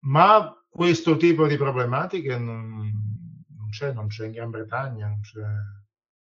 ma 0.05 0.53
questo 0.69 1.17
tipo 1.17 1.47
di 1.47 1.57
problematiche 1.57 2.37
non, 2.37 2.77
non, 3.55 3.69
c'è, 3.69 3.93
non 3.93 4.07
c'è 4.07 4.25
in 4.25 4.31
Gran 4.31 4.49
Bretagna, 4.49 5.07
non 5.07 5.21
c'è, 5.21 5.41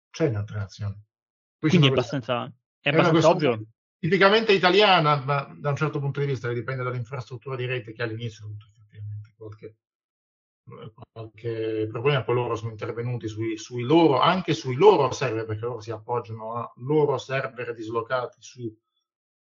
c'è 0.09 0.27
in 0.27 0.35
altre 0.35 0.57
nazioni. 0.57 1.03
Qui 1.59 1.69
Quindi 1.69 1.87
è 1.87 1.91
abbastanza, 1.91 2.51
è 2.79 2.89
abbastanza 2.89 3.29
ovvio. 3.29 3.65
Tipicamente 3.99 4.53
italiana, 4.53 5.21
ma 5.25 5.53
da 5.59 5.69
un 5.69 5.75
certo 5.75 5.99
punto 5.99 6.21
di 6.21 6.25
vista 6.25 6.51
dipende 6.53 6.83
dall'infrastruttura 6.83 7.57
di 7.57 7.65
rete 7.65 7.91
che 7.91 8.01
all'inizio 8.01 8.49
effettivamente 8.57 9.33
qualche 9.35 9.75
qualche 11.11 11.87
problema, 11.89 12.23
poi 12.23 12.35
loro 12.35 12.55
sono 12.55 12.71
intervenuti 12.71 13.27
sui, 13.27 13.57
sui, 13.57 13.83
loro, 13.83 14.19
anche 14.19 14.53
sui 14.53 14.75
loro 14.75 15.11
server, 15.11 15.45
perché 15.45 15.65
loro 15.65 15.81
si 15.81 15.91
appoggiano 15.91 16.55
a 16.55 16.73
loro 16.77 17.17
server 17.17 17.73
dislocati 17.73 18.37
su, 18.39 18.61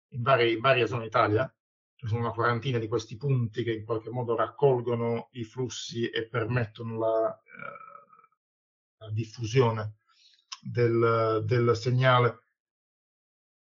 in, 0.09 0.21
varie, 0.21 0.51
in 0.51 0.59
varie 0.59 0.87
zone 0.87 1.05
Italia. 1.05 1.51
Ci 1.95 2.07
sono 2.07 2.21
una 2.21 2.31
quarantina 2.31 2.77
di 2.79 2.87
questi 2.87 3.15
punti 3.15 3.63
che 3.63 3.73
in 3.73 3.85
qualche 3.85 4.09
modo 4.09 4.35
raccolgono 4.35 5.29
i 5.31 5.43
flussi 5.43 6.09
e 6.09 6.27
permettono 6.27 6.97
la, 6.97 7.41
eh, 7.41 9.05
la 9.05 9.09
diffusione 9.11 9.95
del, 10.61 11.43
del 11.45 11.75
segnale 11.75 12.42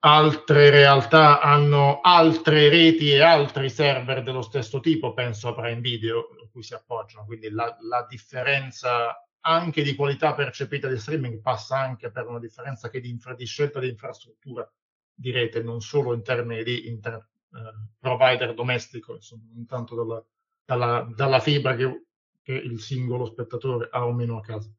altre 0.06 0.70
realtà 0.70 1.40
hanno 1.40 2.02
altre 2.02 2.68
reti 2.68 3.12
e 3.12 3.22
altri 3.22 3.70
server 3.70 4.22
dello 4.22 4.42
stesso 4.42 4.80
tipo, 4.82 5.14
penso 5.14 5.50
a 5.50 5.54
Prime 5.54 5.80
Video, 5.80 6.20
a 6.44 6.48
cui 6.52 6.62
si 6.62 6.74
appoggiano, 6.74 7.26
quindi 7.26 7.50
la, 7.50 7.76
la, 7.80 8.06
differenza 8.08 9.26
anche 9.42 9.82
di 9.82 9.96
qualità 9.96 10.34
percepita 10.34 10.90
di 10.90 10.98
streaming 10.98 11.42
passa 11.42 11.80
anche 11.80 12.12
per 12.12 12.28
una 12.28 12.40
differenza 12.40 12.90
che 12.90 13.00
di, 13.00 13.10
infra, 13.10 13.34
di 13.34 13.46
scelta 13.46 13.80
di 13.80 13.90
infrastruttura 13.90 14.70
di 15.14 15.32
rete, 15.32 15.64
non 15.64 15.80
solo 15.80 16.14
in 16.14 16.22
termini 16.22 16.64
di 16.64 16.88
inter, 16.88 17.14
eh, 17.54 17.90
provider 17.98 18.54
domestico, 18.54 19.14
insomma, 19.16 19.44
non 19.54 19.66
tanto 19.66 19.96
dalla, 19.96 20.26
dalla, 20.66 21.08
dalla 21.16 21.40
fibra 21.40 21.76
che, 21.76 22.08
che, 22.42 22.54
il 22.54 22.80
singolo 22.82 23.26
spettatore 23.26 23.88
ha 23.90 24.06
o 24.06 24.12
meno 24.12 24.38
a 24.38 24.42
casa. 24.42 24.70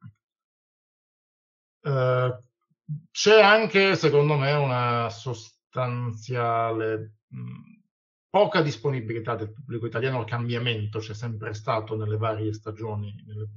Uh, 1.81 2.43
c'è 3.11 3.41
anche, 3.41 3.97
secondo 3.97 4.37
me, 4.37 4.53
una 4.53 5.09
sostanziale 5.11 7.15
poca 8.29 8.63
disponibilità 8.63 9.37
del 9.37 9.53
pubblico 9.53 9.87
italiano 9.87 10.19
al 10.19 10.27
cambiamento, 10.27 10.99
c'è 10.99 11.15
sempre 11.15 11.55
stato 11.55 11.97
nelle 11.97 12.17
varie 12.17 12.53
stagioni, 12.53 13.15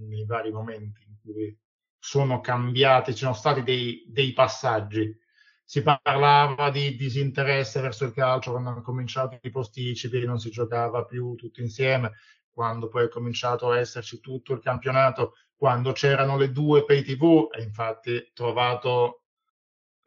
nei 0.08 0.26
vari 0.26 0.52
momenti 0.52 1.04
in 1.08 1.16
cui 1.20 1.58
sono 1.98 2.42
cambiati, 2.42 3.14
ci 3.14 3.24
sono 3.24 3.34
stati 3.34 3.64
dei, 3.64 4.06
dei 4.08 4.34
passaggi. 4.34 5.16
Si 5.64 5.82
parlava 5.82 6.70
di 6.70 6.96
disinteresse 6.96 7.82
verso 7.82 8.06
il 8.06 8.14
calcio 8.14 8.52
quando 8.52 8.70
hanno 8.70 8.82
cominciato 8.82 9.38
i 9.42 9.50
posticipi, 9.50 10.26
non 10.26 10.40
si 10.40 10.50
giocava 10.50 11.04
più 11.04 11.36
tutti 11.36 11.62
insieme, 11.62 12.14
quando 12.58 12.88
poi 12.88 13.06
è 13.06 13.08
cominciato 13.08 13.70
a 13.70 13.78
esserci 13.78 14.20
tutto 14.20 14.54
il 14.54 14.62
campionato, 14.62 15.36
quando 15.56 15.92
c'erano 15.92 16.38
le 16.38 16.52
due 16.52 16.86
pay 16.86 17.04
tv 17.04 17.50
e 17.54 17.62
infatti 17.62 18.32
trovato, 18.34 19.26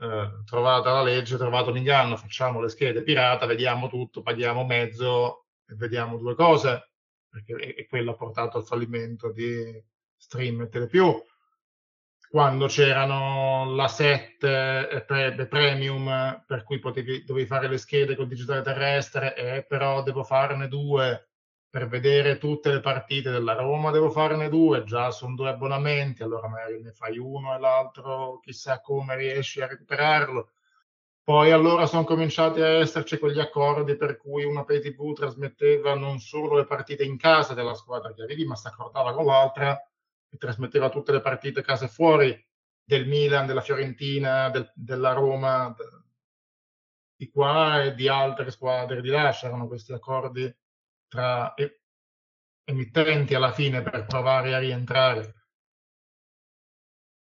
eh, 0.00 0.42
trovata 0.44 0.92
la 0.94 1.04
legge, 1.04 1.36
trovato 1.36 1.70
l'inganno, 1.70 2.16
facciamo 2.16 2.60
le 2.60 2.68
schede 2.68 3.04
pirata, 3.04 3.46
vediamo 3.46 3.88
tutto, 3.88 4.22
paghiamo 4.22 4.64
mezzo 4.64 5.46
e 5.64 5.76
vediamo 5.76 6.18
due 6.18 6.34
cose, 6.34 6.90
perché 7.28 7.76
e 7.76 7.86
quello 7.86 8.10
ha 8.10 8.16
portato 8.16 8.56
al 8.58 8.64
fallimento 8.64 9.30
di 9.30 9.80
stream 10.16 10.62
e 10.62 10.68
telepiù. 10.68 11.24
Quando 12.28 12.66
c'erano 12.66 13.76
la 13.76 13.86
7 13.86 14.88
e 14.88 15.04
pre- 15.04 15.46
premium, 15.46 16.42
per 16.44 16.64
cui 16.64 16.80
potevi, 16.80 17.22
dovevi 17.22 17.46
fare 17.46 17.68
le 17.68 17.78
schede 17.78 18.16
con 18.16 18.26
digitale 18.26 18.62
terrestre, 18.62 19.36
e 19.36 19.64
però 19.64 20.02
devo 20.02 20.24
farne 20.24 20.66
due 20.66 21.29
per 21.70 21.86
vedere 21.86 22.36
tutte 22.38 22.72
le 22.72 22.80
partite 22.80 23.30
della 23.30 23.54
Roma 23.54 23.92
devo 23.92 24.10
farne 24.10 24.48
due, 24.48 24.82
già 24.82 25.12
sono 25.12 25.36
due 25.36 25.50
abbonamenti, 25.50 26.24
allora 26.24 26.48
magari 26.48 26.82
ne 26.82 26.90
fai 26.90 27.16
uno 27.16 27.54
e 27.54 27.60
l'altro 27.60 28.40
chissà 28.40 28.80
come 28.80 29.16
riesci 29.16 29.60
a 29.60 29.68
recuperarlo. 29.68 30.50
Poi 31.22 31.52
allora 31.52 31.86
sono 31.86 32.02
cominciati 32.02 32.60
a 32.60 32.66
esserci 32.66 33.18
quegli 33.18 33.38
accordi 33.38 33.94
per 33.96 34.16
cui 34.16 34.42
una 34.44 34.64
pay 34.64 34.80
TV 34.80 35.12
trasmetteva 35.12 35.94
non 35.94 36.18
solo 36.18 36.56
le 36.56 36.64
partite 36.64 37.04
in 37.04 37.16
casa 37.16 37.54
della 37.54 37.74
squadra 37.74 38.12
che 38.12 38.22
avevi, 38.22 38.44
ma 38.44 38.56
si 38.56 38.66
accordava 38.66 39.14
con 39.14 39.26
l'altra 39.26 39.80
e 40.28 40.36
trasmetteva 40.36 40.88
tutte 40.88 41.12
le 41.12 41.20
partite 41.20 41.62
case 41.62 41.86
fuori 41.86 42.36
del 42.82 43.06
Milan, 43.06 43.46
della 43.46 43.60
Fiorentina, 43.60 44.50
del, 44.50 44.72
della 44.74 45.12
Roma, 45.12 45.72
di 47.14 47.28
qua 47.28 47.84
e 47.84 47.94
di 47.94 48.08
altre 48.08 48.50
squadre 48.50 49.00
di 49.00 49.08
là. 49.08 49.30
C'erano 49.30 49.68
questi 49.68 49.92
accordi 49.92 50.52
tra 51.10 51.54
emittenti 52.64 53.34
alla 53.34 53.52
fine 53.52 53.82
per 53.82 54.06
provare 54.06 54.54
a 54.54 54.58
rientrare. 54.58 55.34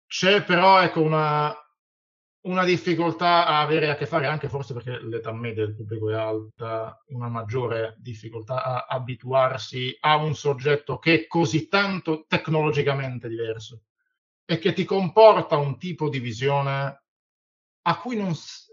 C'è 0.07 0.45
però 0.45 0.81
ecco, 0.81 1.03
una, 1.03 1.53
una 2.43 2.65
difficoltà 2.65 3.47
a 3.47 3.61
avere 3.61 3.91
a 3.91 3.97
che 3.97 4.07
fare, 4.07 4.27
anche 4.27 4.49
forse 4.49 4.73
perché 4.73 5.01
l'età 5.01 5.33
media 5.33 5.67
del 5.67 5.75
pubblico 5.75 6.11
è 6.11 6.15
alta, 6.15 7.03
una 7.09 7.29
maggiore 7.29 7.97
difficoltà 7.99 8.63
a 8.63 8.87
abituarsi 8.89 9.97
a 10.01 10.17
un 10.17 10.35
soggetto 10.35 10.99
che 10.99 11.15
è 11.15 11.27
così 11.27 11.67
tanto 11.67 12.25
tecnologicamente 12.29 13.27
diverso 13.27 13.83
e 14.45 14.59
che 14.59 14.73
ti 14.73 14.85
comporta 14.85 15.57
un 15.57 15.77
tipo 15.77 16.09
di 16.09 16.21
visione 16.21 17.03
a 17.85 17.99
cui, 17.99 18.17
non, 18.17 18.33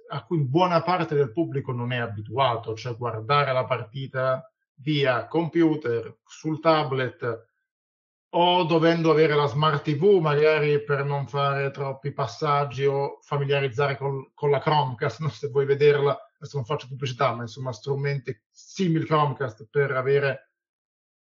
a 0.10 0.24
cui 0.24 0.44
buona 0.44 0.84
parte 0.84 1.16
del 1.16 1.32
pubblico 1.32 1.72
non 1.72 1.94
è 1.94 1.98
abituato, 1.98 2.76
cioè 2.76 2.96
guardare 2.96 3.54
la 3.54 3.66
partita 3.66 4.52
via 4.82 5.28
computer, 5.28 6.20
sul 6.26 6.60
tablet 6.60 7.48
o 8.32 8.64
dovendo 8.64 9.10
avere 9.10 9.34
la 9.34 9.48
smart 9.48 9.84
TV 9.84 10.20
magari 10.20 10.84
per 10.84 11.04
non 11.04 11.28
fare 11.28 11.72
troppi 11.72 12.14
passaggi 12.14 12.86
o 12.86 13.20
familiarizzare 13.22 13.98
col, 13.98 14.32
con 14.36 14.52
la 14.52 14.60
Chromecast, 14.60 15.20
no? 15.22 15.30
se 15.30 15.48
vuoi 15.48 15.66
vederla, 15.66 16.12
adesso 16.12 16.58
non 16.58 16.66
faccio 16.66 16.88
pubblicità, 16.88 17.34
ma 17.34 17.42
insomma 17.42 17.72
strumenti 17.72 18.40
simili 18.50 19.06
Chromecast 19.06 19.68
per 19.70 19.92
avere 19.92 20.52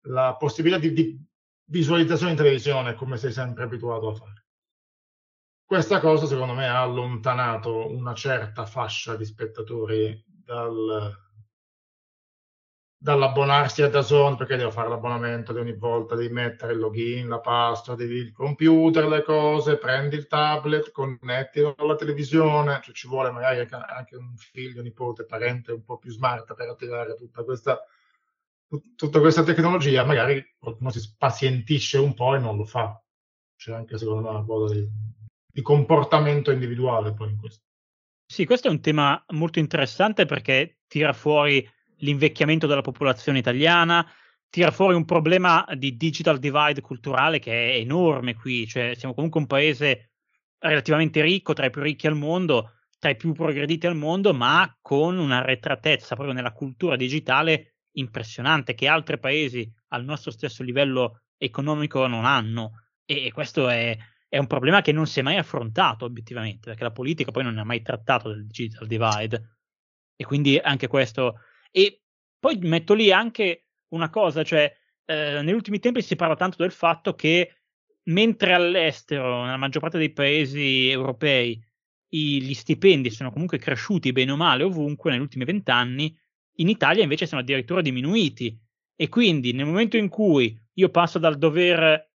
la 0.07 0.35
possibilità 0.37 0.81
di, 0.81 0.93
di 0.93 1.25
visualizzazione 1.67 2.33
in 2.33 2.39
televisione 2.39 2.95
come 2.95 3.17
sei 3.17 3.31
sempre 3.31 3.65
abituato 3.65 4.09
a 4.09 4.15
fare. 4.15 4.45
Questa 5.65 6.01
cosa 6.01 6.27
secondo 6.27 6.55
me 6.55 6.67
ha 6.67 6.83
allontanato 6.83 7.89
una 7.95 8.15
certa 8.15 8.67
fascia 8.67 9.15
di 9.15 9.25
spettatori 9.25 10.25
dal, 10.27 11.30
dall'abbonarsi 13.03 13.81
a 13.81 13.89
Dazon 13.89 14.37
perché 14.37 14.57
devo 14.57 14.71
fare 14.71 14.91
l'abbonamento 14.91 15.55
di 15.55 15.59
ogni 15.59 15.73
volta, 15.73 16.15
devi 16.15 16.31
mettere 16.31 16.75
il 16.75 16.81
login, 16.81 17.29
la 17.29 17.41
password, 17.41 17.99
devi 17.99 18.17
il 18.17 18.31
computer, 18.31 19.09
le 19.09 19.23
cose, 19.23 19.79
prendi 19.79 20.17
il 20.17 20.27
tablet, 20.27 20.91
connettilo 20.91 21.75
alla 21.79 21.97
televisione, 21.97 22.81
cioè 22.83 22.95
ci 22.95 23.09
vuole 23.09 23.31
magari 23.31 23.67
anche 23.71 24.17
un 24.17 24.37
figlio, 24.37 24.83
nipote, 24.83 25.25
parente 25.25 25.73
un 25.73 25.83
po' 25.83 25.97
più 25.97 26.11
smart 26.11 26.53
per 26.53 26.69
attivare 26.69 27.15
tutta 27.15 27.43
questa, 27.43 27.83
tutta 28.95 29.19
questa 29.19 29.45
tecnologia, 29.45 30.05
magari 30.05 30.57
qualcuno 30.59 30.91
si 30.91 31.01
spazientisce 31.01 31.97
un 31.97 32.13
po' 32.13 32.35
e 32.35 32.39
non 32.39 32.59
lo 32.59 32.67
fa. 32.67 33.03
C'è 33.57 33.73
anche 33.73 33.97
secondo 33.97 34.21
me 34.21 34.29
una 34.29 34.45
cosa 34.45 34.75
di, 34.75 34.87
di 35.51 35.63
comportamento 35.63 36.51
individuale 36.51 37.15
poi 37.15 37.31
in 37.31 37.39
questo. 37.39 37.65
Sì, 38.27 38.45
questo 38.45 38.69
è 38.69 38.71
un 38.71 38.83
tema 38.83 39.25
molto 39.31 39.59
interessante 39.59 40.27
perché 40.27 40.81
tira 40.87 41.15
fuori 41.15 41.67
l'invecchiamento 42.01 42.67
della 42.67 42.83
popolazione 42.83 43.39
italiana, 43.39 44.07
tira 44.49 44.71
fuori 44.71 44.95
un 44.95 45.05
problema 45.05 45.65
di 45.77 45.97
digital 45.97 46.39
divide 46.39 46.81
culturale 46.81 47.39
che 47.39 47.73
è 47.73 47.77
enorme 47.77 48.35
qui, 48.35 48.67
cioè 48.67 48.95
siamo 48.95 49.15
comunque 49.15 49.41
un 49.41 49.47
paese 49.47 50.11
relativamente 50.59 51.23
ricco, 51.23 51.53
tra 51.53 51.67
i 51.67 51.71
più 51.71 51.81
ricchi 51.81 52.07
al 52.07 52.17
mondo, 52.17 52.73
tra 52.99 53.11
i 53.11 53.17
più 53.17 53.33
progrediti 53.33 53.87
al 53.87 53.97
mondo, 53.97 54.35
ma 54.35 54.77
con 54.81 55.19
una 55.19 55.43
retratezza 55.43 56.15
proprio 56.15 56.35
nella 56.35 56.53
cultura 56.53 56.97
digitale 56.97 57.77
impressionante 57.93 58.75
che 58.75 58.87
altri 58.87 59.19
paesi 59.19 59.69
al 59.89 60.05
nostro 60.05 60.31
stesso 60.31 60.63
livello 60.63 61.23
economico 61.39 62.07
non 62.07 62.25
hanno. 62.25 62.83
E 63.05 63.33
questo 63.33 63.69
è, 63.69 63.97
è 64.29 64.39
un 64.39 64.47
problema 64.47 64.83
che 64.83 64.93
non 64.93 65.07
si 65.07 65.21
è 65.21 65.23
mai 65.23 65.37
affrontato 65.37 66.05
obiettivamente, 66.05 66.69
perché 66.69 66.83
la 66.83 66.93
politica 66.93 67.31
poi 67.31 67.45
non 67.45 67.59
ha 67.59 67.65
mai 67.65 67.83
trattato 67.83 68.29
del 68.29 68.47
digital 68.47 68.87
divide. 68.87 69.57
E 70.15 70.25
quindi 70.25 70.59
anche 70.59 70.87
questo. 70.87 71.41
E 71.71 72.03
poi 72.39 72.59
metto 72.59 72.95
lì 72.95 73.13
anche 73.13 73.67
una 73.89 74.11
cosa, 74.11 74.43
cioè 74.43 74.73
eh, 75.05 75.43
negli 75.43 75.53
ultimi 75.53 75.79
tempi 75.79 76.03
si 76.03 76.17
parla 76.17 76.37
tanto 76.37 76.57
del 76.59 76.73
fatto 76.73 77.15
che 77.15 77.61
mentre 78.05 78.55
all'estero, 78.55 79.45
nella 79.45 79.57
maggior 79.57 79.83
parte 79.83 79.99
dei 79.99 80.13
paesi 80.13 80.89
europei, 80.89 81.63
i, 82.13 82.43
gli 82.43 82.55
stipendi 82.55 83.11
sono 83.11 83.31
comunque 83.31 83.59
cresciuti 83.59 84.13
bene 84.13 84.33
o 84.33 84.37
male 84.37 84.65
ovunque 84.65 85.11
negli 85.11 85.21
ultimi 85.21 85.45
vent'anni, 85.45 86.17
in 86.57 86.69
Italia 86.69 87.03
invece 87.03 87.27
sono 87.27 87.41
addirittura 87.41 87.83
diminuiti. 87.83 88.59
E 88.97 89.09
quindi 89.09 89.53
nel 89.53 89.67
momento 89.67 89.97
in 89.97 90.09
cui 90.09 90.59
io 90.75 90.89
passo 90.91 91.19
dal 91.19 91.39
dover 91.39 92.11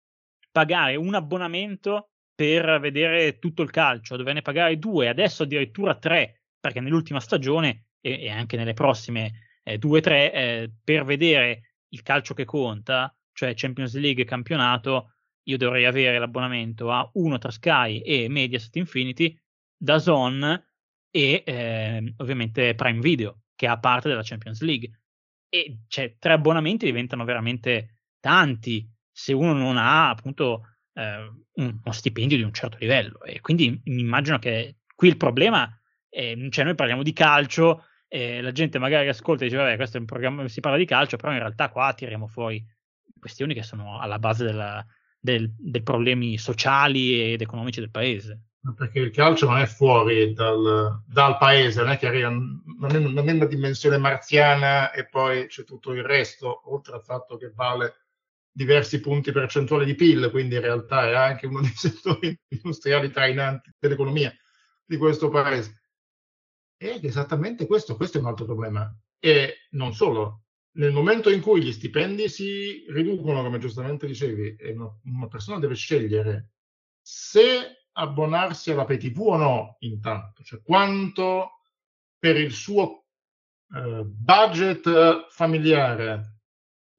pagare 0.52 0.95
un 0.95 1.14
abbonamento 1.14 2.10
per 2.34 2.80
vedere 2.80 3.38
tutto 3.38 3.62
il 3.62 3.70
calcio, 3.70 4.18
doverne 4.18 4.41
pagare 4.41 4.80
due, 4.80 5.08
adesso 5.08 5.43
addirittura 5.43 5.95
tre, 5.95 6.41
perché 6.60 6.80
nell'ultima 6.80 7.20
stagione 7.20 7.91
e, 8.02 8.24
e 8.24 8.30
anche 8.30 8.58
nelle 8.58 8.74
prossime 8.74 9.49
eh, 9.64 9.78
due 9.78 9.99
o 9.99 10.02
tre, 10.02 10.34
eh, 10.34 10.72
per 10.84 11.06
vedere 11.06 11.76
il 11.89 12.02
calcio 12.02 12.34
che 12.34 12.45
conta, 12.45 13.16
cioè 13.34 13.54
Champions 13.56 13.95
League 13.95 14.24
e 14.24 14.26
campionato, 14.26 15.14
io 15.43 15.58
dovrei 15.58 15.86
avere 15.86 16.20
l'abbonamento 16.20 16.91
a 16.91 17.10
uno 17.14 17.38
tra 17.38 17.52
Sky 17.52 17.99
e 17.99 18.28
Mediaset 18.30 18.76
Infinity, 18.76 19.38
da 19.76 19.97
Zone 19.99 20.68
e 21.10 21.43
eh, 21.45 22.14
ovviamente 22.18 22.76
Prime 22.76 22.99
Video, 22.99 23.41
che 23.56 23.68
ha 23.68 23.80
parte 23.80 24.10
della 24.10 24.24
Champions 24.24 24.62
League. 24.62 24.99
E 25.49 25.80
cioè, 25.88 26.16
tre 26.18 26.34
abbonamenti 26.34 26.86
diventano 26.86 27.26
veramente 27.26 27.97
tanti 28.20 28.88
se 29.12 29.34
uno 29.34 29.54
non 29.54 29.78
ha 29.78 30.10
appunto 30.10 30.68
eh, 30.93 31.30
uno 31.54 31.91
stipendio 31.91 32.38
di 32.38 32.43
un 32.43 32.54
certo 32.54 32.78
livello. 32.80 33.22
E 33.24 33.41
quindi 33.41 33.82
mi 33.86 34.02
immagino 34.02 34.39
che 34.39 34.78
qui 34.95 35.10
il 35.10 35.18
problema 35.18 35.70
è, 36.08 36.36
cioè 36.49 36.66
noi 36.66 36.76
parliamo 36.76 37.04
di 37.04 37.14
calcio, 37.14 37.86
e 38.14 38.41
la 38.41 38.51
gente 38.51 38.78
magari 38.78 39.07
ascolta 39.07 39.45
e 39.45 39.47
dice 39.47 39.57
vabbè 39.57 39.78
questo 39.78 39.95
è 39.95 40.01
un 40.01 40.05
programma 40.05 40.45
si 40.49 40.59
parla 40.59 40.78
di 40.78 40.84
calcio, 40.84 41.16
però 41.16 41.32
in 41.32 41.39
realtà 41.39 41.70
qua 41.70 41.93
tiriamo 41.93 42.28
fuori 42.28 42.62
questioni 43.18 43.53
che 43.53 43.64
sono 43.64 44.01
alla 44.01 44.20
base 44.20 44.43
della, 44.43 44.86
del, 45.18 45.49
dei 45.57 45.82
problemi 45.82 46.38
sociali 46.38 47.32
ed 47.32 47.39
economici 47.39 47.80
del 47.80 47.89
paese. 47.89 48.47
Perché 48.76 48.99
il 48.99 49.12
calcio 49.12 49.47
non 49.47 49.59
è 49.59 49.66
fuori 49.66 50.34
dal, 50.34 51.01
dal 51.07 51.38
paese, 51.38 51.80
non 51.80 51.91
è 51.91 51.97
che 51.97 52.07
arriva, 52.07 52.28
non 52.28 52.89
è, 52.89 52.99
non 52.99 53.30
è 53.30 53.32
una 53.32 53.45
dimensione 53.45 53.97
marziana 53.97 54.91
e 54.91 55.07
poi 55.07 55.47
c'è 55.47 55.64
tutto 55.64 55.93
il 55.93 56.03
resto, 56.03 56.70
oltre 56.70 56.95
al 56.95 57.03
fatto 57.03 57.38
che 57.38 57.53
vale 57.55 58.07
diversi 58.51 58.99
punti 58.99 59.32
percentuali 59.32 59.86
di 59.86 59.95
PIL, 59.95 60.30
quindi 60.32 60.55
in 60.55 60.62
realtà 60.62 61.07
è 61.07 61.16
anche 61.16 61.47
uno 61.47 61.62
dei 61.64 61.74
settori 61.74 62.38
industriali 62.49 63.09
trainanti 63.09 63.72
dell'economia 63.80 64.36
di 64.84 64.97
questo 64.97 65.30
paese. 65.30 65.81
Ed 66.84 67.06
esattamente 67.06 67.68
questo, 67.68 67.96
questo 67.96 68.18
è 68.18 68.22
un 68.22 68.26
altro 68.26 68.46
problema. 68.46 68.92
E 69.20 69.68
non 69.72 69.94
solo, 69.94 70.46
nel 70.78 70.92
momento 70.92 71.30
in 71.30 71.40
cui 71.40 71.62
gli 71.62 71.72
stipendi 71.72 72.28
si 72.28 72.86
riducono, 72.90 73.44
come 73.44 73.60
giustamente 73.60 74.08
dicevi, 74.08 74.56
e 74.56 74.72
una, 74.72 74.92
una 75.04 75.28
persona 75.28 75.60
deve 75.60 75.76
scegliere 75.76 76.54
se 77.00 77.86
abbonarsi 77.92 78.72
alla 78.72 78.86
PTV 78.86 79.20
o 79.20 79.38
no, 79.38 79.76
intanto, 79.82 80.42
cioè 80.42 80.60
quanto 80.64 81.60
per 82.18 82.38
il 82.38 82.52
suo 82.52 83.06
eh, 83.76 84.04
budget 84.04 85.28
familiare 85.30 86.40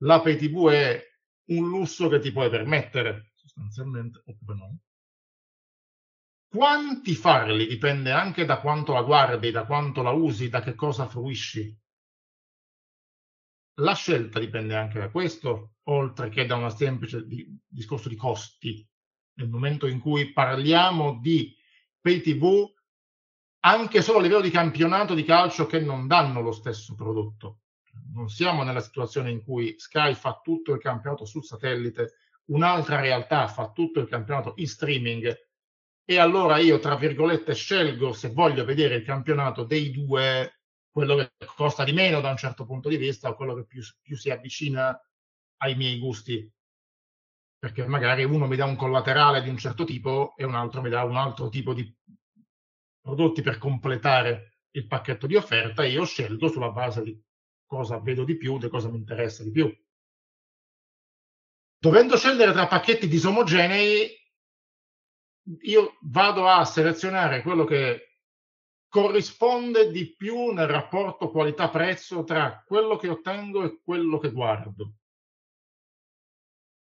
la 0.03 0.21
PTV 0.21 0.69
è 0.69 1.03
un 1.47 1.69
lusso 1.69 2.09
che 2.09 2.21
ti 2.21 2.31
puoi 2.31 2.49
permettere, 2.51 3.33
sostanzialmente, 3.35 4.23
oppure 4.27 4.55
no. 4.57 4.79
Quanti 6.53 7.15
farli 7.15 7.67
dipende 7.67 8.11
anche 8.11 8.45
da 8.45 8.61
quanto 8.61 8.93
la 8.93 9.01
guardi, 9.01 9.51
da 9.51 9.65
quanto 9.65 10.03
la 10.03 10.11
usi, 10.11 10.51
da 10.51 10.61
che 10.61 10.75
cosa 10.75 11.09
fruisci. 11.09 11.75
La 13.77 13.95
scelta 13.95 14.39
dipende 14.39 14.77
anche 14.77 14.99
da 14.99 15.11
questo, 15.11 15.77
oltre 15.85 16.29
che 16.29 16.45
da 16.45 16.57
un 16.57 16.71
semplice 16.71 17.27
di, 17.27 17.59
discorso 17.67 18.11
di 18.11 18.17
costi. 18.17 18.87
Nel 19.39 19.49
momento 19.49 19.87
in 19.87 19.99
cui 19.99 20.31
parliamo 20.31 21.21
di 21.23 21.57
pay 21.99 22.21
TV, 22.21 22.71
anche 23.61 24.03
solo 24.03 24.19
a 24.19 24.21
livello 24.21 24.43
di 24.43 24.51
campionato 24.51 25.15
di 25.15 25.25
calcio 25.25 25.65
che 25.65 25.81
non 25.81 26.07
danno 26.07 26.43
lo 26.43 26.53
stesso 26.53 26.95
prodotto. 26.95 27.61
Non 28.13 28.29
siamo 28.29 28.63
nella 28.63 28.81
situazione 28.81 29.31
in 29.31 29.43
cui 29.43 29.79
Sky 29.79 30.13
fa 30.13 30.39
tutto 30.45 30.75
il 30.75 30.81
campionato 30.83 31.25
sul 31.25 31.45
satellite, 31.45 32.13
un'altra 32.51 33.01
realtà 33.01 33.49
fa 33.49 33.73
tutto 33.73 34.01
il 34.01 34.07
campionato 34.07 34.53
in 34.57 34.69
streaming 34.69 35.51
e 36.05 36.19
allora 36.19 36.59
io, 36.59 36.79
tra 36.79 36.97
virgolette, 36.97 37.55
scelgo 37.55 38.13
se 38.13 38.31
voglio 38.31 38.65
vedere 38.65 38.97
il 38.97 39.05
campionato 39.05 39.65
dei 39.65 39.91
due, 39.91 40.61
quello 40.91 41.17
che 41.17 41.33
costa 41.55 41.85
di 41.85 41.93
meno 41.93 42.21
da 42.21 42.31
un 42.31 42.37
certo 42.37 42.65
punto 42.67 42.89
di 42.89 42.97
vista 42.97 43.29
o 43.29 43.35
quello 43.35 43.55
che 43.55 43.65
più, 43.65 43.83
più 44.01 44.17
si 44.17 44.31
avvicina 44.31 44.99
ai 45.59 45.77
miei 45.77 45.99
gusti. 45.99 46.51
Perché 47.59 47.87
magari 47.87 48.25
uno 48.25 48.47
mi 48.47 48.57
dà 48.57 48.65
un 48.65 48.75
collaterale 48.75 49.43
di 49.43 49.49
un 49.49 49.57
certo 49.57 49.85
tipo 49.85 50.35
e 50.37 50.45
un 50.45 50.57
altro 50.57 50.83
mi 50.83 50.91
dà 50.91 51.05
un 51.05 51.17
altro 51.17 51.49
tipo 51.49 51.73
di 51.73 51.97
prodotti 53.01 53.41
per 53.43 53.59
completare 53.59 54.59
il 54.73 54.87
pacchetto 54.87 55.27
di 55.27 55.37
offerta 55.37 55.85
e 55.85 55.91
io 55.91 56.05
scelgo 56.05 56.49
sulla 56.49 56.71
base 56.71 57.03
di 57.03 57.23
cosa 57.65 57.99
vedo 58.01 58.25
di 58.25 58.37
più, 58.37 58.59
di 58.59 58.69
cosa 58.69 58.91
mi 58.91 58.99
interessa 58.99 59.43
di 59.45 59.51
più. 59.51 59.73
Dovendo 61.79 62.17
scegliere 62.17 62.53
tra 62.53 62.67
pacchetti 62.67 63.09
disomogenei, 63.09 64.22
io 65.63 65.97
vado 66.03 66.49
a 66.49 66.65
selezionare 66.65 67.43
quello 67.43 67.65
che 67.65 68.19
corrisponde 68.89 69.91
di 69.91 70.15
più 70.15 70.53
nel 70.53 70.67
rapporto 70.67 71.31
qualità-prezzo 71.31 72.25
tra 72.25 72.63
quello 72.67 72.97
che 72.97 73.09
ottengo 73.09 73.65
e 73.65 73.81
quello 73.83 74.19
che 74.19 74.31
guardo. 74.31 74.95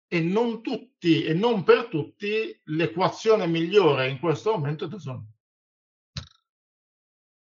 E 0.06 0.20
non 0.20 0.62
tutti 0.62 1.24
e 1.24 1.34
non 1.34 1.64
per 1.64 1.86
tutti 1.88 2.58
l'equazione 2.64 3.46
migliore 3.46 4.08
in 4.08 4.18
questo 4.20 4.52
momento 4.52 4.84
è 4.84 4.88
Dazon. 4.88 5.26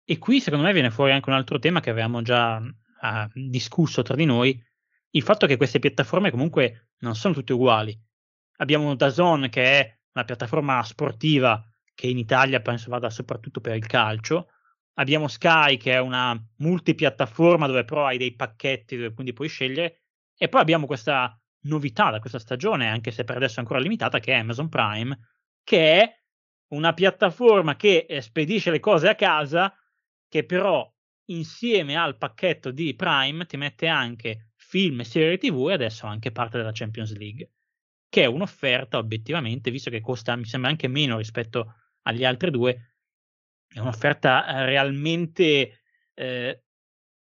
E 0.04 0.18
qui 0.18 0.40
secondo 0.40 0.66
me 0.66 0.72
viene 0.72 0.90
fuori 0.90 1.12
anche 1.12 1.30
un 1.30 1.36
altro 1.36 1.58
tema 1.58 1.80
che 1.80 1.90
avevamo 1.90 2.22
già 2.22 2.56
uh, 2.58 3.30
discusso 3.32 4.02
tra 4.02 4.14
di 4.14 4.26
noi, 4.26 4.62
il 5.10 5.22
fatto 5.22 5.46
che 5.46 5.56
queste 5.56 5.78
piattaforme 5.78 6.30
comunque 6.30 6.90
non 6.98 7.14
sono 7.14 7.34
tutte 7.34 7.54
uguali. 7.54 7.98
Abbiamo 8.56 8.94
Dazon 8.94 9.48
che 9.48 9.62
è 9.80 9.98
una 10.14 10.24
piattaforma 10.24 10.82
sportiva 10.82 11.62
che 11.94 12.06
in 12.06 12.18
Italia 12.18 12.60
penso 12.60 12.90
vada 12.90 13.10
soprattutto 13.10 13.60
per 13.60 13.76
il 13.76 13.86
calcio. 13.86 14.48
Abbiamo 14.94 15.28
Sky 15.28 15.76
che 15.76 15.92
è 15.92 15.98
una 15.98 16.38
multipiattaforma 16.58 17.66
dove 17.66 17.84
però 17.84 18.06
hai 18.06 18.18
dei 18.18 18.34
pacchetti 18.34 18.96
dove 18.96 19.12
quindi 19.14 19.32
puoi 19.32 19.48
scegliere. 19.48 20.02
E 20.36 20.48
poi 20.48 20.60
abbiamo 20.60 20.86
questa 20.86 21.38
novità 21.64 22.10
da 22.10 22.18
questa 22.18 22.38
stagione, 22.38 22.88
anche 22.88 23.10
se 23.10 23.24
per 23.24 23.36
adesso 23.36 23.56
è 23.56 23.60
ancora 23.60 23.78
limitata, 23.78 24.18
che 24.18 24.32
è 24.32 24.38
Amazon 24.38 24.68
Prime, 24.68 25.18
che 25.62 26.00
è 26.00 26.20
una 26.72 26.92
piattaforma 26.92 27.76
che 27.76 28.06
spedisce 28.20 28.70
le 28.70 28.80
cose 28.80 29.08
a 29.08 29.14
casa, 29.14 29.72
che 30.28 30.44
però 30.44 30.90
insieme 31.26 31.96
al 31.96 32.16
pacchetto 32.16 32.70
di 32.70 32.94
Prime 32.94 33.46
ti 33.46 33.56
mette 33.56 33.86
anche 33.86 34.52
film 34.56 35.00
serie 35.02 35.38
TV 35.38 35.68
e 35.70 35.74
adesso 35.74 36.06
anche 36.06 36.32
parte 36.32 36.58
della 36.58 36.72
Champions 36.72 37.14
League 37.16 37.50
che 38.12 38.24
è 38.24 38.26
un'offerta 38.26 38.98
obiettivamente, 38.98 39.70
visto 39.70 39.88
che 39.88 40.02
costa, 40.02 40.36
mi 40.36 40.44
sembra 40.44 40.68
anche 40.68 40.86
meno 40.86 41.16
rispetto 41.16 41.76
agli 42.02 42.26
altri 42.26 42.50
due, 42.50 42.96
è 43.66 43.78
un'offerta 43.78 44.46
eh, 44.46 44.66
realmente 44.66 45.80
eh, 46.12 46.62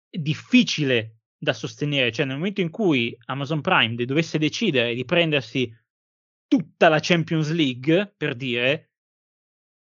difficile 0.09 1.19
da 1.37 1.53
sostenere. 1.53 2.11
Cioè, 2.11 2.25
nel 2.25 2.35
momento 2.35 2.59
in 2.59 2.69
cui 2.69 3.17
Amazon 3.27 3.61
Prime 3.61 4.03
dovesse 4.03 4.37
decidere 4.37 4.93
di 4.93 5.05
prendersi 5.05 5.73
tutta 6.45 6.89
la 6.89 6.99
Champions 6.99 7.51
League, 7.51 8.13
per 8.17 8.35
dire, 8.35 8.91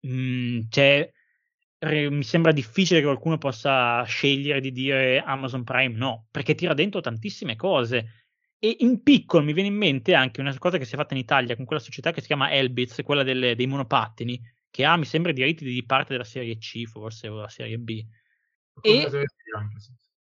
mh, 0.02 0.14
mm, 0.14 0.60
cioè, 0.70 1.12
re, 1.80 2.12
mi 2.12 2.24
sembra 2.24 2.52
difficile 2.52 3.00
che 3.00 3.06
qualcuno 3.06 3.40
possa 3.40 4.04
scegliere 4.04 4.62
di 4.62 4.72
dire 4.72 5.20
Amazon 5.20 5.64
Prime 5.64 5.98
no, 5.98 6.28
perché 6.30 6.54
tira 6.54 6.76
dentro 6.76 7.02
tantissime 7.02 7.56
cose 7.56 8.21
e 8.64 8.76
in 8.82 9.02
piccolo 9.02 9.44
mi 9.44 9.54
viene 9.54 9.70
in 9.70 9.76
mente 9.76 10.14
anche 10.14 10.40
una 10.40 10.56
cosa 10.60 10.78
che 10.78 10.86
si 10.86 10.94
è 10.94 10.98
fatta 10.98 11.16
in 11.16 11.20
Italia 11.20 11.56
con 11.56 11.66
quella 11.66 11.82
società 11.82 12.12
che 12.12 12.22
si 12.22 12.28
chiama 12.28 12.52
Elbitz, 12.52 13.02
quella 13.04 13.24
delle, 13.24 13.56
dei 13.56 13.66
monopattini, 13.66 14.40
che 14.70 14.86
ha, 14.86 14.96
mi 14.98 15.06
sembra, 15.06 15.32
i 15.32 15.34
diritti 15.34 15.66
di 15.66 15.84
parte 15.84 16.12
della 16.14 16.24
serie 16.24 16.60
C, 16.60 16.86
forse, 16.86 17.28
o 17.28 17.38
della 17.38 17.50
serie 17.50 17.80
B. 17.80 18.06
E, 18.82 19.10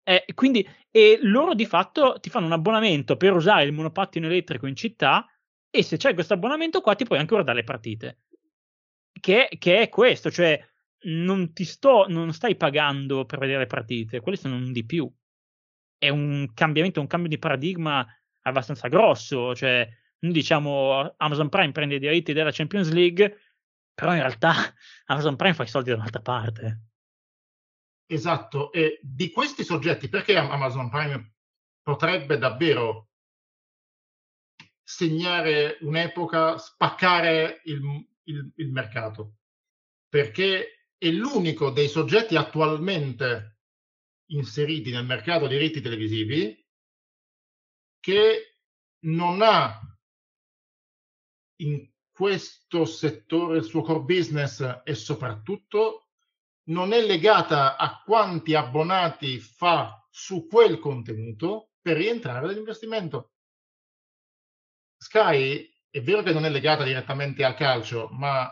eh, 0.04 0.26
quindi, 0.34 0.68
e 0.92 1.18
loro 1.22 1.54
di 1.54 1.66
fatto 1.66 2.20
ti 2.20 2.30
fanno 2.30 2.48
un 2.48 2.52
abbonamento 2.52 3.16
per 3.16 3.32
usare 3.32 3.64
il 3.64 3.72
monopattino 3.72 4.26
elettrico 4.26 4.68
in 4.68 4.76
città 4.76 5.26
e 5.70 5.82
se 5.82 5.96
c'è 5.96 6.14
questo 6.14 6.34
abbonamento 6.34 6.82
qua 6.82 6.94
ti 6.94 7.06
puoi 7.06 7.20
anche 7.20 7.32
guardare 7.32 7.60
le 7.60 7.64
partite. 7.64 8.18
Che, 9.18 9.48
che 9.58 9.80
è 9.80 9.88
questo, 9.88 10.30
cioè 10.30 10.62
non 11.04 11.54
ti 11.54 11.64
sto, 11.64 12.06
non 12.10 12.34
stai 12.34 12.58
pagando 12.58 13.24
per 13.24 13.40
vedere 13.40 13.60
le 13.60 13.68
partite, 13.68 14.20
quelli 14.20 14.38
sono 14.38 14.56
un 14.56 14.74
di 14.74 14.86
più. 14.86 15.10
È 15.98 16.10
un 16.10 16.52
cambiamento, 16.54 17.00
un 17.00 17.08
cambio 17.08 17.30
di 17.30 17.40
paradigma 17.40 18.06
abbastanza 18.46 18.88
grosso, 18.88 19.56
cioè 19.56 19.88
diciamo 20.18 21.14
Amazon 21.18 21.50
Prime 21.50 21.72
prende 21.72 21.96
i 21.96 22.00
diritti 22.00 22.34
della 22.34 22.52
Champions 22.52 22.92
League, 22.92 23.40
però 23.94 24.14
in 24.14 24.20
realtà 24.20 24.54
Amazon 25.06 25.36
Prime 25.36 25.54
fa 25.54 25.64
i 25.64 25.68
soldi 25.68 25.90
da 25.90 25.96
un'altra 25.96 26.22
parte. 26.22 26.82
Esatto, 28.08 28.72
e 28.72 29.00
di 29.02 29.32
questi 29.32 29.64
soggetti, 29.64 30.10
perché 30.10 30.38
Amazon 30.38 30.90
Prime 30.90 31.34
potrebbe 31.82 32.38
davvero 32.38 33.10
segnare 34.84 35.78
un'epoca, 35.82 36.58
spaccare 36.60 37.62
il, 37.66 37.82
il, 38.26 38.52
il 38.56 38.72
mercato? 38.72 39.38
Perché 40.08 40.90
è 40.98 41.10
l'unico 41.10 41.72
dei 41.72 41.88
soggetti 41.88 42.36
attualmente 42.36 43.58
inseriti 44.28 44.92
nel 44.92 45.06
mercato 45.06 45.48
dei 45.48 45.58
diritti 45.58 45.82
televisivi 45.82 46.65
che 48.06 48.58
non 49.06 49.42
ha 49.42 49.82
in 51.62 51.90
questo 52.12 52.86
settore 52.86 53.58
il 53.58 53.64
suo 53.64 53.82
core 53.82 54.02
business 54.02 54.82
e 54.84 54.94
soprattutto 54.94 56.10
non 56.66 56.94
è 56.94 57.04
legata 57.04 57.78
a 57.78 58.04
quanti 58.06 58.54
abbonati 58.54 59.40
fa 59.40 60.08
su 60.12 60.46
quel 60.46 60.78
contenuto 60.78 61.72
per 61.82 61.98
rientrare 61.98 62.46
nell'investimento. 62.46 63.32
Sky 64.98 65.68
è 65.90 66.00
vero 66.00 66.22
che 66.22 66.32
non 66.32 66.46
è 66.46 66.50
legata 66.50 66.84
direttamente 66.84 67.44
al 67.44 67.56
calcio, 67.56 68.10
ma 68.12 68.48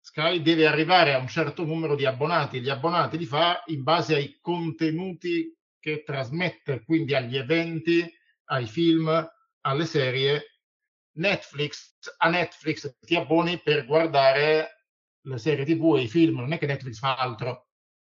Sky 0.00 0.42
deve 0.42 0.66
arrivare 0.66 1.14
a 1.14 1.18
un 1.18 1.28
certo 1.28 1.64
numero 1.64 1.94
di 1.94 2.04
abbonati. 2.04 2.60
Gli 2.60 2.68
abbonati 2.68 3.16
li 3.16 3.24
fa 3.24 3.62
in 3.68 3.82
base 3.82 4.16
ai 4.16 4.38
contenuti 4.38 5.56
che 5.80 6.02
trasmette, 6.02 6.84
quindi 6.84 7.14
agli 7.14 7.38
eventi, 7.38 8.16
ai 8.48 8.66
film, 8.66 9.08
alle 9.62 9.86
serie. 9.86 10.60
Netflix, 11.18 11.96
a 12.18 12.28
Netflix 12.28 12.96
ti 13.00 13.16
abboni 13.16 13.60
per 13.60 13.86
guardare 13.86 14.86
le 15.20 15.38
serie 15.38 15.64
TV 15.64 15.96
e 15.96 16.02
i 16.02 16.08
film, 16.08 16.38
non 16.38 16.52
è 16.52 16.58
che 16.58 16.66
Netflix 16.66 16.98
fa 16.98 17.16
altro. 17.16 17.68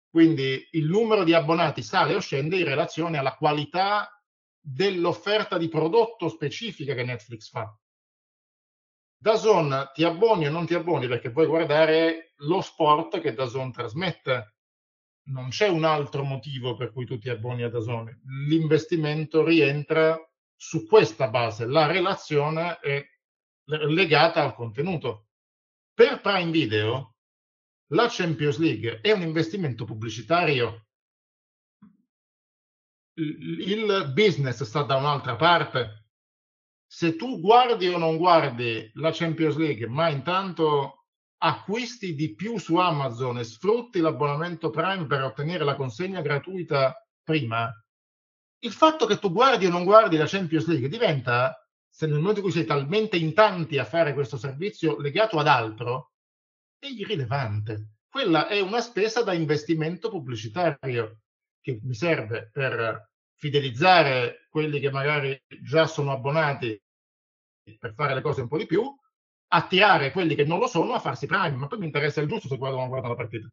Quindi 0.09 0.69
il 0.73 0.87
numero 0.87 1.25
di 1.25 1.33
abbonati 1.33 1.83
sale 1.83 2.15
o 2.15 2.21
scende 2.21 2.59
in 2.59 2.65
relazione 2.65 3.19
alla 3.19 3.35
qualità 3.35 4.09
dell'offerta 4.61 5.59
di 5.59 5.69
prodotto 5.69 6.29
specifica 6.29 6.95
che 6.95 7.03
Netflix 7.03 7.49
fa. 7.49 7.77
Dazon 9.17 9.91
ti 9.95 10.05
abboni 10.05 10.47
o 10.47 10.51
non 10.51 10.67
ti 10.67 10.75
abboni 10.75 11.09
perché 11.09 11.31
puoi 11.31 11.47
guardare 11.47 12.35
lo 12.39 12.61
sport 12.61 13.21
che 13.21 13.35
Dazon 13.35 13.73
trasmette. 13.73 14.57
Non 15.25 15.51
c'è 15.51 15.69
un 15.69 15.85
altro 15.85 16.25
motivo 16.25 16.75
per 16.75 16.93
cui 16.93 17.07
tu 17.07 17.19
ti 17.19 17.29
abboni 17.29 17.63
a 17.63 17.69
Dazon. 17.69 18.23
L'investimento 18.49 19.45
rientra 19.45 20.19
su 20.57 20.87
questa 20.87 21.29
base. 21.29 21.67
La 21.67 21.87
relazione 21.87 22.79
è 22.81 23.05
legata 23.65 24.43
al 24.43 24.55
contenuto. 24.55 25.29
Per 25.95 26.21
Prime 26.21 26.51
Video, 26.51 27.17
la 27.89 28.09
Champions 28.09 28.59
League 28.59 29.01
è 29.01 29.13
un 29.13 29.23
investimento 29.23 29.85
pubblicitario. 29.85 30.87
Il 33.15 34.11
business 34.15 34.63
sta 34.63 34.83
da 34.83 34.97
un'altra 34.97 35.37
parte 35.37 36.03
se 36.93 37.17
tu 37.17 37.41
guardi 37.41 37.89
o 37.89 37.97
non 37.97 38.19
guardi 38.19 38.91
la 38.97 39.13
Champions 39.13 39.57
League, 39.57 39.87
ma 39.87 40.11
intanto 40.11 41.02
acquisti 41.45 42.15
di 42.15 42.35
più 42.35 42.57
su 42.59 42.77
Amazon 42.77 43.39
e 43.39 43.45
sfrutti 43.45 43.99
l'abbonamento 43.99 44.71
Prime 44.71 45.07
per 45.07 45.23
ottenere 45.23 45.65
la 45.65 45.75
consegna 45.75 46.21
gratuita 46.21 46.95
prima, 47.23 47.69
il 48.61 48.73
fatto 48.73 49.07
che 49.07 49.19
tu 49.19 49.33
guardi 49.33 49.67
o 49.67 49.71
non 49.71 49.83
guardi 49.83 50.17
la 50.17 50.27
Champions 50.27 50.67
League 50.67 50.89
diventa, 50.89 51.69
se 51.89 52.07
nel 52.07 52.19
momento 52.19 52.39
in 52.39 52.45
cui 52.45 52.55
sei 52.55 52.65
talmente 52.65 53.17
in 53.17 53.35
tanti 53.35 53.77
a 53.79 53.85
fare 53.85 54.15
questo 54.15 54.37
servizio 54.37 54.99
legato 55.01 55.39
ad 55.39 55.49
altro, 55.49 56.13
è 56.79 56.87
irrilevante. 56.87 57.95
Quella 58.09 58.47
è 58.47 58.61
una 58.61 58.81
spesa 58.81 59.23
da 59.23 59.33
investimento 59.33 60.11
pubblicitario 60.11 61.23
che 61.61 61.81
mi 61.83 61.95
serve 61.95 62.51
per 62.53 63.11
fidelizzare 63.35 64.47
quelli 64.49 64.79
che 64.79 64.93
magari 64.93 65.41
già 65.61 65.87
sono 65.87 66.13
abbonati 66.13 66.81
per 67.79 67.95
fare 67.95 68.15
le 68.15 68.21
cose 68.21 68.43
un 68.43 68.49
po' 68.49 68.59
di 68.59 68.67
più, 68.67 68.83
attirare 69.55 70.13
quelli 70.13 70.35
che 70.35 70.45
non 70.45 70.59
lo 70.59 70.67
sono 70.67 70.95
a 70.95 70.99
farsi 70.99 71.27
prime, 71.27 71.57
ma 71.57 71.67
poi 71.67 71.79
mi 71.79 71.87
interessa 71.87 72.21
il 72.21 72.29
giusto 72.29 72.49
se 72.49 72.57
guardano 72.57 72.83
o 72.83 72.85
non 72.85 72.91
guardano 72.91 73.15
la 73.15 73.21
partita. 73.21 73.49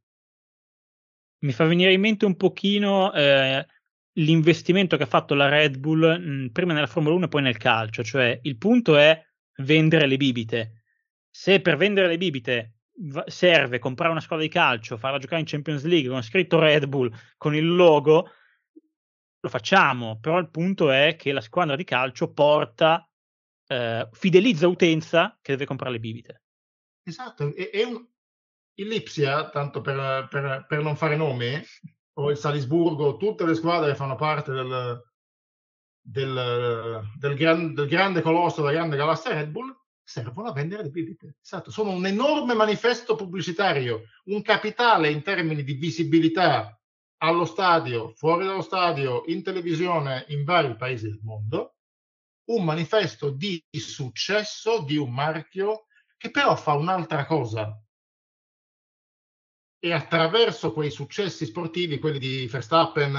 Mi 1.40 1.52
fa 1.52 1.66
venire 1.66 1.94
in 1.94 2.02
mente 2.02 2.26
un 2.26 2.36
pochino 2.36 3.14
eh, 3.14 3.66
l'investimento 4.14 4.98
che 4.98 5.04
ha 5.04 5.08
fatto 5.08 5.34
la 5.34 5.50
Red 5.50 5.78
Bull 5.78 6.20
mh, 6.20 6.52
prima 6.52 6.74
nella 6.74 6.88
Formula 6.88 7.16
1 7.16 7.26
e 7.26 7.28
poi 7.28 7.42
nel 7.42 7.58
calcio, 7.58 8.04
cioè 8.04 8.40
il 8.44 8.58
punto 8.58 8.98
è 8.98 9.22
vendere 9.58 10.08
le 10.08 10.18
bibite. 10.18 10.84
Se 11.30 11.60
per 11.62 11.76
vendere 11.76 12.08
le 12.08 12.18
bibite 12.18 12.74
serve 13.26 13.80
comprare 13.80 14.12
una 14.12 14.22
squadra 14.22 14.46
di 14.46 14.52
calcio, 14.52 14.98
farla 14.98 15.20
giocare 15.20 15.42
in 15.42 15.48
Champions 15.48 15.84
League 15.84 16.10
con 16.10 16.22
scritto 16.24 16.60
Red 16.60 16.86
Bull, 16.88 17.12
con 17.38 17.56
il 17.56 17.68
logo, 17.68 18.32
lo 19.42 19.50
facciamo, 19.50 20.18
però 20.20 20.38
il 20.38 20.50
punto 20.50 20.92
è 20.92 21.16
che 21.18 21.32
la 21.32 21.42
squadra 21.42 21.76
di 21.76 21.84
calcio 21.84 22.32
porta, 22.32 23.09
eh, 23.70 24.10
fidelizza 24.12 24.68
utenza 24.68 25.38
che 25.42 25.54
deve 25.54 25.66
comprare 25.66 25.94
le 25.94 26.00
bibite. 26.00 26.44
Esatto, 27.04 27.54
è, 27.56 27.70
è 27.70 27.84
un... 27.84 28.06
Lipsia, 28.80 29.50
tanto 29.50 29.82
per, 29.82 30.28
per, 30.30 30.66
per, 30.66 30.82
non 30.82 30.96
fare 30.96 31.18
nomi, 31.18 31.62
o 32.14 32.32
il 32.32 32.38
Salisburgo, 32.38 33.18
tutte 33.18 33.46
le 33.46 33.54
squadre 33.54 33.90
che 33.90 33.98
fanno 33.98 34.16
parte 34.16 34.54
del, 34.54 35.04
del, 36.00 37.02
del, 37.18 37.36
gran, 37.36 37.74
del 37.74 37.88
grande 37.90 38.22
colosso, 38.22 38.62
della 38.62 38.74
grande 38.74 38.96
galassia 38.96 39.34
Red 39.34 39.50
Bull, 39.50 39.76
servono 40.02 40.48
a 40.48 40.54
vendere 40.54 40.84
le 40.84 40.92
bibite. 40.92 41.36
Esatto, 41.44 41.72
sono 41.72 41.92
un 41.92 42.06
enorme 42.06 42.54
manifesto 42.54 43.16
pubblicitario, 43.16 44.04
un 44.26 44.42
capitale 44.42 45.12
in 45.12 45.24
termini 45.24 45.66
di 45.66 45.74
visibilità 45.74 46.80
allo 47.18 47.44
stadio, 47.44 48.14
fuori 48.16 48.46
dallo 48.46 48.62
stadio, 48.62 49.24
in 49.26 49.44
televisione 49.44 50.24
in 50.30 50.46
vari 50.46 50.74
paesi 50.78 51.10
del 51.10 51.20
mondo, 51.22 51.79
un 52.50 52.64
manifesto 52.64 53.30
di 53.30 53.64
successo 53.72 54.82
di 54.82 54.98
un 54.98 55.12
marchio 55.12 55.86
che 56.18 56.32
però 56.32 56.56
fa 56.56 56.74
un'altra 56.74 57.26
cosa. 57.26 57.82
E 59.82 59.94
attraverso 59.94 60.74
quei 60.74 60.92
successi 60.92 61.46
sportivi, 61.46 62.00
quelli 62.00 62.20
di 62.20 62.48
Verstappen 62.48 63.16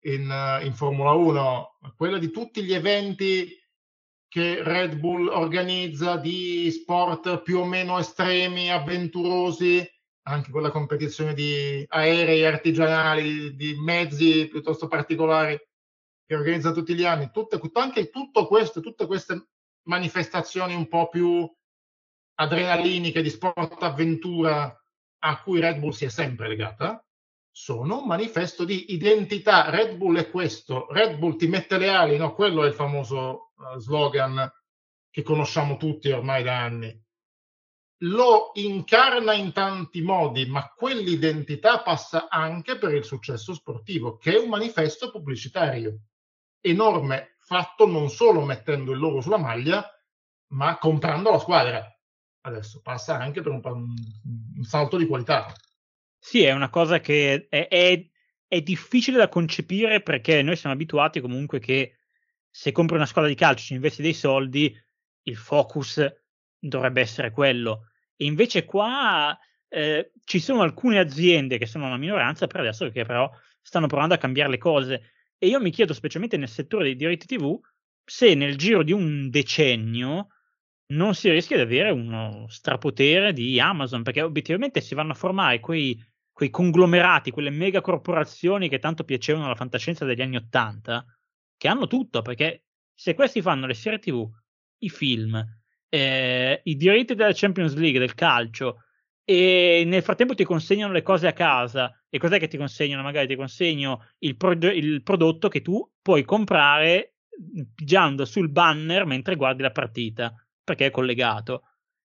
in, 0.00 0.60
in 0.62 0.74
Formula 0.74 1.12
1, 1.12 1.78
quelli 1.96 2.18
di 2.18 2.30
tutti 2.30 2.64
gli 2.64 2.72
eventi 2.72 3.56
che 4.26 4.62
Red 4.62 4.96
Bull 4.96 5.28
organizza 5.28 6.16
di 6.16 6.70
sport 6.70 7.42
più 7.42 7.60
o 7.60 7.64
meno 7.64 7.98
estremi, 7.98 8.70
avventurosi, 8.70 9.88
anche 10.22 10.50
con 10.50 10.62
la 10.62 10.70
competizione 10.70 11.32
di 11.32 11.84
aerei 11.88 12.44
artigianali, 12.44 13.54
di 13.54 13.74
mezzi 13.76 14.48
piuttosto 14.48 14.88
particolari 14.88 15.58
che 16.28 16.34
organizza 16.34 16.72
tutti 16.72 16.94
gli 16.94 17.06
anni, 17.06 17.30
tutte, 17.32 17.58
anche 17.72 18.10
tutto 18.10 18.46
questo, 18.46 18.80
tutte 18.80 19.06
queste 19.06 19.48
manifestazioni 19.84 20.74
un 20.74 20.86
po' 20.86 21.08
più 21.08 21.50
adrenaliniche 22.34 23.22
di 23.22 23.30
sport 23.30 23.82
avventura 23.82 24.78
a 25.20 25.42
cui 25.42 25.58
Red 25.58 25.78
Bull 25.78 25.92
si 25.92 26.04
è 26.04 26.10
sempre 26.10 26.48
legata, 26.48 27.02
sono 27.50 28.00
un 28.00 28.06
manifesto 28.06 28.66
di 28.66 28.92
identità. 28.92 29.70
Red 29.70 29.96
Bull 29.96 30.18
è 30.18 30.28
questo, 30.28 30.86
Red 30.90 31.16
Bull 31.16 31.36
ti 31.36 31.46
mette 31.46 31.78
le 31.78 31.88
ali, 31.88 32.18
no? 32.18 32.34
quello 32.34 32.62
è 32.62 32.66
il 32.66 32.74
famoso 32.74 33.52
uh, 33.56 33.78
slogan 33.78 34.52
che 35.08 35.22
conosciamo 35.22 35.78
tutti 35.78 36.10
ormai 36.10 36.42
da 36.42 36.60
anni 36.60 37.06
lo 38.02 38.50
incarna 38.54 39.32
in 39.32 39.52
tanti 39.52 40.02
modi, 40.02 40.46
ma 40.46 40.72
quell'identità 40.72 41.82
passa 41.82 42.28
anche 42.28 42.78
per 42.78 42.94
il 42.94 43.02
successo 43.02 43.54
sportivo, 43.54 44.18
che 44.18 44.34
è 44.34 44.38
un 44.38 44.50
manifesto 44.50 45.10
pubblicitario 45.10 46.02
enorme, 46.60 47.36
fatto 47.38 47.86
non 47.86 48.10
solo 48.10 48.44
mettendo 48.44 48.92
il 48.92 48.98
logo 48.98 49.20
sulla 49.20 49.38
maglia, 49.38 49.84
ma 50.48 50.78
comprando 50.78 51.30
la 51.30 51.38
squadra. 51.38 51.98
Adesso 52.42 52.80
passa 52.82 53.18
anche 53.18 53.42
per 53.42 53.52
un, 53.52 53.60
un 53.64 54.64
salto 54.64 54.96
di 54.96 55.06
qualità. 55.06 55.52
Sì, 56.18 56.42
è 56.42 56.52
una 56.52 56.70
cosa 56.70 57.00
che 57.00 57.46
è, 57.48 57.68
è, 57.68 58.06
è 58.46 58.60
difficile 58.60 59.18
da 59.18 59.28
concepire 59.28 60.02
perché 60.02 60.42
noi 60.42 60.56
siamo 60.56 60.74
abituati 60.74 61.20
comunque 61.20 61.58
che 61.58 61.96
se 62.50 62.72
compri 62.72 62.96
una 62.96 63.06
squadra 63.06 63.30
di 63.30 63.36
calcio, 63.36 63.64
ci 63.64 63.74
investi 63.74 64.02
dei 64.02 64.14
soldi, 64.14 64.74
il 65.22 65.36
focus 65.36 66.04
dovrebbe 66.58 67.00
essere 67.00 67.30
quello. 67.30 67.88
E 68.16 68.24
invece 68.24 68.64
qua 68.64 69.38
eh, 69.68 70.12
ci 70.24 70.40
sono 70.40 70.62
alcune 70.62 70.98
aziende 70.98 71.58
che 71.58 71.66
sono 71.66 71.86
una 71.86 71.96
minoranza 71.98 72.46
per 72.46 72.60
adesso 72.60 72.90
che 72.90 73.04
però 73.04 73.30
stanno 73.60 73.86
provando 73.86 74.14
a 74.14 74.18
cambiare 74.18 74.50
le 74.50 74.58
cose. 74.58 75.12
E 75.38 75.46
io 75.46 75.60
mi 75.60 75.70
chiedo, 75.70 75.94
specialmente 75.94 76.36
nel 76.36 76.48
settore 76.48 76.84
dei 76.84 76.96
diritti 76.96 77.36
TV, 77.36 77.58
se 78.04 78.34
nel 78.34 78.56
giro 78.56 78.82
di 78.82 78.92
un 78.92 79.30
decennio 79.30 80.28
non 80.90 81.14
si 81.14 81.30
rischia 81.30 81.56
di 81.56 81.62
avere 81.62 81.90
uno 81.90 82.46
strapotere 82.48 83.32
di 83.32 83.60
Amazon, 83.60 84.02
perché 84.02 84.22
obiettivamente 84.22 84.80
si 84.80 84.94
vanno 84.94 85.12
a 85.12 85.14
formare 85.16 85.60
quei, 85.60 85.96
quei 86.32 86.50
conglomerati, 86.50 87.30
quelle 87.30 87.50
mega 87.50 87.80
corporazioni 87.80 88.68
che 88.68 88.78
tanto 88.78 89.04
piacevano 89.04 89.44
alla 89.44 89.54
fantascienza 89.54 90.04
degli 90.04 90.22
anni 90.22 90.36
Ottanta, 90.36 91.04
che 91.56 91.68
hanno 91.68 91.86
tutto, 91.86 92.22
perché 92.22 92.64
se 92.92 93.14
questi 93.14 93.40
fanno 93.40 93.66
le 93.66 93.74
serie 93.74 93.98
TV, 93.98 94.28
i 94.78 94.88
film, 94.88 95.44
eh, 95.88 96.60
i 96.64 96.76
diritti 96.76 97.14
della 97.14 97.32
Champions 97.32 97.74
League, 97.74 98.00
del 98.00 98.14
calcio 98.14 98.84
e 99.30 99.82
nel 99.84 100.02
frattempo 100.02 100.34
ti 100.34 100.42
consegnano 100.42 100.90
le 100.90 101.02
cose 101.02 101.26
a 101.26 101.34
casa. 101.34 101.94
E 102.08 102.18
cos'è 102.18 102.38
che 102.38 102.48
ti 102.48 102.56
consegnano? 102.56 103.02
Magari 103.02 103.26
ti 103.26 103.36
consegnano 103.36 104.06
il, 104.20 104.38
pro- 104.38 104.52
il 104.52 105.02
prodotto 105.02 105.48
che 105.48 105.60
tu 105.60 105.86
puoi 106.00 106.24
comprare 106.24 107.16
pigiando 107.74 108.24
sul 108.24 108.48
banner 108.48 109.04
mentre 109.04 109.36
guardi 109.36 109.60
la 109.60 109.70
partita, 109.70 110.34
perché 110.64 110.86
è 110.86 110.90
collegato. 110.90 111.64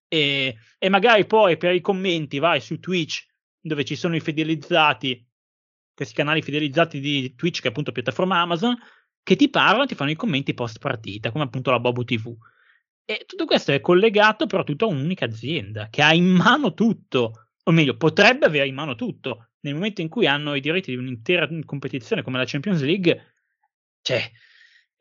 E, 0.09 0.57
e 0.77 0.89
magari 0.89 1.25
poi 1.25 1.57
per 1.57 1.77
i 1.77 1.81
commenti 1.81 2.41
vai 2.41 2.61
su 2.61 2.81
Twitch, 2.81 3.25
dove 3.61 3.85
ci 3.85 3.95
sono 3.95 4.16
i 4.16 4.20
fidelizzati, 4.20 5.25
questi 5.95 6.14
canali 6.14 6.43
fidelizzati 6.43 6.99
di 6.99 7.37
Twitch, 7.37 7.61
che 7.61 7.68
è 7.68 7.70
appunto 7.70 7.93
piattaforma 7.93 8.41
Amazon, 8.41 8.77
che 9.23 9.37
ti 9.37 9.49
parlano, 9.49 9.87
ti 9.87 9.95
fanno 9.95 10.11
i 10.11 10.16
commenti 10.16 10.55
post 10.55 10.81
partita, 10.81 11.31
come 11.31 11.45
appunto 11.45 11.70
la 11.70 11.79
Bobo 11.79 12.03
TV. 12.03 12.37
E 13.12 13.24
tutto 13.26 13.44
questo 13.44 13.72
è 13.72 13.80
collegato 13.80 14.46
però 14.46 14.64
tutto 14.64 14.86
a 14.86 14.88
un'unica 14.88 15.26
azienda 15.26 15.88
che 15.90 16.00
ha 16.00 16.14
in 16.14 16.24
mano 16.24 16.72
tutto, 16.72 17.48
o 17.62 17.70
meglio, 17.70 17.98
potrebbe 17.98 18.46
avere 18.46 18.66
in 18.66 18.74
mano 18.74 18.94
tutto. 18.94 19.48
Nel 19.60 19.74
momento 19.74 20.00
in 20.00 20.08
cui 20.08 20.26
hanno 20.26 20.54
i 20.54 20.60
diritti 20.60 20.90
di 20.90 20.96
un'intera 20.96 21.46
competizione 21.66 22.22
come 22.22 22.38
la 22.38 22.46
Champions 22.46 22.80
League, 22.80 23.34
cioè, 24.00 24.30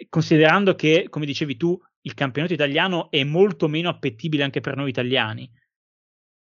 considerando 0.10 0.76
che, 0.76 1.08
come 1.10 1.26
dicevi 1.26 1.56
tu, 1.56 1.80
il 2.02 2.14
campionato 2.14 2.54
italiano 2.54 3.10
è 3.10 3.24
molto 3.24 3.70
meno 3.70 3.88
appetibile 3.88 4.44
anche 4.44 4.60
per 4.60 4.76
noi 4.76 4.90
italiani, 4.90 5.50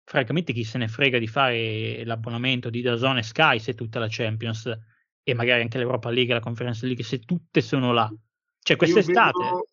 francamente 0.05 0.53
chi 0.53 0.65
se 0.65 0.77
ne 0.77 0.89
frega 0.89 1.19
di 1.19 1.29
fare 1.29 2.05
l'abbonamento 2.05 2.69
di 2.69 2.83
Dazon 2.83 3.19
e 3.19 3.23
Sky 3.23 3.61
se 3.61 3.75
tutta 3.75 4.01
la 4.01 4.09
Champions 4.11 4.77
e 5.23 5.35
magari 5.35 5.63
anche 5.63 5.79
l'Europa 5.79 6.11
League 6.11 6.33
e 6.33 6.35
la 6.35 6.43
Conference 6.43 6.85
League 6.85 7.05
se 7.05 7.21
tutte 7.21 7.61
sono 7.61 7.93
là. 7.93 8.13
Cioè 8.61 8.77
quest'estate... 8.77 9.39
Vedo, 9.39 9.69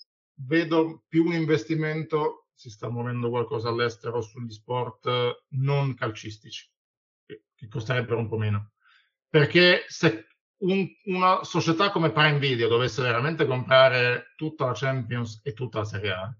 vedo 0.45 1.03
più 1.07 1.25
un 1.25 1.33
investimento, 1.33 2.47
si 2.53 2.69
sta 2.69 2.89
muovendo 2.89 3.29
qualcosa 3.29 3.69
all'estero 3.69 4.21
sugli 4.21 4.51
sport 4.51 5.45
non 5.49 5.93
calcistici, 5.95 6.69
che 7.25 7.67
costerebbero 7.67 8.19
un 8.19 8.27
po' 8.27 8.37
meno. 8.37 8.71
Perché 9.29 9.85
se 9.87 10.27
un, 10.59 10.87
una 11.05 11.43
società 11.43 11.91
come 11.91 12.11
Prime 12.11 12.39
Video 12.39 12.67
dovesse 12.67 13.01
veramente 13.01 13.45
comprare 13.45 14.33
tutta 14.35 14.65
la 14.65 14.73
Champions 14.73 15.41
e 15.43 15.53
tutta 15.53 15.79
la 15.79 15.85
Serie 15.85 16.11
A, 16.11 16.37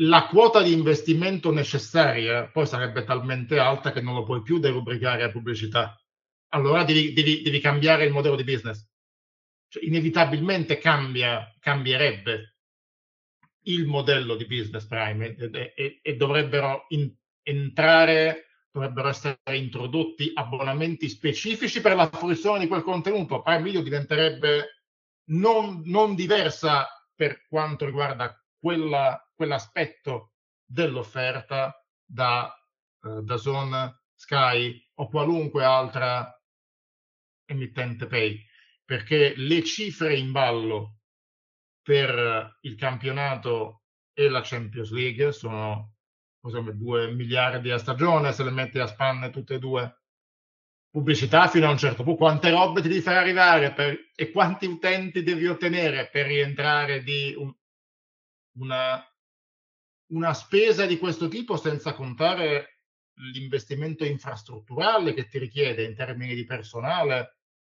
la 0.00 0.28
quota 0.28 0.62
di 0.62 0.72
investimento 0.72 1.50
necessaria 1.50 2.48
poi 2.48 2.66
sarebbe 2.66 3.02
talmente 3.04 3.58
alta 3.58 3.90
che 3.90 4.00
non 4.00 4.14
lo 4.14 4.22
puoi 4.22 4.42
più 4.42 4.58
derubricare 4.58 5.24
a 5.24 5.30
pubblicità. 5.30 6.00
Allora 6.50 6.84
devi, 6.84 7.12
devi, 7.12 7.42
devi 7.42 7.60
cambiare 7.60 8.04
il 8.04 8.12
modello 8.12 8.36
di 8.36 8.44
business 8.44 8.87
cioè, 9.68 9.84
inevitabilmente 9.84 10.78
cambia, 10.78 11.54
cambierebbe 11.60 12.56
il 13.68 13.86
modello 13.86 14.34
di 14.34 14.46
business 14.46 14.86
prime 14.86 15.36
e, 15.36 15.72
e, 15.76 16.00
e 16.02 16.16
dovrebbero 16.16 16.86
in, 16.88 17.12
entrare, 17.42 18.46
dovrebbero 18.70 19.08
essere 19.08 19.38
introdotti 19.52 20.30
abbonamenti 20.34 21.08
specifici 21.08 21.80
per 21.80 21.94
la 21.94 22.08
fruizione 22.08 22.60
di 22.60 22.66
quel 22.66 22.82
contenuto. 22.82 23.42
Prime 23.42 23.62
Video 23.62 23.82
diventerebbe 23.82 24.82
non, 25.30 25.82
non 25.84 26.14
diversa 26.14 26.86
per 27.14 27.46
quanto 27.46 27.84
riguarda 27.84 28.42
quella, 28.58 29.20
quell'aspetto 29.34 30.32
dell'offerta 30.64 31.84
da, 32.04 32.52
uh, 33.02 33.22
da 33.22 33.36
Zone, 33.36 34.02
Sky 34.14 34.90
o 34.94 35.08
qualunque 35.08 35.64
altra 35.64 36.32
emittente 37.44 38.06
pay 38.06 38.47
perché 38.88 39.34
le 39.36 39.62
cifre 39.64 40.16
in 40.16 40.32
ballo 40.32 41.00
per 41.82 42.56
il 42.62 42.74
campionato 42.74 43.82
e 44.14 44.30
la 44.30 44.40
Champions 44.42 44.90
League 44.92 45.30
sono 45.32 45.96
insomma, 46.42 46.70
2 46.70 47.12
miliardi 47.12 47.70
a 47.70 47.76
stagione, 47.76 48.32
se 48.32 48.44
le 48.44 48.50
metti 48.50 48.78
a 48.78 48.86
spanne 48.86 49.28
tutte 49.28 49.56
e 49.56 49.58
due. 49.58 50.04
Pubblicità 50.88 51.48
fino 51.48 51.66
a 51.66 51.70
un 51.70 51.76
certo 51.76 52.02
punto, 52.02 52.18
quante 52.18 52.48
robe 52.48 52.80
ti 52.80 52.88
devi 52.88 53.02
fare 53.02 53.18
arrivare 53.18 53.74
per, 53.74 54.10
e 54.14 54.30
quanti 54.30 54.64
utenti 54.64 55.22
devi 55.22 55.46
ottenere 55.46 56.08
per 56.08 56.24
rientrare 56.24 57.02
di 57.02 57.34
un, 57.36 57.54
una, 58.56 59.06
una 60.12 60.32
spesa 60.32 60.86
di 60.86 60.96
questo 60.96 61.28
tipo 61.28 61.58
senza 61.58 61.92
contare 61.92 62.84
l'investimento 63.34 64.06
infrastrutturale 64.06 65.12
che 65.12 65.26
ti 65.26 65.38
richiede 65.38 65.84
in 65.84 65.94
termini 65.94 66.34
di 66.34 66.46
personale, 66.46 67.37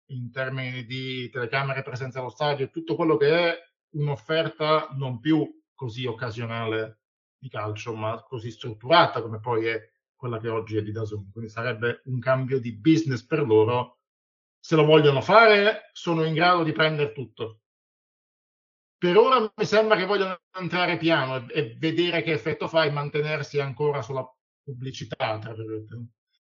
in 0.10 0.32
termini 0.32 0.86
di 0.86 1.30
telecamere, 1.30 1.84
presenza 1.84 2.20
allo 2.20 2.30
stadio 2.30 2.70
tutto 2.70 2.95
quello 2.95 3.18
che 3.18 3.30
è 3.30 3.57
un'offerta 3.91 4.89
non 4.93 5.20
più 5.20 5.62
così 5.74 6.05
occasionale 6.05 6.99
di 7.38 7.49
calcio, 7.49 7.95
ma 7.95 8.22
così 8.24 8.51
strutturata 8.51 9.22
come 9.22 9.39
poi 9.39 9.66
è 9.66 9.91
quella 10.16 10.39
che 10.39 10.49
oggi 10.49 10.78
è 10.78 10.82
di 10.82 10.91
Dazon. 10.91 11.32
Quindi 11.32 11.49
sarebbe 11.49 12.01
un 12.05 12.20
cambio 12.20 12.60
di 12.60 12.76
business 12.76 13.24
per 13.24 13.45
loro. 13.45 13.99
Se 14.60 14.76
lo 14.76 14.84
vogliono 14.84 15.22
fare, 15.22 15.89
sono 15.93 16.26
in 16.26 16.34
grado 16.34 16.64
di 16.64 16.74
prendere 16.74 17.14
tutto. 17.14 17.62
Per 18.97 19.16
ora 19.16 19.39
mi 19.55 19.66
sembra 19.66 19.95
che 19.95 20.05
vogliono 20.05 20.38
entrare 20.60 20.97
piano 20.97 21.38
e, 21.38 21.45
e 21.53 21.76
vedere 21.78 22.22
che 22.22 22.34
effetto 22.34 22.68
fa 22.68 22.84
e 22.84 22.91
mantenersi 22.91 23.62
ancora 23.62 24.01
sulla 24.01 24.30
pubblicità, 24.62 25.39
tra. 25.39 25.55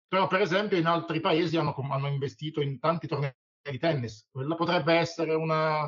Però, 0.09 0.27
per 0.27 0.41
esempio, 0.41 0.79
in 0.79 0.87
altri 0.87 1.21
paesi 1.21 1.59
hanno, 1.59 1.75
hanno 1.91 2.07
investito 2.07 2.63
in 2.63 2.79
tanti 2.79 3.07
tornei 3.07 3.31
di 3.71 3.79
tennis. 3.79 4.29
Quella 4.31 4.55
potrebbe 4.55 4.95
essere 4.95 5.35
una, 5.35 5.83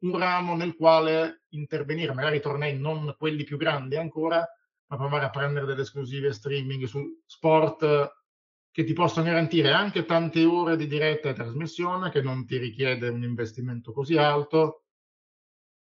un 0.00 0.18
ramo 0.18 0.56
nel 0.56 0.74
quale 0.74 1.44
intervenire, 1.50 2.12
magari 2.14 2.40
tornei 2.40 2.78
non 2.78 3.14
quelli 3.18 3.44
più 3.44 3.56
grandi 3.56 3.96
ancora, 3.96 4.46
ma 4.86 4.96
provare 4.96 5.24
a 5.24 5.30
prendere 5.30 5.66
delle 5.66 5.82
esclusive 5.82 6.32
streaming 6.32 6.84
su 6.84 7.02
sport 7.26 8.12
che 8.70 8.82
ti 8.82 8.92
possono 8.92 9.26
garantire 9.26 9.70
anche 9.70 10.04
tante 10.04 10.44
ore 10.44 10.76
di 10.76 10.88
diretta 10.88 11.28
e 11.28 11.32
trasmissione, 11.32 12.10
che 12.10 12.20
non 12.20 12.44
ti 12.44 12.56
richiede 12.58 13.08
un 13.08 13.22
investimento 13.22 13.92
così 13.92 14.16
alto. 14.16 14.86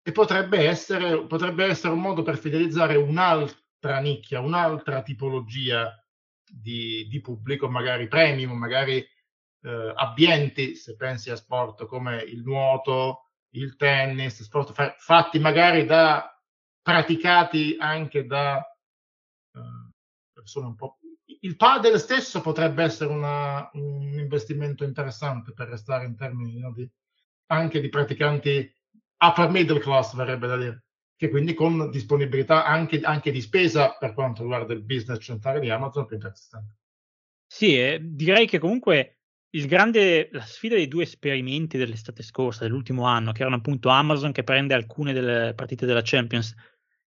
E 0.03 0.11
potrebbe 0.11 0.67
essere, 0.67 1.25
potrebbe 1.25 1.63
essere 1.65 1.93
un 1.93 2.01
modo 2.01 2.21
per 2.21 2.37
fidelizzare 2.37 2.97
un'altra 2.97 3.99
nicchia, 3.99 4.41
un'altra 4.41 5.01
tipologia 5.03 5.89
di, 6.45 7.07
di 7.07 7.21
pubblico, 7.21 7.69
magari 7.69 8.09
premium, 8.09 8.51
magari 8.51 9.03
eh, 9.65 9.93
abbienti, 9.95 10.75
se 10.75 10.95
pensi 10.95 11.31
a 11.31 11.35
sport 11.35 11.85
come 11.85 12.21
il 12.21 12.43
nuoto, 12.43 13.31
il 13.55 13.75
tennis, 13.75 14.43
sport 14.43 14.73
fa- 14.73 14.95
fatti 14.97 15.39
magari 15.39 15.85
da 15.85 16.29
praticati 16.81 17.75
anche 17.79 18.25
da 18.25 18.59
eh, 18.59 19.91
persone 20.31 20.67
un 20.67 20.75
po'. 20.75 20.99
Il 21.41 21.55
padel 21.55 21.99
stesso 21.99 22.41
potrebbe 22.41 22.83
essere 22.83 23.11
una, 23.11 23.67
un 23.73 24.19
investimento 24.19 24.83
interessante 24.83 25.51
per 25.53 25.69
restare 25.69 26.05
in 26.05 26.15
termini 26.15 26.59
no, 26.59 26.71
di, 26.71 26.87
anche 27.47 27.81
di 27.81 27.89
praticanti 27.89 28.71
upper 29.17 29.49
middle 29.49 29.79
class, 29.79 30.13
verrebbe 30.15 30.47
da 30.47 30.57
dire, 30.57 30.83
che 31.15 31.29
quindi 31.29 31.55
con 31.55 31.89
disponibilità 31.89 32.65
anche, 32.65 33.01
anche 33.01 33.31
di 33.31 33.41
spesa 33.41 33.95
per 33.97 34.13
quanto 34.13 34.43
riguarda 34.43 34.73
il 34.73 34.83
business 34.83 35.23
centrale 35.23 35.59
di 35.59 35.71
Amazon 35.71 36.05
più 36.05 36.15
interessante. 36.15 36.77
Sì, 37.47 37.79
eh, 37.79 37.99
direi 38.01 38.45
che 38.45 38.59
comunque 38.59 39.14
grande, 39.63 40.27
la 40.33 40.41
sfida 40.41 40.75
dei 40.75 40.89
due 40.89 41.03
esperimenti 41.03 41.77
dell'estate 41.77 42.23
scorsa, 42.23 42.65
dell'ultimo 42.65 43.05
anno, 43.05 43.31
che 43.31 43.39
erano 43.39 43.55
appunto 43.55 43.87
Amazon 43.87 44.33
che 44.33 44.43
prende 44.43 44.73
alcune 44.73 45.13
delle 45.13 45.53
partite 45.53 45.85
della 45.85 46.01
Champions 46.03 46.53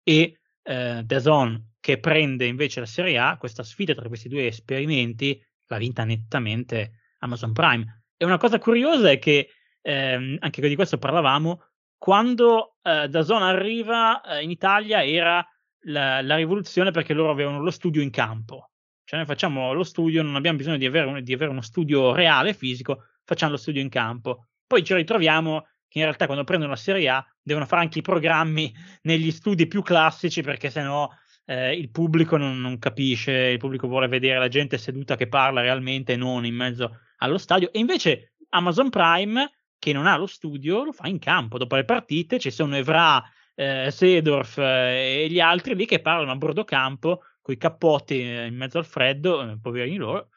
e 0.05 0.38
eh, 0.62 1.03
DAZN 1.05 1.72
che 1.80 1.99
prende 1.99 2.47
invece 2.47 2.78
la 2.78 2.86
Serie 2.86 3.18
A, 3.18 3.36
questa 3.36 3.64
sfida 3.64 3.94
tra 3.94 4.07
questi 4.07 4.28
due 4.28 4.47
esperimenti 4.47 5.44
l'ha 5.66 5.78
vinta 5.78 6.05
nettamente 6.05 7.01
Amazon 7.18 7.53
Prime. 7.53 8.05
E 8.16 8.24
una 8.24 8.36
cosa 8.36 8.59
curiosa 8.61 9.11
è 9.11 9.18
che, 9.18 9.49
ehm, 9.82 10.36
anche 10.38 10.68
di 10.68 10.74
questo 10.76 10.99
parlavamo, 10.99 11.62
quando 11.99 12.76
eh, 12.82 13.09
DAZN 13.09 13.42
arriva 13.42 14.20
eh, 14.20 14.42
in 14.44 14.51
Italia 14.51 15.05
era 15.05 15.44
la, 15.86 16.22
la 16.22 16.36
rivoluzione 16.36 16.92
perché 16.92 17.12
loro 17.12 17.32
avevano 17.32 17.61
lo 17.61 17.70
studio 17.72 18.03
in 18.03 18.11
campo 18.11 18.70
cioè 19.07 19.20
noi 19.20 19.28
facciamo 19.28 19.72
lo 19.72 19.84
studio, 19.84 20.20
non 20.22 20.34
abbiamo 20.34 20.59
bisogno 20.59 20.78
di 20.78 20.84
avere, 20.84 21.07
un, 21.07 21.22
di 21.22 21.32
avere 21.32 21.52
uno 21.52 21.62
studio 21.62 22.12
reale, 22.12 22.54
fisico, 22.54 23.04
facciamo 23.24 23.52
lo 23.52 23.57
studio 23.57 23.80
in 23.80 23.88
campo. 23.88 24.48
Poi 24.66 24.82
ci 24.82 24.94
ritroviamo 24.94 25.68
che 25.86 25.98
in 25.98 26.04
realtà 26.04 26.26
quando 26.26 26.42
prendono 26.42 26.72
la 26.72 26.76
Serie 26.76 27.09
A 27.09 27.24
devono 27.40 27.66
fare 27.66 27.82
anche 27.82 28.00
i 28.00 28.02
programmi 28.02 28.74
negli 29.02 29.30
studi 29.30 29.68
più 29.68 29.82
classici 29.82 30.42
perché 30.42 30.70
sennò 30.70 31.09
eh, 31.44 31.76
il 31.76 31.88
pubblico 31.90 32.36
non, 32.36 32.61
non, 32.61 32.80
capisce, 32.80 33.30
il 33.32 33.59
pubblico 33.59 33.86
vuole 33.86 34.09
vedere 34.09 34.40
la 34.40 34.48
gente 34.48 34.76
seduta 34.76 35.14
che 35.14 35.28
parla 35.28 35.61
realmente 35.61 36.14
e 36.14 36.16
non 36.16 36.44
in 36.44 36.57
mezzo 36.57 36.98
allo 37.18 37.38
stadio. 37.38 37.72
E 37.72 37.78
invece 37.78 38.32
Amazon 38.48 38.90
Prime, 38.90 39.52
che 39.78 39.92
non 39.92 40.09
ha 40.09 40.16
lo 40.16 40.26
studio, 40.26 40.82
lo 40.82 40.90
fa 40.90 41.07
in 41.07 41.20
campo. 41.20 41.59
Dopo 41.59 41.76
le 41.76 41.84
partite 41.84 42.40
ci 42.40 42.50
sono 42.50 42.74
Evra, 42.74 43.22
eh, 43.54 43.88
Sedorf 43.92 44.59
eh, 44.59 45.22
e 45.22 45.28
gli 45.30 45.38
altri 45.38 45.76
lì 45.76 45.86
che 45.86 46.00
parlano 46.00 46.32
a 46.32 46.36
bordo 46.36 46.64
campo 46.64 47.20
i 47.53 47.57
cappotti 47.57 48.20
eh, 48.20 48.47
in 48.47 48.57
mezzo 48.57 48.78
al 48.78 48.86
freddo, 48.86 49.42
eh, 49.42 49.59
poverini 49.61 49.97
loro. 49.97 50.28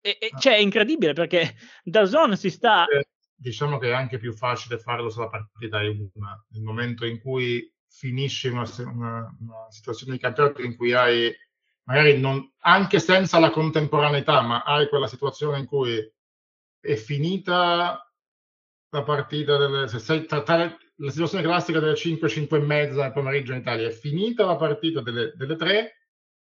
E, 0.00 0.16
e 0.20 0.30
ah. 0.32 0.38
cioè, 0.38 0.54
è 0.54 0.60
incredibile 0.60 1.12
perché 1.12 1.54
da 1.82 2.04
Zone 2.04 2.36
si 2.36 2.50
sta. 2.50 2.86
Eh, 2.86 3.06
diciamo 3.34 3.78
che 3.78 3.88
è 3.88 3.92
anche 3.92 4.18
più 4.18 4.32
facile 4.32 4.78
farlo 4.78 5.08
se 5.10 5.20
la 5.20 5.28
partita 5.28 5.80
è 5.80 5.88
una. 5.88 6.44
Nel 6.48 6.62
momento 6.62 7.06
in 7.06 7.20
cui 7.20 7.72
finisci 7.88 8.48
una, 8.48 8.64
una, 8.78 9.36
una 9.40 9.70
situazione 9.70 10.12
di 10.12 10.18
campionato 10.18 10.62
in 10.62 10.76
cui 10.76 10.92
hai 10.92 11.34
magari 11.84 12.20
non, 12.20 12.52
anche 12.60 13.00
senza 13.00 13.40
la 13.40 13.50
contemporaneità, 13.50 14.42
ma 14.42 14.62
hai 14.62 14.88
quella 14.88 15.08
situazione 15.08 15.58
in 15.58 15.66
cui 15.66 15.98
è 16.80 16.94
finita 16.94 18.08
la 18.90 19.02
partita 19.02 19.56
delle, 19.56 19.88
se 19.88 19.98
sei, 19.98 20.24
tra, 20.24 20.42
tra, 20.42 20.76
la 20.96 21.10
situazione 21.10 21.42
classica 21.44 21.80
delle 21.80 21.96
5, 21.96 22.28
5 22.28 22.58
e 22.58 22.62
mezza 22.62 23.02
nel 23.02 23.12
pomeriggio 23.12 23.52
in 23.52 23.60
Italia, 23.60 23.88
è 23.88 23.92
finita 23.92 24.44
la 24.44 24.56
partita 24.56 25.00
delle, 25.00 25.32
delle 25.34 25.56
3, 25.56 25.92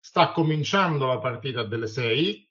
sta 0.06 0.32
cominciando 0.32 1.08
la 1.08 1.18
partita 1.18 1.64
delle 1.64 1.88
6, 1.88 2.48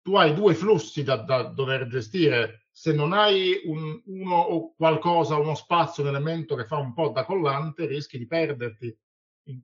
tu 0.00 0.16
hai 0.16 0.32
due 0.32 0.54
flussi 0.54 1.02
da, 1.02 1.16
da 1.16 1.42
dover 1.42 1.86
gestire. 1.86 2.66
Se 2.70 2.94
non 2.94 3.12
hai 3.12 3.60
un, 3.66 4.00
uno 4.06 4.36
o 4.36 4.74
qualcosa, 4.74 5.36
uno 5.36 5.54
spazio, 5.54 6.02
un 6.02 6.08
elemento 6.08 6.54
che 6.54 6.64
fa 6.64 6.78
un 6.78 6.94
po' 6.94 7.10
da 7.10 7.26
collante, 7.26 7.84
rischi 7.84 8.16
di 8.16 8.26
perderti. 8.26 8.98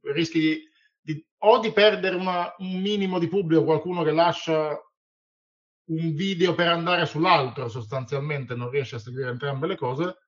Rischi 0.03 0.39
di, 0.39 0.69
di, 1.01 1.27
o 1.39 1.61
di 1.61 1.73
perdere 1.73 2.17
una, 2.17 2.55
un 2.59 2.79
minimo 2.79 3.19
di 3.19 3.27
pubblico, 3.27 3.65
qualcuno 3.65 4.03
che 4.03 4.13
lascia 4.13 4.79
un 5.89 6.13
video 6.13 6.55
per 6.55 6.69
andare 6.69 7.07
sull'altro, 7.07 7.69
sostanzialmente 7.69 8.55
non 8.55 8.69
riesce 8.69 8.97
a 8.97 8.99
seguire 8.99 9.31
entrambe 9.31 9.67
le 9.67 9.77
cose, 9.77 10.19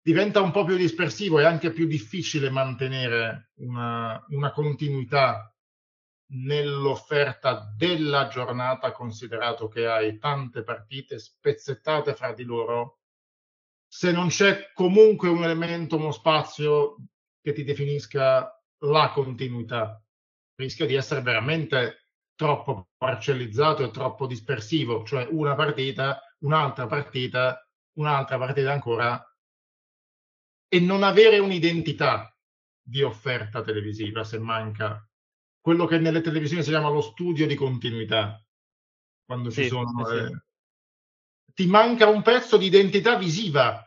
diventa 0.00 0.40
un 0.40 0.52
po' 0.52 0.64
più 0.64 0.76
dispersivo 0.76 1.40
e 1.40 1.44
anche 1.44 1.72
più 1.72 1.88
difficile 1.88 2.48
mantenere 2.48 3.50
una, 3.56 4.24
una 4.28 4.52
continuità 4.52 5.50
nell'offerta 6.28 7.72
della 7.76 8.28
giornata, 8.28 8.92
considerato 8.92 9.68
che 9.68 9.86
hai 9.86 10.18
tante 10.18 10.62
partite 10.62 11.18
spezzettate 11.18 12.14
fra 12.14 12.32
di 12.32 12.44
loro, 12.44 13.00
se 13.86 14.10
non 14.10 14.28
c'è 14.28 14.72
comunque 14.74 15.28
un 15.28 15.44
elemento, 15.44 15.96
uno 15.96 16.10
spazio 16.10 16.96
che 17.40 17.52
ti 17.52 17.62
definisca 17.62 18.50
la 18.78 19.10
continuità, 19.10 20.02
rischia 20.56 20.86
di 20.86 20.94
essere 20.94 21.22
veramente 21.22 22.10
troppo 22.34 22.90
parcellizzato 22.96 23.84
e 23.84 23.90
troppo 23.90 24.26
dispersivo, 24.26 25.04
cioè 25.04 25.26
una 25.30 25.54
partita, 25.54 26.20
un'altra 26.40 26.86
partita, 26.86 27.66
un'altra 27.94 28.36
partita 28.36 28.72
ancora, 28.72 29.22
e 30.68 30.80
non 30.80 31.02
avere 31.02 31.38
un'identità 31.38 32.36
di 32.82 33.02
offerta 33.02 33.62
televisiva 33.62 34.24
se 34.24 34.38
manca 34.38 35.08
quello 35.66 35.86
che 35.86 35.98
nelle 35.98 36.20
televisioni 36.20 36.62
si 36.62 36.68
chiama 36.68 36.90
lo 36.90 37.00
studio 37.00 37.44
di 37.44 37.56
continuità, 37.56 38.40
quando 39.24 39.50
sì, 39.50 39.64
ci 39.64 39.68
sono... 39.68 40.06
Sì. 40.06 40.14
Eh, 40.14 40.42
ti 41.54 41.66
manca 41.66 42.06
un 42.06 42.22
pezzo 42.22 42.56
di 42.56 42.66
identità 42.66 43.16
visiva. 43.16 43.84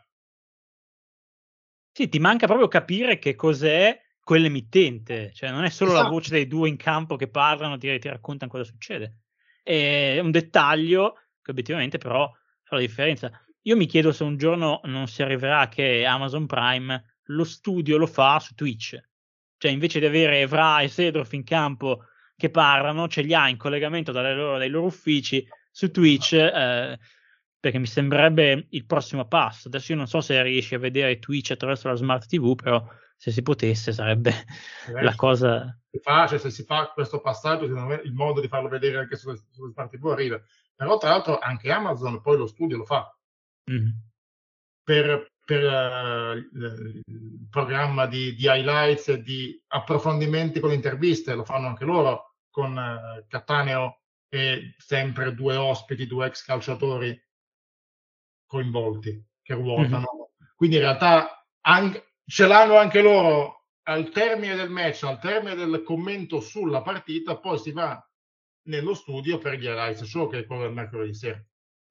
Sì, 1.90 2.10
ti 2.10 2.18
manca 2.18 2.44
proprio 2.44 2.68
capire 2.68 3.18
che 3.18 3.34
cos'è 3.34 3.98
quell'emittente, 4.22 5.32
cioè 5.32 5.50
non 5.50 5.64
è 5.64 5.70
solo 5.70 5.92
esatto. 5.92 6.04
la 6.04 6.10
voce 6.10 6.30
dei 6.32 6.46
due 6.46 6.68
in 6.68 6.76
campo 6.76 7.16
che 7.16 7.30
parlano, 7.30 7.78
ti, 7.78 7.98
ti 7.98 8.08
raccontano 8.08 8.50
cosa 8.50 8.64
succede. 8.64 9.20
È 9.62 10.18
un 10.18 10.30
dettaglio 10.30 11.14
che 11.40 11.50
obiettivamente 11.50 11.96
però 11.96 12.30
fa 12.62 12.74
la 12.74 12.82
differenza. 12.82 13.32
Io 13.62 13.76
mi 13.78 13.86
chiedo 13.86 14.12
se 14.12 14.22
un 14.22 14.36
giorno 14.36 14.82
non 14.84 15.08
si 15.08 15.22
arriverà 15.22 15.68
che 15.68 16.04
Amazon 16.04 16.44
Prime 16.44 17.16
lo 17.28 17.44
studio 17.44 17.96
lo 17.96 18.06
fa 18.06 18.38
su 18.38 18.52
Twitch 18.52 19.00
cioè 19.60 19.70
invece 19.70 20.00
di 20.00 20.06
avere 20.06 20.40
Evra 20.40 20.80
e 20.80 20.88
Sedorf 20.88 21.34
in 21.34 21.44
campo 21.44 22.06
che 22.34 22.48
parlano, 22.48 23.08
ce 23.08 23.20
li 23.20 23.34
ha 23.34 23.46
in 23.46 23.58
collegamento 23.58 24.10
loro, 24.10 24.56
dai 24.56 24.70
loro 24.70 24.86
uffici 24.86 25.46
su 25.70 25.90
Twitch, 25.90 26.32
eh, 26.32 26.98
perché 27.60 27.78
mi 27.78 27.84
sembrerebbe 27.84 28.68
il 28.70 28.86
prossimo 28.86 29.26
passo. 29.26 29.68
Adesso 29.68 29.92
io 29.92 29.98
non 29.98 30.06
so 30.06 30.22
se 30.22 30.42
riesci 30.42 30.74
a 30.74 30.78
vedere 30.78 31.18
Twitch 31.18 31.50
attraverso 31.50 31.88
la 31.88 31.94
smart 31.94 32.26
TV, 32.26 32.54
però 32.54 32.82
se 33.14 33.30
si 33.30 33.42
potesse 33.42 33.92
sarebbe 33.92 34.30
eh, 34.88 35.02
la 35.02 35.14
cosa... 35.14 35.78
Si 35.90 35.98
fa, 35.98 36.26
cioè, 36.26 36.38
se 36.38 36.48
si 36.48 36.64
fa 36.64 36.90
questo 36.94 37.20
passaggio, 37.20 37.66
il 37.66 38.14
modo 38.14 38.40
di 38.40 38.48
farlo 38.48 38.70
vedere 38.70 38.96
anche 38.96 39.16
sulle, 39.16 39.36
sulle 39.50 39.72
smart 39.72 39.90
TV 39.90 40.06
arriva. 40.06 40.40
Però 40.74 40.96
tra 40.96 41.10
l'altro 41.10 41.38
anche 41.38 41.70
Amazon 41.70 42.22
poi 42.22 42.38
lo 42.38 42.46
studio 42.46 42.78
lo 42.78 42.86
fa. 42.86 43.14
Mm. 43.70 43.90
Per, 44.82 45.32
per 45.50 45.64
uh, 45.64 46.36
il 46.36 47.02
programma 47.50 48.06
di, 48.06 48.36
di, 48.36 48.44
highlights 48.44 49.08
e 49.08 49.20
di 49.20 49.60
approfondimenti 49.66 50.60
con 50.60 50.70
interviste, 50.70 51.34
lo 51.34 51.42
fanno 51.42 51.66
anche 51.66 51.84
loro 51.84 52.36
con 52.50 52.76
uh, 52.76 53.26
Cattaneo 53.26 54.02
e 54.28 54.76
sempre 54.78 55.34
due 55.34 55.56
ospiti, 55.56 56.06
due 56.06 56.26
ex 56.26 56.44
calciatori 56.44 57.20
coinvolti 58.46 59.26
che 59.42 59.54
ruotano. 59.54 59.98
Mm-hmm. 59.98 60.50
Quindi 60.54 60.76
in 60.76 60.82
realtà 60.82 61.44
anche, 61.62 62.12
ce 62.24 62.46
l'hanno 62.46 62.76
anche 62.76 63.02
loro 63.02 63.70
al 63.88 64.10
termine 64.10 64.54
del 64.54 64.70
match, 64.70 65.02
al 65.02 65.18
termine 65.18 65.56
del 65.56 65.82
commento 65.82 66.38
sulla 66.40 66.82
partita, 66.82 67.40
poi 67.40 67.58
si 67.58 67.72
va 67.72 68.00
nello 68.68 68.94
studio 68.94 69.38
per 69.38 69.54
gli 69.54 69.64
highlights 69.64 70.04
show 70.04 70.30
che 70.30 70.38
è 70.38 70.46
quello 70.46 70.62
del 70.62 70.74
mercoledì 70.74 71.12
sera. 71.12 71.44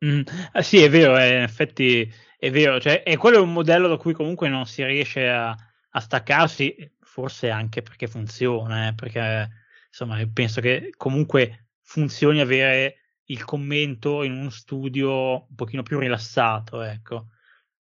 Mm, 0.05 0.21
ah, 0.53 0.61
sì, 0.61 0.81
è 0.81 0.89
vero, 0.89 1.17
è, 1.17 1.35
in 1.35 1.41
effetti 1.41 2.09
è 2.37 2.49
vero, 2.51 2.79
cioè, 2.79 3.03
e 3.05 3.17
quello 3.17 3.37
è 3.37 3.41
un 3.41 3.51
modello 3.51 3.87
da 3.89 3.97
cui 3.97 4.13
comunque 4.13 4.47
non 4.47 4.65
si 4.65 4.83
riesce 4.85 5.27
a, 5.27 5.49
a 5.49 5.99
staccarsi, 5.99 6.73
forse 7.01 7.49
anche 7.49 7.81
perché 7.81 8.07
funziona, 8.07 8.87
eh, 8.87 8.93
perché 8.95 9.49
insomma 9.87 10.17
penso 10.31 10.61
che 10.61 10.93
comunque 10.95 11.67
funzioni 11.81 12.39
avere 12.39 12.99
il 13.25 13.43
commento 13.43 14.23
in 14.23 14.33
uno 14.33 14.49
studio 14.49 15.47
un 15.49 15.55
pochino 15.55 15.83
più 15.83 15.99
rilassato, 15.99 16.81
ecco. 16.81 17.27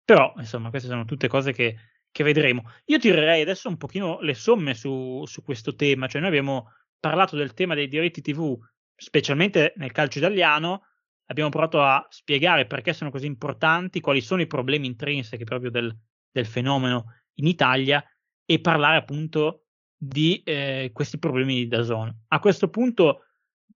Però, 0.03 0.33
insomma, 0.37 0.69
queste 0.69 0.89
sono 0.89 1.05
tutte 1.05 1.27
cose 1.27 1.53
che, 1.53 1.77
che 2.11 2.23
vedremo. 2.23 2.63
Io 2.85 2.99
tirerei 2.99 3.41
adesso 3.41 3.69
un 3.69 3.77
pochino 3.77 4.19
le 4.21 4.33
somme 4.33 4.73
su, 4.73 5.23
su 5.25 5.43
questo 5.43 5.75
tema, 5.75 6.07
cioè 6.07 6.19
noi 6.21 6.29
abbiamo 6.29 6.73
parlato 6.99 7.35
del 7.35 7.53
tema 7.53 7.75
dei 7.75 7.87
diritti 7.87 8.21
TV, 8.21 8.57
specialmente 8.95 9.73
nel 9.77 9.91
calcio 9.91 10.17
italiano, 10.17 10.88
abbiamo 11.29 11.49
provato 11.49 11.81
a 11.81 12.05
spiegare 12.09 12.65
perché 12.65 12.93
sono 12.93 13.11
così 13.11 13.25
importanti, 13.25 14.01
quali 14.01 14.21
sono 14.21 14.41
i 14.41 14.47
problemi 14.47 14.87
intrinseci 14.87 15.43
proprio 15.43 15.69
del, 15.69 15.95
del 16.31 16.45
fenomeno 16.45 17.13
in 17.35 17.47
Italia 17.47 18.03
e 18.45 18.59
parlare 18.59 18.97
appunto 18.97 19.65
di 19.95 20.41
eh, 20.43 20.89
questi 20.93 21.19
problemi 21.19 21.55
di 21.55 21.67
Dazon. 21.67 22.23
A 22.29 22.39
questo 22.39 22.69
punto, 22.69 23.25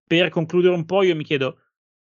per 0.06 0.30
concludere 0.30 0.74
un 0.74 0.86
po', 0.86 1.04
io 1.04 1.16
mi 1.16 1.24
chiedo, 1.24 1.60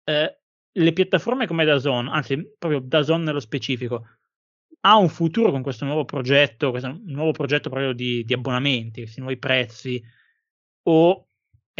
eh, 0.03 0.39
le 0.73 0.93
piattaforme 0.93 1.47
come 1.47 1.65
Dazon, 1.65 2.07
anzi 2.07 2.55
proprio 2.57 2.79
Dazon 2.79 3.23
nello 3.23 3.39
specifico, 3.39 4.05
ha 4.81 4.97
un 4.97 5.09
futuro 5.09 5.51
con 5.51 5.61
questo 5.63 5.85
nuovo 5.85 6.05
progetto, 6.05 6.69
questo 6.69 6.99
nuovo 7.05 7.31
progetto 7.31 7.69
proprio 7.69 7.93
di, 7.93 8.23
di 8.23 8.33
abbonamenti, 8.33 9.01
questi 9.01 9.19
nuovi 9.19 9.37
prezzi, 9.37 10.01
o 10.83 11.27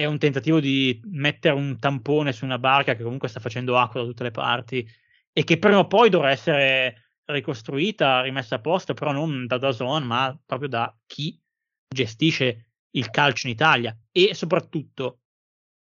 è 0.02 0.06
un 0.06 0.18
tentativo 0.18 0.60
di 0.60 1.00
mettere 1.06 1.54
un 1.54 1.78
tampone 1.78 2.34
su 2.34 2.44
una 2.44 2.58
barca 2.58 2.96
che 2.96 3.04
comunque 3.04 3.28
sta 3.28 3.40
facendo 3.40 3.78
acqua 3.78 4.02
da 4.02 4.08
tutte 4.08 4.24
le 4.24 4.32
parti 4.32 4.88
e 5.32 5.44
che 5.44 5.60
prima 5.60 5.78
o 5.78 5.88
poi 5.88 6.10
dovrà 6.10 6.32
essere 6.32 7.10
ricostruita, 7.26 8.22
rimessa 8.22 8.56
a 8.56 8.60
posto, 8.60 8.94
però 8.94 9.12
non 9.12 9.46
da 9.46 9.58
Dazon, 9.58 10.04
ma 10.04 10.38
proprio 10.44 10.68
da 10.68 10.98
chi 11.06 11.40
gestisce 11.88 12.72
il 12.92 13.10
calcio 13.10 13.48
in 13.48 13.54
Italia 13.54 13.98
e 14.12 14.34
soprattutto 14.34 15.20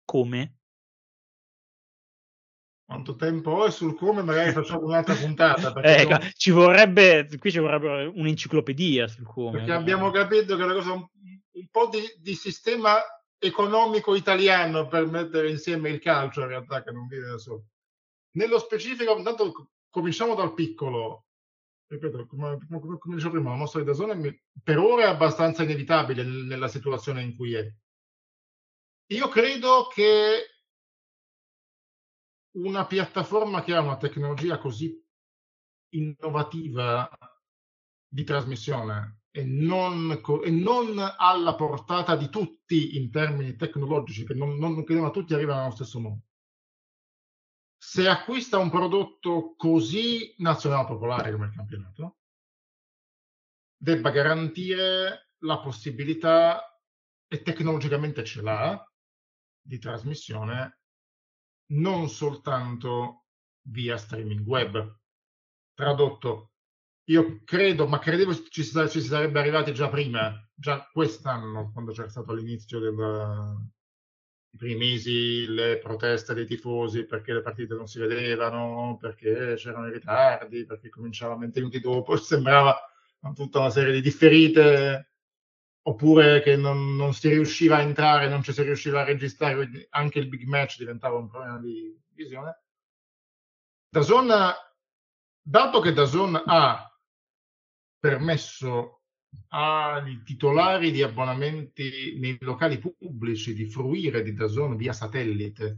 come. 0.05 0.59
Quanto 2.87 3.17
tempo 3.17 3.67
e 3.67 3.71
sul 3.71 3.97
come 3.97 4.23
magari 4.23 4.53
facciamo 4.53 4.85
un'altra 4.85 5.15
puntata. 5.15 5.75
ecco, 5.83 6.09
non... 6.11 6.31
ci 6.37 6.51
vorrebbe, 6.51 7.27
qui 7.39 7.51
ci 7.51 7.59
vorrebbe 7.59 8.13
un'enciclopedia 8.15 9.09
sul 9.09 9.27
come. 9.27 9.59
Perché 9.59 9.73
abbiamo 9.73 10.11
capito 10.11 10.55
che 10.55 10.63
è 10.63 10.65
una 10.65 10.75
cosa 10.75 10.93
un, 10.93 11.07
un 11.53 11.67
po' 11.71 11.89
di, 11.89 12.01
di 12.21 12.35
sistema 12.35 12.95
economico 13.45 14.15
italiano 14.15 14.87
per 14.87 15.07
mettere 15.07 15.51
insieme 15.51 15.91
il 15.91 16.01
calcio 16.01 16.41
in 16.41 16.49
realtà 16.49 16.83
che 16.83 16.91
non 16.91 17.07
viene 17.07 17.27
da 17.27 17.39
solo. 17.39 17.67
Nello 18.33 18.59
specifico, 18.59 19.17
intanto 19.17 19.71
cominciamo 19.91 20.35
dal 20.35 20.55
piccolo. 20.55 21.27
Ripeto, 21.87 22.27
come, 22.27 22.59
come, 22.67 22.99
come 22.99 23.15
dicevo 23.15 23.33
prima, 23.35 23.51
la 23.51 23.57
nostra 23.57 23.83
di 23.83 24.43
per 24.63 24.79
ora 24.79 25.05
è 25.05 25.07
abbastanza 25.07 25.63
inevitabile 25.63 26.25
nella 26.25 26.69
situazione 26.69 27.23
in 27.23 27.37
cui 27.37 27.55
è. 27.55 27.73
Io 29.09 29.29
credo 29.29 29.89
che 29.93 30.47
una 32.53 32.87
piattaforma 32.87 33.63
che 33.63 33.75
ha 33.75 33.81
una 33.81 33.99
tecnologia 33.99 34.59
così 34.59 34.99
innovativa 35.91 37.09
di 38.09 38.25
trasmissione 38.25 39.24
e 39.37 39.43
non, 39.43 40.23
e 40.45 40.51
non, 40.53 40.97
alla 40.97 41.57
portata 41.57 42.15
di 42.15 42.29
tutti 42.29 42.97
in 42.97 43.11
termini 43.11 43.57
tecnologici, 43.57 44.25
che 44.25 44.33
non, 44.33 44.57
non, 44.59 44.85
non 44.87 45.05
a 45.05 45.11
tutti 45.11 45.35
arrivano 45.35 45.63
allo 45.63 45.75
stesso 45.75 45.99
modo. 45.99 46.21
Se 47.77 48.07
acquista 48.07 48.59
un 48.59 48.71
prodotto 48.71 49.57
così 49.57 50.37
nazionale 50.39 50.87
popolare 50.87 51.33
come 51.33 51.47
il 51.47 51.53
campionato, 51.53 52.19
debba 53.77 54.11
garantire 54.11 55.33
la 55.39 55.59
possibilità, 55.59 56.81
e 57.27 57.43
tecnologicamente 57.43 58.23
ce 58.23 58.41
l'ha, 58.41 58.89
di 59.61 59.81
trasmissione 59.81 60.79
non 61.73 62.09
soltanto 62.09 63.25
via 63.63 63.97
streaming 63.97 64.47
web. 64.47 65.01
Tradotto, 65.75 66.53
io 67.09 67.43
credo, 67.45 67.87
ma 67.87 67.99
credevo 67.99 68.35
ci 68.35 68.63
ci 68.63 68.63
si 68.65 69.01
sarebbe 69.01 69.39
arrivati 69.39 69.75
già 69.75 69.89
prima, 69.89 70.33
già 70.55 70.89
quest'anno, 70.91 71.71
quando 71.73 71.93
c'era 71.93 72.09
stato 72.09 72.33
l'inizio 72.33 72.79
del, 72.79 72.95
i 74.55 74.57
primi 74.57 74.77
mesi 74.77 75.47
le 75.47 75.79
proteste 75.79 76.33
dei 76.33 76.47
tifosi 76.47 77.05
perché 77.05 77.33
le 77.33 77.43
partite 77.43 77.75
non 77.75 77.87
si 77.87 77.99
vedevano, 77.99 78.97
perché 79.01 79.55
c'erano 79.57 79.89
i 79.89 79.93
ritardi, 79.93 80.65
perché 80.65 80.89
cominciavano 80.89 81.41
20 81.41 81.59
minuti 81.59 81.81
dopo, 81.81 82.17
sembrava 82.17 82.77
tutta 83.35 83.59
una 83.59 83.71
serie 83.71 83.93
di 83.93 84.01
differite, 84.01 85.13
oppure 85.83 86.41
che 86.41 86.57
non, 86.57 86.95
non, 86.97 87.13
si 87.13 87.29
riusciva 87.29 87.77
a 87.77 87.83
entrare, 87.83 88.29
non 88.29 88.43
ci 88.43 88.53
si 88.53 88.63
riusciva 88.63 89.01
a 89.01 89.05
registrare, 89.05 89.89
anche 89.91 90.19
il 90.21 90.29
big 90.29 90.45
match 90.45 90.79
diventava 90.79 91.19
un 91.19 91.29
problema 91.29 91.59
di 91.59 91.99
visione. 92.13 92.63
Dazon, 93.89 94.33
dato 95.43 95.81
che 95.81 95.93
Dazon 95.93 96.41
ha 96.47 96.94
permesso 98.05 99.05
ai 99.49 100.23
titolari 100.25 100.91
di 100.91 101.03
abbonamenti 101.03 102.19
nei 102.19 102.37
locali 102.41 102.79
pubblici 102.79 103.55
di 103.55 103.65
fruire 103.65 104.23
di 104.23 104.35
Dazon 104.35 104.77
via 104.77 104.93
satellite 104.93 105.77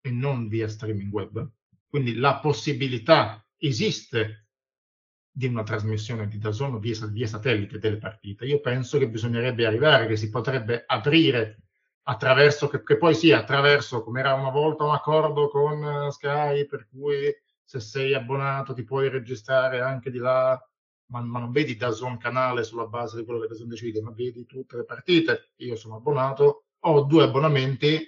e 0.00 0.10
non 0.12 0.46
via 0.46 0.68
streaming 0.68 1.12
web. 1.12 1.50
Quindi 1.88 2.14
la 2.14 2.38
possibilità 2.38 3.44
esiste 3.56 4.50
di 5.28 5.46
una 5.46 5.64
trasmissione 5.64 6.28
di 6.28 6.38
Dazon 6.38 6.78
via, 6.78 7.06
via 7.08 7.26
satellite 7.26 7.80
delle 7.80 7.98
partite. 7.98 8.46
Io 8.46 8.60
penso 8.60 8.98
che 8.98 9.08
bisognerebbe 9.08 9.66
arrivare, 9.66 10.06
che 10.06 10.16
si 10.16 10.30
potrebbe 10.30 10.84
aprire 10.86 11.62
attraverso, 12.02 12.68
che, 12.68 12.84
che 12.84 12.96
poi 12.98 13.16
sia 13.16 13.40
attraverso, 13.40 14.04
come 14.04 14.20
era 14.20 14.34
una 14.34 14.50
volta 14.50 14.84
un 14.84 14.94
accordo 14.94 15.48
con 15.48 16.12
Sky, 16.12 16.66
per 16.66 16.86
cui 16.88 17.34
se 17.68 17.80
sei 17.80 18.14
abbonato 18.14 18.72
ti 18.72 18.82
puoi 18.82 19.10
registrare 19.10 19.82
anche 19.82 20.10
di 20.10 20.16
là 20.16 20.58
ma, 21.10 21.20
ma 21.20 21.38
non 21.38 21.52
vedi 21.52 21.76
da 21.76 21.90
Zone 21.90 22.16
canale 22.16 22.64
sulla 22.64 22.86
base 22.86 23.18
di 23.18 23.24
quello 23.26 23.40
che 23.40 23.54
Zone 23.54 23.68
decide, 23.68 24.00
ma 24.00 24.10
vedi 24.10 24.46
tutte 24.46 24.78
le 24.78 24.84
partite. 24.84 25.52
Io 25.56 25.76
sono 25.76 25.96
abbonato, 25.96 26.64
ho 26.80 27.02
due 27.02 27.24
abbonamenti, 27.24 28.02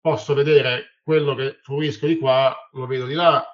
posso 0.00 0.34
vedere 0.34 0.98
quello 1.04 1.36
che 1.36 1.58
fruisco 1.62 2.06
di 2.06 2.18
qua, 2.18 2.54
lo 2.72 2.86
vedo 2.86 3.06
di 3.06 3.14
là, 3.14 3.44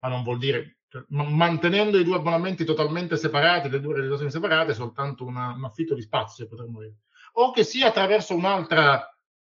ma 0.00 0.08
non 0.08 0.22
vuol 0.22 0.38
dire, 0.38 0.80
cioè, 0.88 1.02
mantenendo 1.08 1.98
i 1.98 2.04
due 2.04 2.16
abbonamenti 2.16 2.64
totalmente 2.64 3.16
separati, 3.16 3.70
le 3.70 3.80
due 3.80 3.94
realizzazioni 3.94 4.30
separate, 4.30 4.74
soltanto 4.74 5.24
una, 5.24 5.54
un 5.54 5.64
affitto 5.64 5.94
di 5.94 6.02
spazio 6.02 6.46
potremmo 6.46 6.80
dire. 6.80 6.96
O 7.32 7.52
che 7.52 7.64
sia 7.64 7.88
attraverso 7.88 8.34
un'altra 8.34 9.06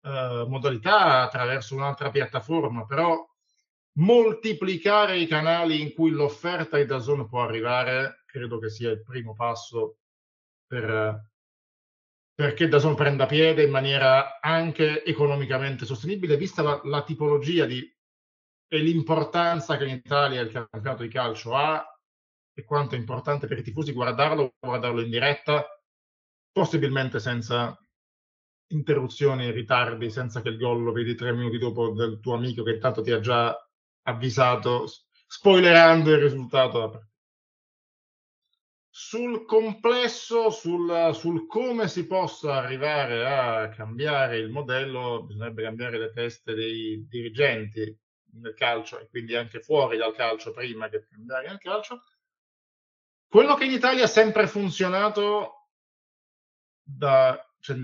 eh, 0.02 0.44
modalità, 0.46 1.22
attraverso 1.22 1.74
un'altra 1.74 2.11
piattaforma, 2.11 2.84
però 2.84 3.28
moltiplicare 3.99 5.18
i 5.18 5.26
canali 5.26 5.80
in 5.80 5.93
cui 5.93 6.11
l'offerta 6.11 6.76
di 6.76 6.86
Dazon 6.86 7.28
può 7.28 7.43
arrivare 7.43 8.22
credo 8.26 8.59
che 8.59 8.70
sia 8.70 8.91
il 8.91 9.03
primo 9.03 9.34
passo 9.34 9.99
per, 10.66 11.28
perché 12.32 12.68
Dazon 12.68 12.95
prenda 12.95 13.26
piede 13.26 13.64
in 13.64 13.70
maniera 13.70 14.41
anche 14.41 15.05
economicamente 15.05 15.84
sostenibile, 15.84 16.36
vista 16.36 16.62
la, 16.62 16.80
la 16.84 17.03
tipologia 17.03 17.66
di, 17.66 17.82
e 18.72 18.78
l'importanza 18.78 19.76
che 19.76 19.84
in 19.84 19.97
Italia 19.97 20.41
il 20.41 20.51
campionato 20.51 21.03
di 21.03 21.09
calcio 21.09 21.55
ha 21.55 21.84
e 22.55 22.64
quanto 22.64 22.95
è 22.95 22.99
importante 22.99 23.47
per 23.47 23.59
i 23.59 23.62
tifosi 23.62 23.93
guardarlo, 23.93 24.55
guardarlo 24.59 25.01
in 25.01 25.11
diretta, 25.11 25.66
possibilmente 26.53 27.18
senza 27.18 27.76
interruzioni 28.72 29.51
ritardi, 29.51 30.11
senza 30.11 30.41
che 30.41 30.51
il 30.51 30.59
gol 30.59 30.82
lo 30.82 30.93
vedi 30.93 31.14
tre 31.14 31.32
minuti 31.32 31.59
dopo 31.59 31.93
del 31.93 32.20
tuo 32.20 32.34
amico 32.34 32.62
che 32.62 32.72
intanto 32.72 33.03
ti 33.03 33.11
ha 33.11 33.20
già 33.20 33.55
avvisato, 34.11 34.86
spoilerando 35.26 36.11
il 36.11 36.20
risultato. 36.20 37.06
Sul 38.92 39.44
complesso, 39.46 40.50
sul, 40.50 41.11
sul, 41.14 41.46
come 41.46 41.88
si 41.88 42.06
possa 42.06 42.56
arrivare 42.56 43.26
a 43.26 43.68
cambiare 43.70 44.38
il 44.38 44.50
modello, 44.50 45.24
bisognerebbe 45.24 45.62
cambiare 45.62 45.98
le 45.98 46.12
teste 46.12 46.54
dei 46.54 47.06
dirigenti 47.08 47.96
nel 48.32 48.54
calcio 48.54 48.98
e 48.98 49.08
quindi 49.08 49.34
anche 49.34 49.61
fuori 49.61 49.96
dal 49.96 50.14
calcio 50.14 50.52
prima 50.52 50.88
che 50.88 51.06
cambiare 51.08 51.48
nel 51.48 51.58
calcio. 51.58 52.02
Quello 53.28 53.54
che 53.54 53.64
in 53.64 53.72
Italia 53.72 54.04
ha 54.04 54.08
sempre 54.08 54.48
funzionato, 54.48 55.68
da, 56.82 57.40
cioè, 57.61 57.76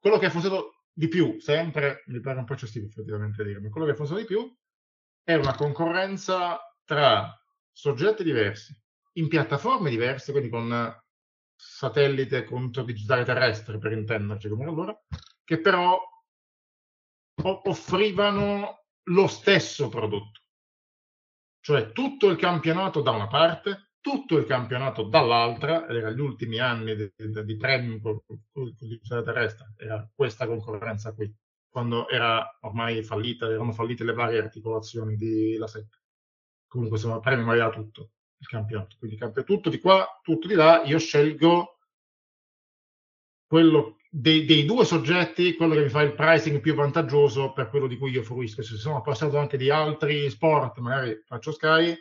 quello 0.00 0.18
che 0.18 0.26
ha 0.26 0.30
funzionato 0.30 0.84
di 0.92 1.08
più, 1.08 1.40
sempre, 1.40 2.04
mi 2.06 2.20
pare 2.20 2.38
un 2.38 2.44
po' 2.44 2.52
eccessivo 2.52 2.86
effettivamente 2.86 3.42
dire, 3.44 3.58
ma 3.58 3.68
quello 3.68 3.86
che 3.86 3.92
ha 3.92 3.96
funzionato 3.96 4.26
di 4.26 4.32
più 4.32 4.56
è 5.24 5.34
una 5.34 5.54
concorrenza 5.54 6.58
tra 6.84 7.36
soggetti 7.70 8.22
diversi, 8.22 8.76
in 9.14 9.28
piattaforme 9.28 9.90
diverse, 9.90 10.32
quindi 10.32 10.50
con 10.50 11.00
satellite 11.54 12.44
contro 12.44 12.82
digitale 12.82 13.24
terrestre, 13.24 13.78
per 13.78 13.92
intenderci 13.92 14.48
come 14.48 14.64
allora, 14.64 14.98
che 15.44 15.60
però 15.60 15.98
offrivano 17.42 18.84
lo 19.04 19.26
stesso 19.26 19.88
prodotto. 19.88 20.40
Cioè 21.60 21.92
tutto 21.92 22.28
il 22.28 22.36
campionato 22.36 23.00
da 23.00 23.12
una 23.12 23.28
parte, 23.28 23.92
tutto 24.00 24.36
il 24.36 24.46
campionato 24.46 25.04
dall'altra, 25.04 25.88
erano 25.88 26.14
gli 26.14 26.20
ultimi 26.20 26.58
anni 26.58 26.96
di, 26.96 27.12
di, 27.16 27.44
di 27.44 27.56
premium 27.56 28.00
con 28.00 28.20
il 28.28 28.74
digitale 28.76 29.22
terrestre, 29.22 29.74
era 29.76 30.10
questa 30.12 30.46
concorrenza 30.46 31.14
qui 31.14 31.32
quando 31.72 32.06
era 32.06 32.58
ormai 32.60 33.02
fallita, 33.02 33.48
erano 33.48 33.72
fallite 33.72 34.04
le 34.04 34.12
varie 34.12 34.38
articolazioni 34.38 35.16
di 35.16 35.56
La 35.56 35.66
7. 35.66 36.00
Comunque 36.66 37.00
premio 37.20 37.46
mi 37.46 37.50
aveva 37.50 37.70
tutto 37.70 38.10
il 38.36 38.46
campionato, 38.46 38.96
quindi 38.98 39.16
cambia 39.16 39.42
tutto 39.42 39.70
di 39.70 39.80
qua, 39.80 40.06
tutto 40.22 40.48
di 40.48 40.54
là, 40.54 40.82
io 40.84 40.98
scelgo 40.98 41.78
quello 43.46 43.96
dei, 44.10 44.44
dei, 44.44 44.66
due 44.66 44.84
soggetti, 44.84 45.54
quello 45.54 45.72
che 45.74 45.84
mi 45.84 45.88
fa 45.88 46.02
il 46.02 46.12
pricing 46.12 46.60
più 46.60 46.74
vantaggioso 46.74 47.52
per 47.52 47.70
quello 47.70 47.86
di 47.86 47.96
cui 47.96 48.10
io 48.10 48.22
fruisco. 48.22 48.62
Se 48.62 48.76
sono 48.76 48.98
appassionato 48.98 49.38
anche 49.38 49.56
di 49.56 49.70
altri 49.70 50.28
sport, 50.28 50.76
magari 50.78 51.22
faccio 51.24 51.52
Sky, 51.52 51.96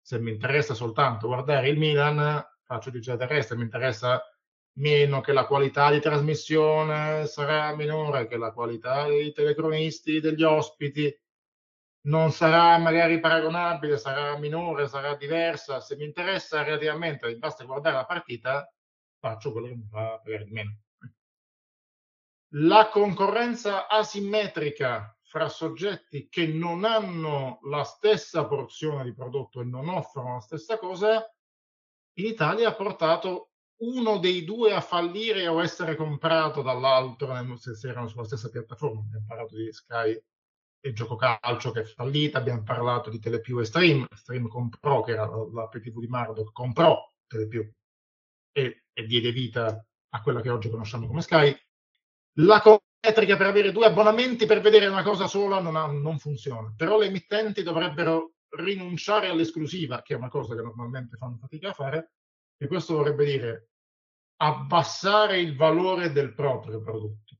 se 0.00 0.18
mi 0.18 0.30
interessa 0.30 0.72
soltanto 0.72 1.26
guardare 1.26 1.68
il 1.68 1.78
Milan, 1.78 2.42
faccio 2.62 2.88
digitale 2.88 3.18
terrestre, 3.18 3.56
mi 3.56 3.64
interessa 3.64 4.22
meno 4.74 5.20
che 5.20 5.32
la 5.32 5.46
qualità 5.46 5.90
di 5.90 6.00
trasmissione 6.00 7.26
sarà 7.26 7.74
minore 7.74 8.26
che 8.26 8.36
la 8.36 8.52
qualità 8.52 9.06
dei 9.06 9.32
telecronisti, 9.32 10.20
degli 10.20 10.42
ospiti, 10.42 11.14
non 12.02 12.32
sarà 12.32 12.78
magari 12.78 13.20
paragonabile, 13.20 13.98
sarà 13.98 14.36
minore, 14.38 14.88
sarà 14.88 15.14
diversa. 15.16 15.80
Se 15.80 15.96
mi 15.96 16.04
interessa 16.04 16.62
relativamente, 16.62 17.36
basta 17.36 17.64
guardare 17.64 17.96
la 17.96 18.06
partita, 18.06 18.72
faccio 19.18 19.52
quello 19.52 19.66
che 19.68 19.74
mi 19.74 19.88
fa 19.90 20.18
pagare 20.22 20.44
di 20.44 20.50
meno. 20.52 20.78
La 22.54 22.88
concorrenza 22.88 23.86
asimmetrica 23.86 25.16
fra 25.22 25.48
soggetti 25.48 26.28
che 26.28 26.48
non 26.48 26.84
hanno 26.84 27.60
la 27.62 27.84
stessa 27.84 28.46
porzione 28.46 29.04
di 29.04 29.14
prodotto 29.14 29.60
e 29.60 29.64
non 29.64 29.88
offrono 29.88 30.34
la 30.34 30.40
stessa 30.40 30.76
cosa, 30.78 31.32
in 32.14 32.26
Italia 32.26 32.68
ha 32.68 32.74
portato 32.74 33.49
uno 33.80 34.18
dei 34.18 34.44
due 34.44 34.74
a 34.74 34.80
fallire 34.80 35.46
o 35.48 35.62
essere 35.62 35.96
comprato 35.96 36.62
dall'altro 36.62 37.56
se 37.56 37.88
erano 37.88 38.08
sulla 38.08 38.24
stessa 38.24 38.50
piattaforma. 38.50 39.00
Abbiamo 39.00 39.24
parlato 39.26 39.56
di 39.56 39.72
Sky 39.72 40.22
e 40.80 40.92
Gioco 40.92 41.16
Calcio 41.16 41.70
che 41.72 41.80
è 41.80 41.84
fallita, 41.84 42.38
abbiamo 42.38 42.62
parlato 42.62 43.10
di 43.10 43.18
Telepiù 43.18 43.60
e 43.60 43.64
Stream. 43.64 44.06
Stream 44.14 44.48
comprò, 44.48 45.02
che 45.02 45.12
era 45.12 45.26
l'app 45.26 45.76
di 45.76 46.06
Mardo, 46.08 46.50
comprò 46.52 46.98
Telepiù 47.26 47.70
e, 48.52 48.84
e 48.92 49.06
diede 49.06 49.32
vita 49.32 49.84
a 50.12 50.22
quella 50.22 50.40
che 50.40 50.50
oggi 50.50 50.68
conosciamo 50.68 51.06
come 51.06 51.22
Sky. 51.22 51.56
La 52.34 52.62
metrica 53.02 53.36
per 53.36 53.46
avere 53.46 53.72
due 53.72 53.86
abbonamenti 53.86 54.44
per 54.44 54.60
vedere 54.60 54.86
una 54.86 55.02
cosa 55.02 55.26
sola 55.26 55.58
non, 55.60 55.76
ha, 55.76 55.86
non 55.86 56.18
funziona, 56.18 56.72
però 56.76 56.98
le 56.98 57.06
emittenti 57.06 57.62
dovrebbero 57.62 58.34
rinunciare 58.50 59.28
all'esclusiva, 59.28 60.02
che 60.02 60.14
è 60.14 60.16
una 60.16 60.28
cosa 60.28 60.54
che 60.54 60.60
normalmente 60.60 61.16
fanno 61.16 61.36
fatica 61.38 61.70
a 61.70 61.72
fare, 61.72 62.12
e 62.58 62.66
questo 62.66 62.96
vorrebbe 62.96 63.24
dire 63.24 63.69
abbassare 64.42 65.38
il 65.38 65.54
valore 65.54 66.12
del 66.12 66.34
proprio 66.34 66.80
prodotto. 66.80 67.36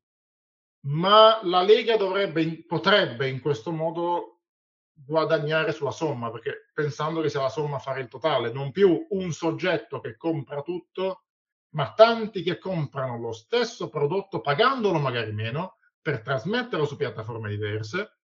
Ma 0.87 1.41
la 1.43 1.63
Lega 1.63 1.97
dovrebbe, 1.97 2.65
potrebbe 2.67 3.29
in 3.29 3.41
questo 3.41 3.71
modo 3.71 4.41
guadagnare 4.93 5.73
sulla 5.73 5.93
somma, 5.93 6.31
perché 6.31 6.71
pensando 6.75 7.21
che 7.21 7.31
sia 7.31 7.41
la 7.41 7.49
somma 7.49 7.77
a 7.77 7.81
fare 7.81 8.01
il 8.01 8.09
totale, 8.09 8.53
non 8.53 8.71
più 8.71 9.07
un 9.11 9.33
soggetto 9.33 10.01
che 10.01 10.17
compra 10.17 10.63
tutto, 10.63 11.25
ma 11.71 11.93
tanti 11.93 12.43
che 12.43 12.59
comprano 12.59 13.19
lo 13.19 13.33
stesso 13.33 13.89
prodotto 13.89 14.41
pagandolo 14.41 14.99
magari 14.99 15.33
meno 15.33 15.79
per 16.03 16.21
trasmetterlo 16.21 16.85
su 16.85 16.97
piattaforme 16.97 17.49
diverse 17.49 18.19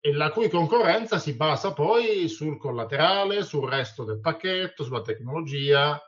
e 0.00 0.12
la 0.12 0.30
cui 0.30 0.48
concorrenza 0.48 1.18
si 1.18 1.34
basa 1.34 1.74
poi 1.74 2.28
sul 2.28 2.56
collaterale, 2.56 3.42
sul 3.42 3.68
resto 3.68 4.04
del 4.04 4.20
pacchetto, 4.20 4.84
sulla 4.84 5.02
tecnologia, 5.02 6.00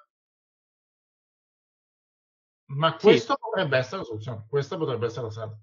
ma 2.74 2.96
questo 2.96 3.32
sì. 3.34 3.38
potrebbe 3.40 3.78
essere 3.78 3.98
la 3.98 4.04
soluzione, 4.04 4.46
questa 4.48 4.76
potrebbe 4.76 5.06
essere 5.06 5.22
la 5.26 5.30
strada. 5.30 5.58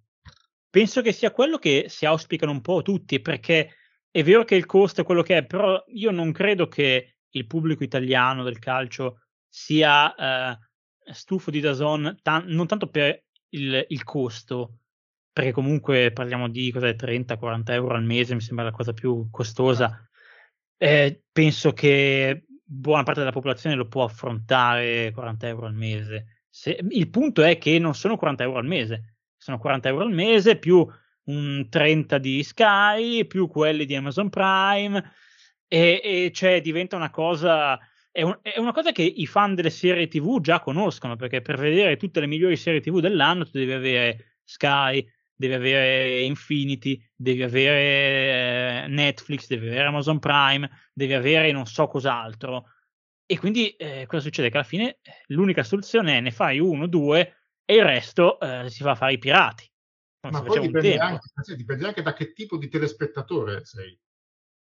Penso 0.69 1.02
che 1.02 1.11
sia 1.11 1.31
quello 1.31 1.57
che 1.57 1.86
si 1.88 2.06
auspicano 2.06 2.52
un 2.52 2.61
po' 2.61 2.81
tutti, 2.81 3.19
perché 3.19 3.76
è 4.11 4.23
vero 4.23 4.44
che 4.44 4.56
il 4.56 4.65
costo 4.65 5.02
è 5.02 5.03
quello 5.03 5.23
che 5.23 5.38
è, 5.38 5.45
però 5.45 5.84
io 5.88 6.11
non 6.11 6.31
credo 6.31 6.68
che 6.68 7.15
il 7.30 7.48
pubblico 7.48 7.84
italiano 7.84 8.44
del 8.44 8.60
calcio 8.60 9.22
sia 9.48 10.14
eh, 10.15 10.57
stufo 11.11 11.49
di 11.52 11.60
Dazon, 11.60 12.18
tan- 12.22 12.45
non 12.48 12.68
tanto 12.68 12.88
per 12.88 13.23
il, 13.49 13.86
il, 13.90 14.03
costo, 14.03 14.77
perché 15.31 15.52
comunque 15.52 16.11
parliamo 16.11 16.48
di 16.49 16.72
30-40 16.72 17.72
euro 17.72 17.95
al 17.95 18.03
mese, 18.03 18.36
mi 18.36 18.41
sembra 18.41 18.65
la 18.65 18.72
cosa 18.72 18.94
più 18.94 19.27
costosa. 19.31 20.07
Eh, 20.77 21.23
penso 21.31 21.73
che 21.73 22.45
buona 22.64 23.03
parte 23.03 23.22
della 23.22 23.31
popolazione 23.31 23.76
lo 23.76 23.88
può 23.88 24.03
affrontare 24.03 25.11
40 25.11 25.48
euro 25.48 25.65
al 25.65 25.73
mese. 25.73 26.39
Se, 26.50 26.80
il 26.90 27.10
punto 27.10 27.44
è 27.44 27.58
che 27.58 27.78
non 27.80 27.94
sono 27.94 28.18
40 28.18 28.44
euro 28.44 28.58
al 28.58 28.66
mese, 28.66 29.16
sono 29.38 29.58
40 29.60 29.90
euro 29.90 30.04
al 30.04 30.12
mese 30.12 30.58
più 30.58 30.86
un 31.26 31.68
30 31.70 32.18
di 32.18 32.44
Sky, 32.44 33.26
più 33.26 33.48
quelli 33.48 33.86
di 33.86 33.96
Amazon 33.96 34.30
Prime, 34.30 35.12
e, 35.68 36.02
e 36.04 36.32
cioè 36.34 36.62
diventa 36.62 36.96
una 36.96 37.12
cosa. 37.12 37.78
È, 38.12 38.24
un, 38.24 38.38
è, 38.42 38.58
una 38.58 38.72
cosa 38.74 38.92
che 38.92 39.04
i 39.04 39.28
fan 39.28 39.54
delle 39.56 39.70
serie 39.70 40.08
TV 40.08 40.42
già 40.42 40.60
conoscono, 40.60 41.16
perché 41.16 41.42
per 41.42 41.58
vedere 41.58 41.96
tutte 41.96 42.20
le 42.20 42.28
migliori 42.28 42.58
serie 42.58 42.82
TV 42.82 43.00
dell'anno 43.00 43.46
tu 43.46 43.52
devi 43.54 43.72
avere 43.72 44.40
Sky, 44.44 45.08
devi 45.36 45.54
avere 45.54 46.22
Infinity, 46.22 47.02
devi 47.16 47.44
avere 47.44 48.84
eh, 48.84 48.88
Netflix, 48.88 49.48
devi 49.48 49.68
avere 49.68 49.88
Amazon 49.88 50.20
Prime, 50.20 50.70
devi 50.94 51.14
avere 51.14 51.52
non 51.52 51.66
so 51.66 51.88
cos'altro. 51.88 52.66
E 53.32 53.38
quindi 53.38 53.70
eh, 53.76 54.08
cosa 54.08 54.24
succede? 54.24 54.50
Che 54.50 54.58
alla 54.58 54.66
fine 54.66 54.98
eh, 55.04 55.24
l'unica 55.28 55.62
soluzione 55.62 56.18
è 56.18 56.20
ne 56.20 56.32
fai 56.32 56.58
uno, 56.58 56.88
due 56.88 57.44
e 57.64 57.76
il 57.76 57.84
resto 57.84 58.40
eh, 58.40 58.72
si 58.72 58.82
fa 58.82 58.96
fare 58.96 59.14
i 59.14 59.20
pirati. 59.20 59.72
Non 60.22 60.32
Ma 60.32 60.42
poi 60.42 60.62
dipende 60.62 60.98
anche, 60.98 61.56
dipende 61.56 61.86
anche 61.86 62.02
da 62.02 62.14
che 62.14 62.34
tipo 62.34 62.58
di 62.58 62.68
telespettatore 62.70 63.66
sei. 63.66 63.96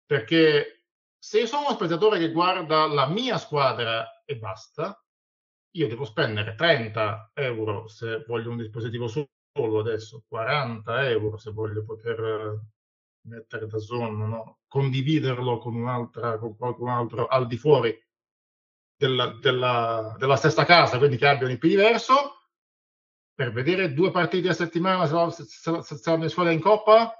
Perché 0.05 0.85
se 1.19 1.41
io 1.41 1.45
sono 1.45 1.65
uno 1.65 1.73
spettatore 1.73 2.17
che 2.19 2.31
guarda 2.31 2.87
la 2.87 3.05
mia 3.05 3.37
squadra 3.37 4.23
e 4.23 4.37
basta, 4.37 4.97
io 5.75 5.87
devo 5.89 6.05
spendere 6.05 6.55
30 6.55 7.31
euro 7.33 7.89
se 7.89 8.23
voglio 8.25 8.51
un 8.51 8.57
dispositivo 8.57 9.09
solo 9.09 9.79
adesso, 9.79 10.23
40 10.25 11.09
euro 11.09 11.35
se 11.35 11.51
voglio 11.51 11.83
poter 11.83 12.61
mettere 13.27 13.67
da 13.67 13.77
zone, 13.79 14.25
no? 14.25 14.59
condividerlo 14.69 15.57
con, 15.57 15.75
un'altra, 15.75 16.37
con 16.37 16.55
qualcun 16.55 16.87
altro 16.87 17.27
al 17.27 17.45
di 17.45 17.57
fuori 17.57 17.93
della, 19.03 19.37
della, 19.41 20.15
della 20.17 20.37
stessa 20.37 20.63
casa, 20.63 20.97
quindi 20.97 21.17
che 21.17 21.27
abbia 21.27 21.45
un 21.45 21.53
IP 21.53 21.65
diverso, 21.65 22.37
per 23.35 23.51
vedere 23.51 23.93
due 23.93 24.11
partite 24.11 24.49
a 24.49 24.53
settimana 24.53 25.05
se, 25.29 25.43
se, 25.43 25.81
se, 25.81 25.95
se 25.97 26.17
la 26.17 26.29
squadra 26.29 26.51
è 26.51 26.55
in 26.55 26.61
coppa, 26.61 27.13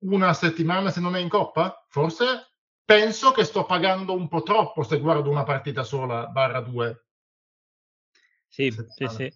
una 0.00 0.32
settimana 0.32 0.90
se 0.90 1.00
non 1.00 1.14
è 1.14 1.20
in 1.20 1.28
coppa? 1.28 1.86
Forse 1.88 2.50
penso 2.84 3.30
che 3.30 3.44
sto 3.44 3.64
pagando 3.64 4.14
un 4.14 4.26
po' 4.26 4.42
troppo 4.42 4.82
se 4.82 4.98
guardo 4.98 5.30
una 5.30 5.44
partita 5.44 5.84
sola, 5.84 6.26
barra 6.26 6.60
due. 6.60 7.04
Sì, 8.48 8.70
sì, 8.70 9.06
sì. 9.06 9.32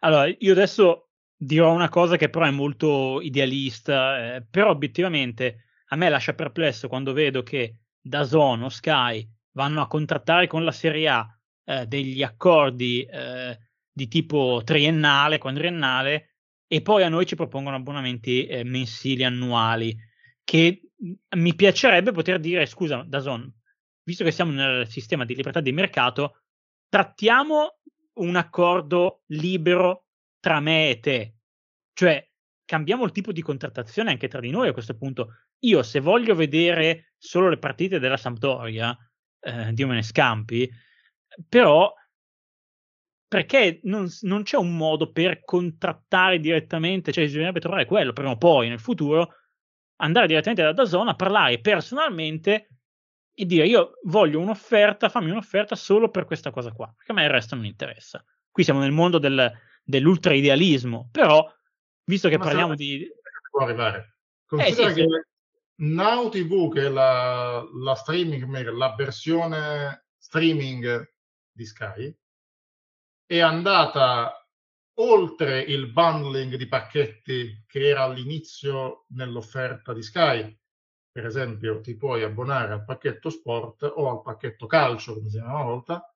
Allora, 0.00 0.26
io 0.26 0.52
adesso 0.52 1.10
dirò 1.36 1.72
una 1.72 1.88
cosa 1.88 2.16
che 2.16 2.30
però 2.30 2.46
è 2.46 2.50
molto 2.50 3.20
idealista, 3.20 4.36
eh, 4.36 4.46
però 4.48 4.70
obiettivamente 4.70 5.64
a 5.88 5.96
me 5.96 6.08
lascia 6.08 6.34
perplesso 6.34 6.88
quando 6.88 7.12
vedo 7.12 7.42
che 7.42 7.76
da 8.00 8.24
Zone 8.24 8.64
o 8.64 8.68
Sky 8.68 9.28
vanno 9.52 9.82
a 9.82 9.86
contrattare 9.86 10.46
con 10.46 10.64
la 10.64 10.72
Serie 10.72 11.08
A 11.08 11.38
eh, 11.64 11.86
degli 11.86 12.22
accordi 12.22 13.04
eh, 13.04 13.58
di 13.90 14.08
tipo 14.08 14.62
triennale, 14.64 15.38
quadriennale, 15.38 16.36
e 16.66 16.80
poi 16.80 17.02
a 17.02 17.08
noi 17.08 17.26
ci 17.26 17.36
propongono 17.36 17.76
abbonamenti 17.76 18.46
eh, 18.46 18.64
mensili, 18.64 19.24
annuali, 19.24 19.94
che 20.42 20.80
mi 21.36 21.54
piacerebbe 21.54 22.12
poter 22.12 22.40
dire, 22.40 22.64
scusa, 22.66 23.04
Dazon, 23.06 23.52
visto 24.04 24.24
che 24.24 24.30
siamo 24.30 24.52
nel 24.52 24.88
sistema 24.88 25.24
di 25.24 25.34
libertà 25.34 25.60
di 25.60 25.72
mercato, 25.72 26.42
trattiamo 26.88 27.78
un 28.14 28.36
accordo 28.36 29.22
libero 29.26 30.06
tra 30.40 30.60
me 30.60 30.90
e 30.90 31.00
te. 31.00 31.34
Cioè, 31.92 32.26
cambiamo 32.64 33.04
il 33.04 33.12
tipo 33.12 33.32
di 33.32 33.42
contrattazione 33.42 34.10
anche 34.10 34.28
tra 34.28 34.40
di 34.40 34.50
noi 34.50 34.68
a 34.68 34.72
questo 34.72 34.96
punto. 34.96 35.34
Io, 35.60 35.82
se 35.82 36.00
voglio 36.00 36.34
vedere 36.34 37.12
solo 37.18 37.48
le 37.48 37.58
partite 37.58 37.98
della 37.98 38.16
Sampdoria, 38.16 38.96
eh, 39.42 39.72
Dio 39.72 39.86
me 39.86 39.94
ne 39.94 40.02
scampi, 40.02 40.70
però 41.48 41.92
perché 43.26 43.80
non, 43.84 44.08
non, 44.22 44.42
c'è 44.42 44.58
un 44.58 44.76
modo 44.76 45.10
per 45.10 45.42
contrattare 45.42 46.38
direttamente, 46.38 47.12
cioè 47.12 47.24
bisognerebbe 47.24 47.60
trovare 47.60 47.86
quello 47.86 48.12
prima 48.12 48.30
o 48.30 48.36
poi 48.36 48.68
nel 48.68 48.78
futuro, 48.78 49.36
andare 49.96 50.26
direttamente 50.26 50.62
da 50.62 50.72
Dazon 50.72 51.08
a 51.08 51.14
parlare 51.14 51.60
personalmente 51.60 52.68
e 53.32 53.46
dire 53.46 53.66
io 53.66 53.92
voglio 54.04 54.38
un'offerta, 54.38 55.08
fammi 55.08 55.30
un'offerta 55.30 55.74
solo 55.74 56.10
per 56.10 56.26
questa 56.26 56.50
cosa 56.50 56.72
qua, 56.72 56.92
perché 56.94 57.12
a 57.12 57.14
me 57.14 57.24
il 57.24 57.30
resto 57.30 57.54
non 57.54 57.64
interessa. 57.64 58.22
Qui 58.50 58.64
siamo 58.64 58.80
nel 58.80 58.92
mondo 58.92 59.18
del, 59.18 59.50
dell'ultra 59.82 60.34
idealismo, 60.34 61.08
però 61.10 61.50
visto 62.04 62.28
che 62.28 62.36
Ma 62.36 62.44
parliamo 62.44 62.74
di... 62.74 63.08
Può 63.50 63.64
arrivare. 63.64 64.16
Considera 64.44 64.88
eh, 64.88 64.92
sì, 64.92 65.00
che 65.00 65.06
sì. 65.08 65.31
Now 65.82 66.28
TV, 66.28 66.72
che 66.72 66.86
è 66.86 66.88
la, 66.88 67.60
la 67.74 67.94
streaming, 67.96 68.68
la 68.70 68.94
versione 68.94 70.06
streaming 70.16 71.12
di 71.50 71.66
Sky, 71.66 72.16
è 73.26 73.40
andata 73.40 74.48
oltre 75.00 75.60
il 75.60 75.90
bundling 75.90 76.54
di 76.54 76.68
pacchetti 76.68 77.64
che 77.66 77.88
era 77.88 78.02
all'inizio 78.04 79.06
nell'offerta 79.08 79.92
di 79.92 80.02
Sky. 80.02 80.56
Per 81.10 81.26
esempio, 81.26 81.80
ti 81.80 81.96
puoi 81.96 82.22
abbonare 82.22 82.74
al 82.74 82.84
pacchetto 82.84 83.28
sport 83.28 83.82
o 83.82 84.08
al 84.08 84.22
pacchetto 84.22 84.66
calcio, 84.66 85.14
come 85.14 85.30
si 85.30 85.38
chiama 85.38 85.54
una 85.54 85.64
volta, 85.64 86.14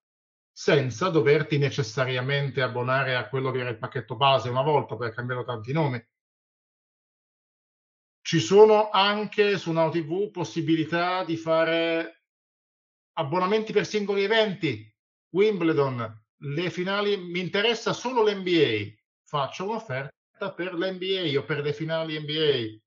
senza 0.52 1.08
doverti 1.08 1.58
necessariamente 1.58 2.62
abbonare 2.62 3.16
a 3.16 3.28
quello 3.28 3.50
che 3.50 3.58
era 3.58 3.70
il 3.70 3.78
pacchetto 3.78 4.14
base 4.14 4.48
una 4.48 4.62
volta, 4.62 4.96
perché 4.96 5.16
cambiato 5.16 5.42
tanti 5.42 5.72
nomi. 5.72 6.00
Ci 8.26 8.40
sono 8.40 8.90
anche 8.90 9.56
su 9.56 9.70
Now 9.70 9.88
TV 9.88 10.32
possibilità 10.32 11.22
di 11.22 11.36
fare 11.36 12.24
abbonamenti 13.12 13.72
per 13.72 13.86
singoli 13.86 14.24
eventi. 14.24 14.92
Wimbledon, 15.28 16.24
le 16.38 16.70
finali, 16.70 17.16
mi 17.16 17.38
interessa 17.38 17.92
solo 17.92 18.24
l'NBA, 18.24 18.92
faccio 19.22 19.68
un'offerta 19.68 20.52
per 20.56 20.74
l'NBA 20.74 21.38
o 21.38 21.44
per 21.44 21.62
le 21.62 21.72
finali 21.72 22.18
NBA. 22.18 22.82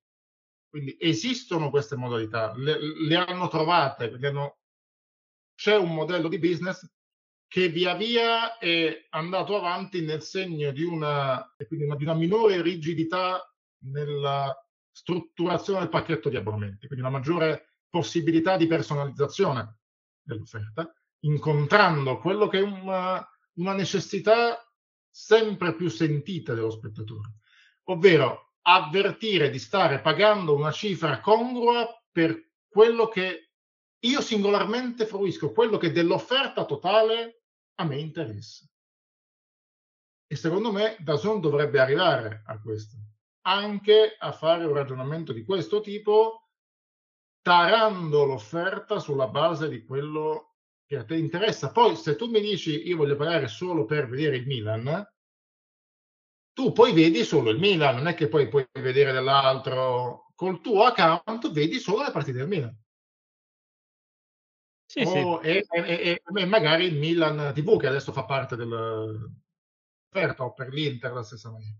Quindi 0.67 0.97
esistono 0.99 1.69
queste 1.69 1.95
modalità, 1.95 2.53
le, 2.57 2.77
le 3.07 3.15
hanno 3.15 3.47
trovate, 3.47 4.11
hanno... 4.21 4.57
c'è 5.55 5.77
un 5.77 5.93
modello 5.93 6.27
di 6.27 6.37
business 6.37 6.85
che 7.47 7.69
via 7.69 7.95
via 7.95 8.57
è 8.57 9.07
andato 9.11 9.55
avanti 9.55 10.01
nel 10.01 10.21
segno 10.21 10.71
di 10.71 10.83
una, 10.83 11.49
di 11.65 12.03
una 12.03 12.13
minore 12.13 12.61
rigidità 12.61 13.41
nella 13.85 14.53
strutturazione 14.99 15.79
del 15.79 15.89
pacchetto 15.89 16.27
di 16.27 16.35
abbonamenti, 16.35 16.87
quindi 16.87 17.05
una 17.05 17.17
maggiore 17.17 17.77
possibilità 17.89 18.57
di 18.57 18.67
personalizzazione 18.67 19.77
dell'offerta, 20.21 20.93
incontrando 21.19 22.17
quello 22.19 22.47
che 22.47 22.59
è 22.59 22.61
una, 22.61 23.25
una 23.53 23.73
necessità 23.73 24.61
sempre 25.09 25.73
più 25.73 25.89
sentita 25.89 26.53
dello 26.53 26.69
spettatore, 26.69 27.35
ovvero 27.85 28.55
avvertire 28.63 29.49
di 29.49 29.57
stare 29.57 30.01
pagando 30.01 30.53
una 30.53 30.71
cifra 30.71 31.21
congrua 31.21 31.87
per 32.11 32.51
quello 32.67 33.07
che 33.07 33.51
io 33.99 34.21
singolarmente 34.21 35.05
fruisco, 35.05 35.53
quello 35.53 35.77
che 35.77 35.93
dell'offerta 35.93 36.65
totale 36.65 37.43
a 37.75 37.85
me 37.85 37.97
interessa. 37.99 38.65
E 40.27 40.35
secondo 40.35 40.73
me 40.73 40.97
Dazon 40.99 41.39
dovrebbe 41.39 41.79
arrivare 41.79 42.43
a 42.45 42.59
questo, 42.59 42.97
anche 43.41 44.15
a 44.17 44.31
fare 44.31 44.65
un 44.65 44.73
ragionamento 44.73 45.33
di 45.33 45.43
questo 45.43 45.81
tipo, 45.81 46.49
tarando 47.41 48.25
l'offerta 48.25 48.99
sulla 48.99 49.27
base 49.27 49.69
di 49.69 49.83
quello 49.85 50.55
che 50.85 50.97
a 50.97 51.05
te 51.05 51.15
interessa. 51.15 51.71
Poi 51.71 51.95
se 51.95 52.15
tu 52.15 52.27
mi 52.27 52.41
dici 52.41 52.87
io 52.87 52.97
voglio 52.97 53.15
pagare 53.15 53.47
solo 53.47 53.85
per 53.85 54.07
vedere 54.07 54.37
il 54.37 54.47
Milan, 54.47 55.07
tu 56.53 56.71
poi 56.73 56.93
vedi 56.93 57.23
solo 57.23 57.51
il 57.51 57.59
Milan, 57.59 57.95
non 57.95 58.07
è 58.07 58.15
che 58.15 58.27
poi 58.27 58.47
puoi 58.49 58.67
vedere 58.73 59.11
dell'altro. 59.11 60.31
Col 60.35 60.61
tuo 60.61 60.83
account 60.83 61.51
vedi 61.51 61.79
solo 61.79 62.03
le 62.03 62.11
partite 62.11 62.39
del 62.39 62.47
Milan. 62.47 62.77
Sì, 64.85 65.01
o, 65.01 65.41
sì. 65.41 65.47
E, 65.47 65.67
e, 65.69 66.21
e, 66.23 66.45
magari 66.45 66.85
il 66.85 66.97
Milan 66.97 67.53
TV 67.53 67.79
che 67.79 67.87
adesso 67.87 68.11
fa 68.11 68.25
parte 68.25 68.55
dell'offerta 68.55 70.43
o 70.43 70.53
per 70.53 70.69
l'Inter 70.69 71.13
la 71.13 71.23
stessa 71.23 71.51
maniera. 71.51 71.77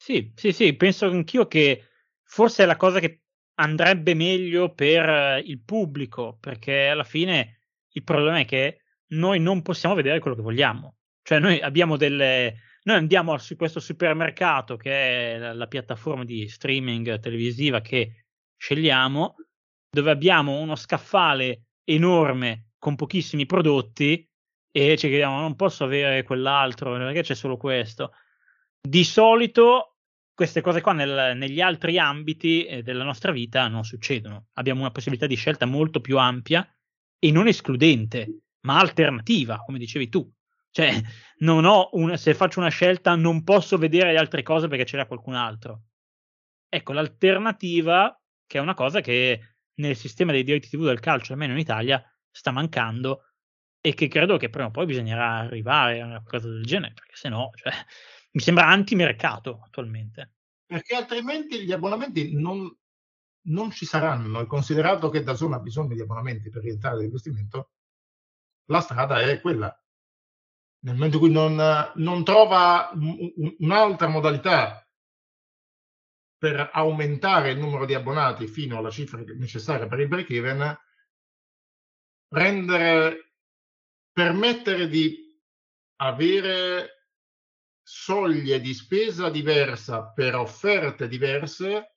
Sì, 0.00 0.32
sì, 0.34 0.52
sì, 0.52 0.74
penso 0.76 1.06
anch'io 1.06 1.46
che 1.46 1.84
forse 2.22 2.62
è 2.62 2.66
la 2.66 2.76
cosa 2.76 3.00
che 3.00 3.22
andrebbe 3.54 4.14
meglio 4.14 4.72
per 4.74 5.40
il 5.44 5.60
pubblico, 5.62 6.36
perché 6.38 6.88
alla 6.88 7.02
fine 7.04 7.60
il 7.92 8.04
problema 8.04 8.38
è 8.40 8.44
che 8.44 8.82
noi 9.08 9.40
non 9.40 9.62
possiamo 9.62 9.94
vedere 9.94 10.18
quello 10.20 10.36
che 10.36 10.42
vogliamo. 10.42 10.96
Cioè, 11.22 11.38
noi 11.40 11.60
abbiamo 11.60 11.96
delle. 11.96 12.60
Noi 12.86 12.96
andiamo 12.98 13.36
su 13.38 13.56
questo 13.56 13.80
supermercato 13.80 14.76
che 14.76 15.34
è 15.34 15.38
la, 15.38 15.52
la 15.54 15.66
piattaforma 15.66 16.24
di 16.24 16.46
streaming 16.48 17.18
televisiva 17.18 17.80
che 17.80 18.26
scegliamo, 18.56 19.34
dove 19.90 20.10
abbiamo 20.12 20.60
uno 20.60 20.76
scaffale 20.76 21.64
enorme 21.82 22.68
con 22.78 22.94
pochissimi 22.94 23.44
prodotti 23.44 24.28
e 24.70 24.96
ci 24.96 25.08
chiediamo 25.08 25.40
non 25.40 25.56
posso 25.56 25.82
avere 25.84 26.22
quell'altro 26.22 26.92
perché 26.96 27.22
c'è 27.22 27.34
solo 27.34 27.56
questo. 27.56 28.12
Di 28.88 29.04
solito 29.04 29.96
queste 30.32 30.60
cose 30.60 30.80
qua 30.80 30.92
nel, 30.92 31.36
negli 31.36 31.60
altri 31.60 31.98
ambiti 31.98 32.64
eh, 32.64 32.82
della 32.82 33.04
nostra 33.04 33.32
vita 33.32 33.66
non 33.68 33.84
succedono. 33.84 34.48
Abbiamo 34.54 34.80
una 34.80 34.90
possibilità 34.90 35.26
di 35.26 35.34
scelta 35.34 35.64
molto 35.64 36.00
più 36.00 36.18
ampia 36.18 36.68
e 37.18 37.32
non 37.32 37.48
escludente, 37.48 38.42
ma 38.60 38.78
alternativa, 38.78 39.58
come 39.64 39.78
dicevi 39.78 40.08
tu. 40.08 40.30
Cioè, 40.70 41.00
una, 41.38 42.16
se 42.18 42.34
faccio 42.34 42.60
una 42.60 42.68
scelta 42.68 43.14
non 43.16 43.42
posso 43.44 43.78
vedere 43.78 44.12
le 44.12 44.18
altre 44.18 44.42
cose 44.42 44.68
perché 44.68 44.84
c'era 44.84 45.06
qualcun 45.06 45.34
altro. 45.34 45.84
Ecco, 46.68 46.92
l'alternativa, 46.92 48.20
che 48.46 48.58
è 48.58 48.60
una 48.60 48.74
cosa 48.74 49.00
che 49.00 49.56
nel 49.76 49.96
sistema 49.96 50.32
dei 50.32 50.44
diritti 50.44 50.68
TV 50.68 50.84
del 50.84 51.00
calcio, 51.00 51.32
almeno 51.32 51.54
in 51.54 51.58
Italia, 51.58 52.02
sta 52.30 52.50
mancando 52.50 53.22
e 53.80 53.94
che 53.94 54.08
credo 54.08 54.36
che 54.36 54.50
prima 54.50 54.66
o 54.66 54.70
poi 54.70 54.84
bisognerà 54.84 55.38
arrivare 55.38 56.00
a 56.00 56.06
una 56.06 56.22
cosa 56.22 56.48
del 56.48 56.64
genere, 56.64 56.92
perché 56.92 57.14
se 57.14 57.28
no, 57.28 57.50
cioè, 57.54 57.72
mi 58.36 58.42
sembra 58.42 58.66
antimercato 58.66 59.62
attualmente. 59.64 60.34
Perché 60.66 60.94
altrimenti 60.94 61.64
gli 61.64 61.72
abbonamenti 61.72 62.34
non, 62.34 62.70
non 63.46 63.70
ci 63.70 63.86
saranno, 63.86 64.40
e 64.40 64.46
considerato 64.46 65.08
che 65.08 65.22
da 65.22 65.34
zona 65.34 65.56
ha 65.56 65.60
bisogno 65.60 65.94
di 65.94 66.02
abbonamenti 66.02 66.50
per 66.50 66.62
rientrare 66.62 66.98
l'investimento, 66.98 67.70
la 68.66 68.80
strada 68.80 69.22
è 69.22 69.40
quella. 69.40 69.74
Nel 70.80 70.94
momento 70.94 71.16
in 71.16 71.22
cui 71.22 71.32
non, 71.32 71.92
non 71.94 72.24
trova 72.24 72.90
un'altra 73.58 74.08
modalità 74.08 74.86
per 76.36 76.68
aumentare 76.74 77.52
il 77.52 77.58
numero 77.58 77.86
di 77.86 77.94
abbonati 77.94 78.46
fino 78.48 78.76
alla 78.76 78.90
cifra 78.90 79.18
necessaria 79.34 79.86
per 79.86 80.00
il 80.00 80.08
break 80.08 80.28
even, 80.30 80.78
rendere, 82.28 83.32
permettere 84.12 84.88
di 84.88 85.40
avere 85.96 86.95
soglie 87.88 88.58
di 88.60 88.74
spesa 88.74 89.30
diversa 89.30 90.10
per 90.10 90.34
offerte 90.34 91.06
diverse, 91.06 91.94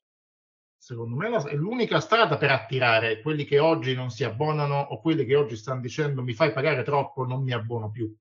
secondo 0.78 1.16
me 1.16 1.36
è 1.36 1.56
l'unica 1.56 2.00
strada 2.00 2.38
per 2.38 2.52
attirare 2.52 3.22
quelli 3.22 3.44
che 3.44 3.58
oggi 3.58 3.96
non 3.96 4.12
si 4.12 4.24
abbonano 4.24 4.80
o 4.80 5.02
quelli 5.02 5.26
che 5.26 5.36
oggi 5.36 5.56
stanno 5.56 5.82
dicendo 5.82 6.22
mi 6.22 6.34
fai 6.34 6.54
pagare 6.54 6.84
troppo, 6.84 7.26
non 7.26 7.42
mi 7.42 7.54
abbono 7.54 7.90
più. 7.90 8.16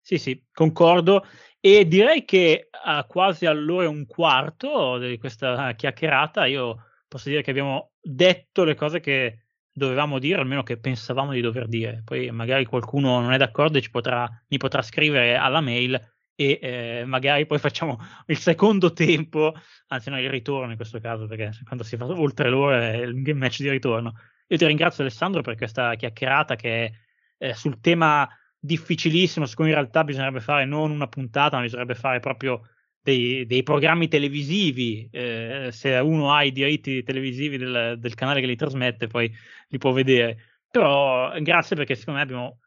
Sì, 0.00 0.18
sì, 0.18 0.40
concordo. 0.52 1.26
E 1.58 1.88
direi 1.88 2.24
che 2.24 2.68
a 2.70 3.04
quasi 3.04 3.44
all'ora 3.44 3.84
e 3.84 3.88
un 3.88 4.06
quarto 4.06 4.98
di 4.98 5.18
questa 5.18 5.74
chiacchierata 5.74 6.46
io 6.46 6.84
posso 7.08 7.28
dire 7.28 7.42
che 7.42 7.50
abbiamo 7.50 7.90
detto 8.00 8.62
le 8.62 8.76
cose 8.76 9.00
che 9.00 9.46
dovevamo 9.78 10.18
dire, 10.18 10.40
almeno 10.40 10.62
che 10.62 10.78
pensavamo 10.78 11.32
di 11.32 11.40
dover 11.40 11.66
dire. 11.66 12.02
Poi 12.04 12.30
magari 12.30 12.66
qualcuno 12.66 13.20
non 13.20 13.32
è 13.32 13.38
d'accordo 13.38 13.78
e 13.78 13.80
ci 13.80 13.90
potrà, 13.90 14.28
mi 14.48 14.58
potrà 14.58 14.82
scrivere 14.82 15.36
alla 15.36 15.62
mail 15.62 15.98
e 16.34 16.58
eh, 16.62 17.04
magari 17.06 17.46
poi 17.46 17.58
facciamo 17.58 17.98
il 18.26 18.36
secondo 18.36 18.92
tempo, 18.92 19.54
anzi 19.86 20.10
no, 20.10 20.20
il 20.20 20.28
ritorno 20.28 20.70
in 20.70 20.76
questo 20.76 21.00
caso, 21.00 21.26
perché 21.26 21.50
quando 21.64 21.82
si 21.84 21.96
fa 21.96 22.04
oltre 22.04 22.50
l'ora 22.50 22.92
è 22.92 22.96
il 22.98 23.34
match 23.34 23.60
di 23.60 23.70
ritorno. 23.70 24.12
Io 24.48 24.56
ti 24.56 24.66
ringrazio 24.66 25.02
Alessandro 25.02 25.40
per 25.42 25.56
questa 25.56 25.94
chiacchierata 25.94 26.56
che 26.56 26.84
è 26.84 26.92
eh, 27.38 27.54
sul 27.54 27.80
tema 27.80 28.28
difficilissimo, 28.58 29.46
su 29.46 29.54
cui 29.54 29.68
in 29.68 29.74
realtà 29.74 30.04
bisognerebbe 30.04 30.40
fare 30.40 30.64
non 30.64 30.90
una 30.90 31.08
puntata, 31.08 31.56
ma 31.56 31.62
bisognerebbe 31.62 31.94
fare 31.94 32.20
proprio 32.20 32.62
dei, 33.08 33.46
dei 33.46 33.62
programmi 33.62 34.06
televisivi, 34.06 35.08
eh, 35.10 35.70
se 35.72 35.96
uno 35.96 36.32
ha 36.34 36.44
i 36.44 36.52
diritti 36.52 37.02
televisivi 37.02 37.56
del, 37.56 37.96
del, 37.98 38.14
canale 38.14 38.40
che 38.40 38.46
li 38.46 38.56
trasmette, 38.56 39.06
poi 39.06 39.32
li 39.68 39.78
può 39.78 39.92
vedere. 39.92 40.60
Però 40.70 41.32
grazie 41.40 41.74
perché 41.74 41.94
secondo 41.94 42.20
me 42.20 42.26
abbiamo 42.26 42.60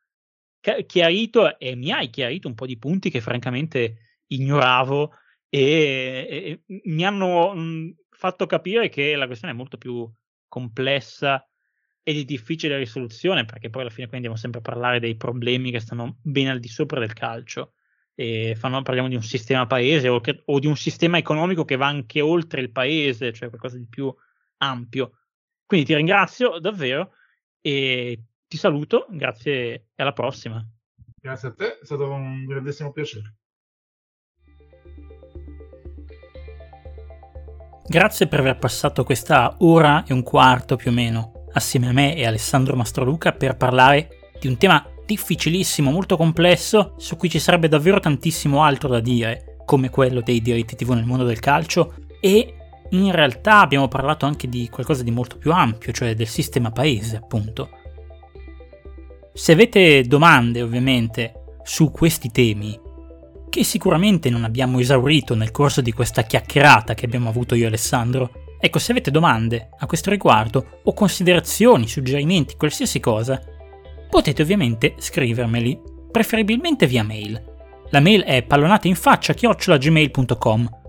chiarito 0.88 1.60
e 1.60 1.76
mi 1.76 1.92
hai 1.92 2.10
chiarito 2.10 2.48
un 2.48 2.56
po' 2.56 2.66
di 2.66 2.78
punti 2.78 3.12
che 3.12 3.22
francamente 3.22 4.22
ignoravo 4.28 5.14
e, 5.48 6.60
e 6.68 6.82
mi 6.86 7.06
hanno 7.06 7.54
mh, 7.54 7.96
fatto 8.10 8.48
capire 8.48 8.90
che 8.90 9.16
la 9.16 9.28
questione 9.28 9.54
è 9.54 9.58
molto 9.58 9.78
più 9.78 10.12
complessa 10.48 11.48
e 12.02 12.14
di 12.14 12.26
difficile 12.26 12.78
risoluzione, 12.78 13.46
perché 13.46 13.70
poi 13.70 13.82
alla 13.82 13.92
fine 13.92 14.08
qui 14.08 14.16
andiamo 14.16 14.38
sempre 14.38 14.60
a 14.60 14.64
parlare 14.64 15.00
dei 15.00 15.16
problemi 15.16 15.70
che 15.70 15.80
stanno 15.80 16.18
ben 16.24 16.48
al 16.48 16.60
di 16.60 16.68
sopra 16.68 17.00
del 17.00 17.14
calcio 17.14 17.74
fanno, 18.56 18.82
parliamo 18.82 19.10
di 19.10 19.16
un 19.16 19.24
sistema 19.24 19.66
paese 19.66 20.08
o, 20.08 20.20
che, 20.20 20.42
o, 20.46 20.60
di 20.60 20.68
un 20.68 20.76
sistema 20.76 21.18
economico 21.18 21.66
che 21.66 21.76
va 21.76 21.88
anche 21.88 22.22
oltre 22.22 22.62
il 22.62 22.72
paese, 22.72 23.34
cioè 23.34 23.50
qualcosa 23.50 23.78
di 23.78 23.88
più 23.88 24.14
ampio. 24.58 25.20
Quindi 25.66 25.86
ti 25.86 25.96
ringrazio 25.96 26.60
davvero 26.60 27.14
e 27.62 28.24
ti 28.48 28.58
saluto, 28.58 29.08
grazie 29.10 29.74
e 29.96 30.04
alla 30.04 30.14
prossima. 30.14 30.66
Grazie 31.20 31.48
a 31.50 31.54
te, 31.54 31.80
è 31.80 31.86
stato 31.86 32.10
un 32.12 32.46
grandissimo 32.46 32.92
piacere. 32.92 33.36
Grazie 37.88 38.28
per 38.28 38.40
aver 38.40 38.58
passato 38.58 39.04
questa 39.04 39.56
ora 39.60 40.06
e 40.06 40.14
un 40.14 40.24
quarto 40.24 40.76
più 40.76 40.92
o 40.92 40.94
meno 40.94 41.46
assieme 41.54 41.90
a 41.90 41.92
me 41.92 42.16
e 42.16 42.26
Alessandro 42.26 42.76
Mastroluca 42.76 43.34
per 43.34 43.58
parlare 43.58 44.32
di 44.40 44.48
un 44.48 44.58
tema 44.58 44.91
difficilissimo, 45.12 45.92
molto 45.92 46.16
complesso, 46.16 46.94
su 46.98 47.18
cui 47.18 47.30
ci 47.30 47.40
sarebbe 47.40 47.68
davvero 47.68 48.00
tantissimo 48.00 48.64
altro 48.64 48.88
da 48.88 49.02
dire, 49.02 49.58
come 49.66 49.90
quello 49.90 50.22
dei 50.22 50.42
diritti 50.42 50.76
TV 50.76 50.92
nel 50.92 51.06
mondo 51.06 51.26
del 51.26 51.40
calcio, 51.40 51.96
e 52.22 52.56
in 52.92 53.12
realtà 53.12 53.60
abbiamo 53.60 53.88
parlato 53.88 54.26
anche 54.26 54.48
di 54.48 54.70
qualcosa 54.70 55.04
di 55.04 55.12
molto 55.12 55.38
più 55.38 55.52
ampio, 55.52 55.92
cioè 55.92 56.16
del 56.16 56.28
sistema 56.28 56.72
paese, 56.72 57.18
appunto. 57.18 57.70
Se 59.34 59.52
avete 59.52 60.04
domande, 60.04 60.62
ovviamente, 60.62 61.34
su 61.64 61.92
questi 61.92 62.32
temi, 62.32 62.80
che 63.50 63.64
sicuramente 63.66 64.30
non 64.30 64.46
abbiamo 64.46 64.80
esaurito 64.80 65.36
nel 65.36 65.52
corso 65.52 65.82
di 65.82 65.92
questa 65.92 66.24
chiacchierata 66.24 66.94
che 66.94 67.06
abbiamo 67.06 67.28
avuto 67.28 67.54
io 67.56 67.66
e 67.66 67.68
Alessandro, 67.68 68.32
ecco, 68.60 68.80
se 68.80 68.92
avete 68.92 69.12
domande 69.12 69.70
a 69.78 69.86
questo 69.86 70.10
riguardo 70.10 70.80
o 70.84 70.94
considerazioni, 70.94 71.88
suggerimenti, 71.88 72.56
qualsiasi 72.56 73.02
cosa, 73.02 73.42
potete 74.12 74.44
ovviamente 74.44 74.94
scrivermeli, 75.00 75.82
preferibilmente 76.12 76.86
via 76.86 77.04
mail. 77.04 77.44
La 77.90 78.00
mail 78.00 78.22
è 78.22 78.44
pallonateinfaccia.gmail.com 78.44 80.80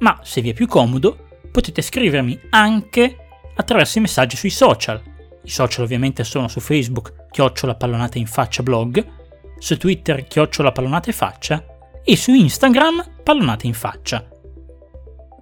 ma 0.00 0.18
se 0.22 0.40
vi 0.40 0.50
è 0.50 0.52
più 0.52 0.66
comodo 0.66 1.28
potete 1.50 1.82
scrivermi 1.82 2.38
anche 2.50 3.16
attraverso 3.54 3.98
i 3.98 4.02
messaggi 4.02 4.36
sui 4.36 4.50
social. 4.50 5.02
I 5.42 5.50
social 5.50 5.84
ovviamente 5.84 6.24
sono 6.24 6.48
su 6.48 6.60
Facebook, 6.60 7.26
chiocciola 7.30 7.74
pallonata 7.74 8.18
in 8.18 8.26
faccia 8.26 8.62
blog, 8.62 9.04
su 9.58 9.76
Twitter, 9.76 10.24
chiocciola 10.24 10.72
pallonata 10.72 11.10
in 11.10 11.16
faccia 11.16 11.64
e 12.02 12.16
su 12.16 12.32
Instagram, 12.32 13.22
pallonate 13.22 13.66
in 13.66 13.74
faccia. 13.74 14.26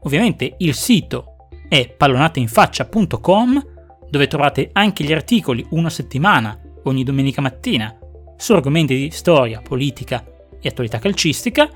Ovviamente 0.03 0.55
il 0.59 0.75
sito 0.75 1.49
è 1.69 1.89
pallonateinfaccia.com 1.89 3.77
dove 4.11 4.27
trovate 4.27 4.71
anche 4.73 5.05
gli 5.05 5.13
articoli 5.13 5.65
una 5.71 5.91
settimana 5.91 6.59
ogni 6.89 7.05
domenica 7.05 7.41
mattina 7.41 7.97
su 8.37 8.53
argomenti 8.53 8.95
di 8.95 9.11
storia, 9.11 9.61
politica 9.61 10.25
e 10.61 10.69
attualità 10.69 10.99
calcistica 10.99 11.69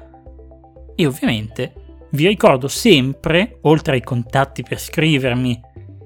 e 0.94 1.06
ovviamente 1.06 1.74
vi 2.10 2.26
ricordo 2.26 2.68
sempre, 2.68 3.59
oltre 3.62 3.94
ai 3.94 4.02
contatti 4.02 4.62
per 4.62 4.78
scrivermi 4.78 5.60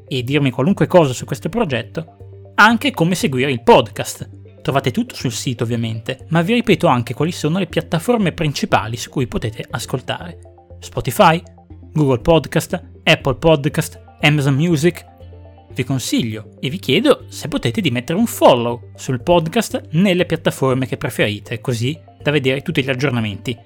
e 0.07 0.23
dirmi 0.23 0.51
qualunque 0.51 0.87
cosa 0.87 1.13
su 1.13 1.25
questo 1.25 1.49
progetto, 1.49 2.53
anche 2.55 2.93
come 2.93 3.17
seguire 3.17 3.51
il 3.51 3.63
podcast. 3.63 4.31
Trovate 4.63 4.93
tutto 4.93 5.15
sul 5.15 5.33
sito 5.33 5.65
ovviamente, 5.65 6.27
ma 6.29 6.43
vi 6.43 6.55
ripeto 6.55 6.87
anche 6.87 7.15
quali 7.15 7.33
sono 7.33 7.59
le 7.59 7.67
piattaforme 7.67 8.33
principali 8.33 8.97
su 8.97 9.11
cui 9.11 9.27
potete 9.27 9.65
ascoltare. 9.69 10.39
Spotify, 10.79 11.43
Google 11.93 12.21
Podcast, 12.21 12.81
Apple 13.03 13.37
Podcast, 13.37 14.01
Amazon 14.21 14.55
Music, 14.55 15.05
vi 15.77 15.85
consiglio 15.85 16.57
e 16.59 16.71
vi 16.71 16.79
chiedo 16.79 17.27
se 17.29 17.49
potete 17.49 17.83
di 17.83 17.91
mettere 17.91 18.19
un 18.19 18.27
follow 18.27 18.91
sul 18.97 19.23
podcast 19.23 19.89
nelle 19.91 20.25
piattaforme 20.25 20.87
che 20.87 20.97
preferite, 20.97 21.61
così 21.61 21.99
da 22.23 22.31
vedere 22.31 22.63
tutti 22.63 22.83
gli 22.83 22.89
aggiornamenti. 22.89 23.57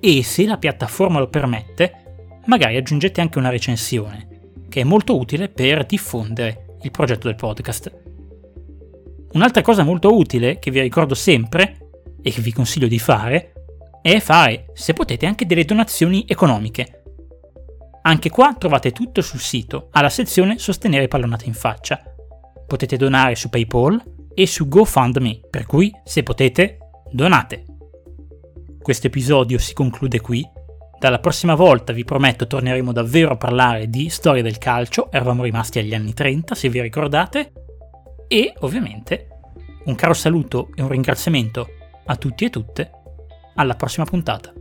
E 0.00 0.22
se 0.24 0.44
la 0.44 0.58
piattaforma 0.58 1.20
lo 1.20 1.28
permette, 1.28 2.40
magari 2.46 2.76
aggiungete 2.76 3.20
anche 3.20 3.38
una 3.38 3.50
recensione, 3.50 4.28
che 4.68 4.80
è 4.80 4.84
molto 4.84 5.16
utile 5.16 5.48
per 5.48 5.86
diffondere 5.86 6.76
il 6.82 6.90
progetto 6.90 7.28
del 7.28 7.36
podcast. 7.36 8.00
Un'altra 9.32 9.62
cosa 9.62 9.84
molto 9.84 10.14
utile 10.14 10.58
che 10.58 10.72
vi 10.72 10.80
ricordo 10.80 11.14
sempre 11.14 11.90
e 12.20 12.30
che 12.32 12.42
vi 12.42 12.52
consiglio 12.52 12.88
di 12.88 12.98
fare 12.98 13.52
è 14.02 14.18
fare, 14.18 14.66
se 14.74 14.92
potete, 14.94 15.26
anche 15.26 15.46
delle 15.46 15.64
donazioni 15.64 16.24
economiche 16.26 17.01
anche 18.02 18.30
qua 18.30 18.54
trovate 18.54 18.92
tutto 18.92 19.22
sul 19.22 19.40
sito, 19.40 19.88
alla 19.92 20.08
sezione 20.08 20.58
Sostenere 20.58 21.08
pallonate 21.08 21.46
in 21.46 21.54
faccia. 21.54 22.02
Potete 22.66 22.96
donare 22.96 23.34
su 23.36 23.48
PayPal 23.48 24.02
e 24.34 24.46
su 24.46 24.66
GoFundMe, 24.66 25.40
per 25.48 25.66
cui 25.66 25.92
se 26.04 26.22
potete, 26.22 26.78
donate. 27.10 27.64
Questo 28.80 29.06
episodio 29.06 29.58
si 29.58 29.74
conclude 29.74 30.20
qui. 30.20 30.44
Dalla 30.98 31.18
prossima 31.18 31.54
volta 31.54 31.92
vi 31.92 32.04
prometto 32.04 32.46
torneremo 32.46 32.92
davvero 32.92 33.32
a 33.32 33.36
parlare 33.36 33.88
di 33.88 34.08
storia 34.08 34.42
del 34.42 34.58
calcio, 34.58 35.10
eravamo 35.10 35.42
rimasti 35.42 35.78
agli 35.78 35.94
anni 35.94 36.14
30 36.14 36.54
se 36.54 36.68
vi 36.68 36.80
ricordate, 36.80 37.52
e 38.28 38.52
ovviamente 38.60 39.28
un 39.84 39.94
caro 39.94 40.14
saluto 40.14 40.70
e 40.74 40.82
un 40.82 40.88
ringraziamento 40.88 41.68
a 42.06 42.16
tutti 42.16 42.44
e 42.44 42.50
tutte, 42.50 42.90
alla 43.56 43.74
prossima 43.74 44.06
puntata. 44.06 44.52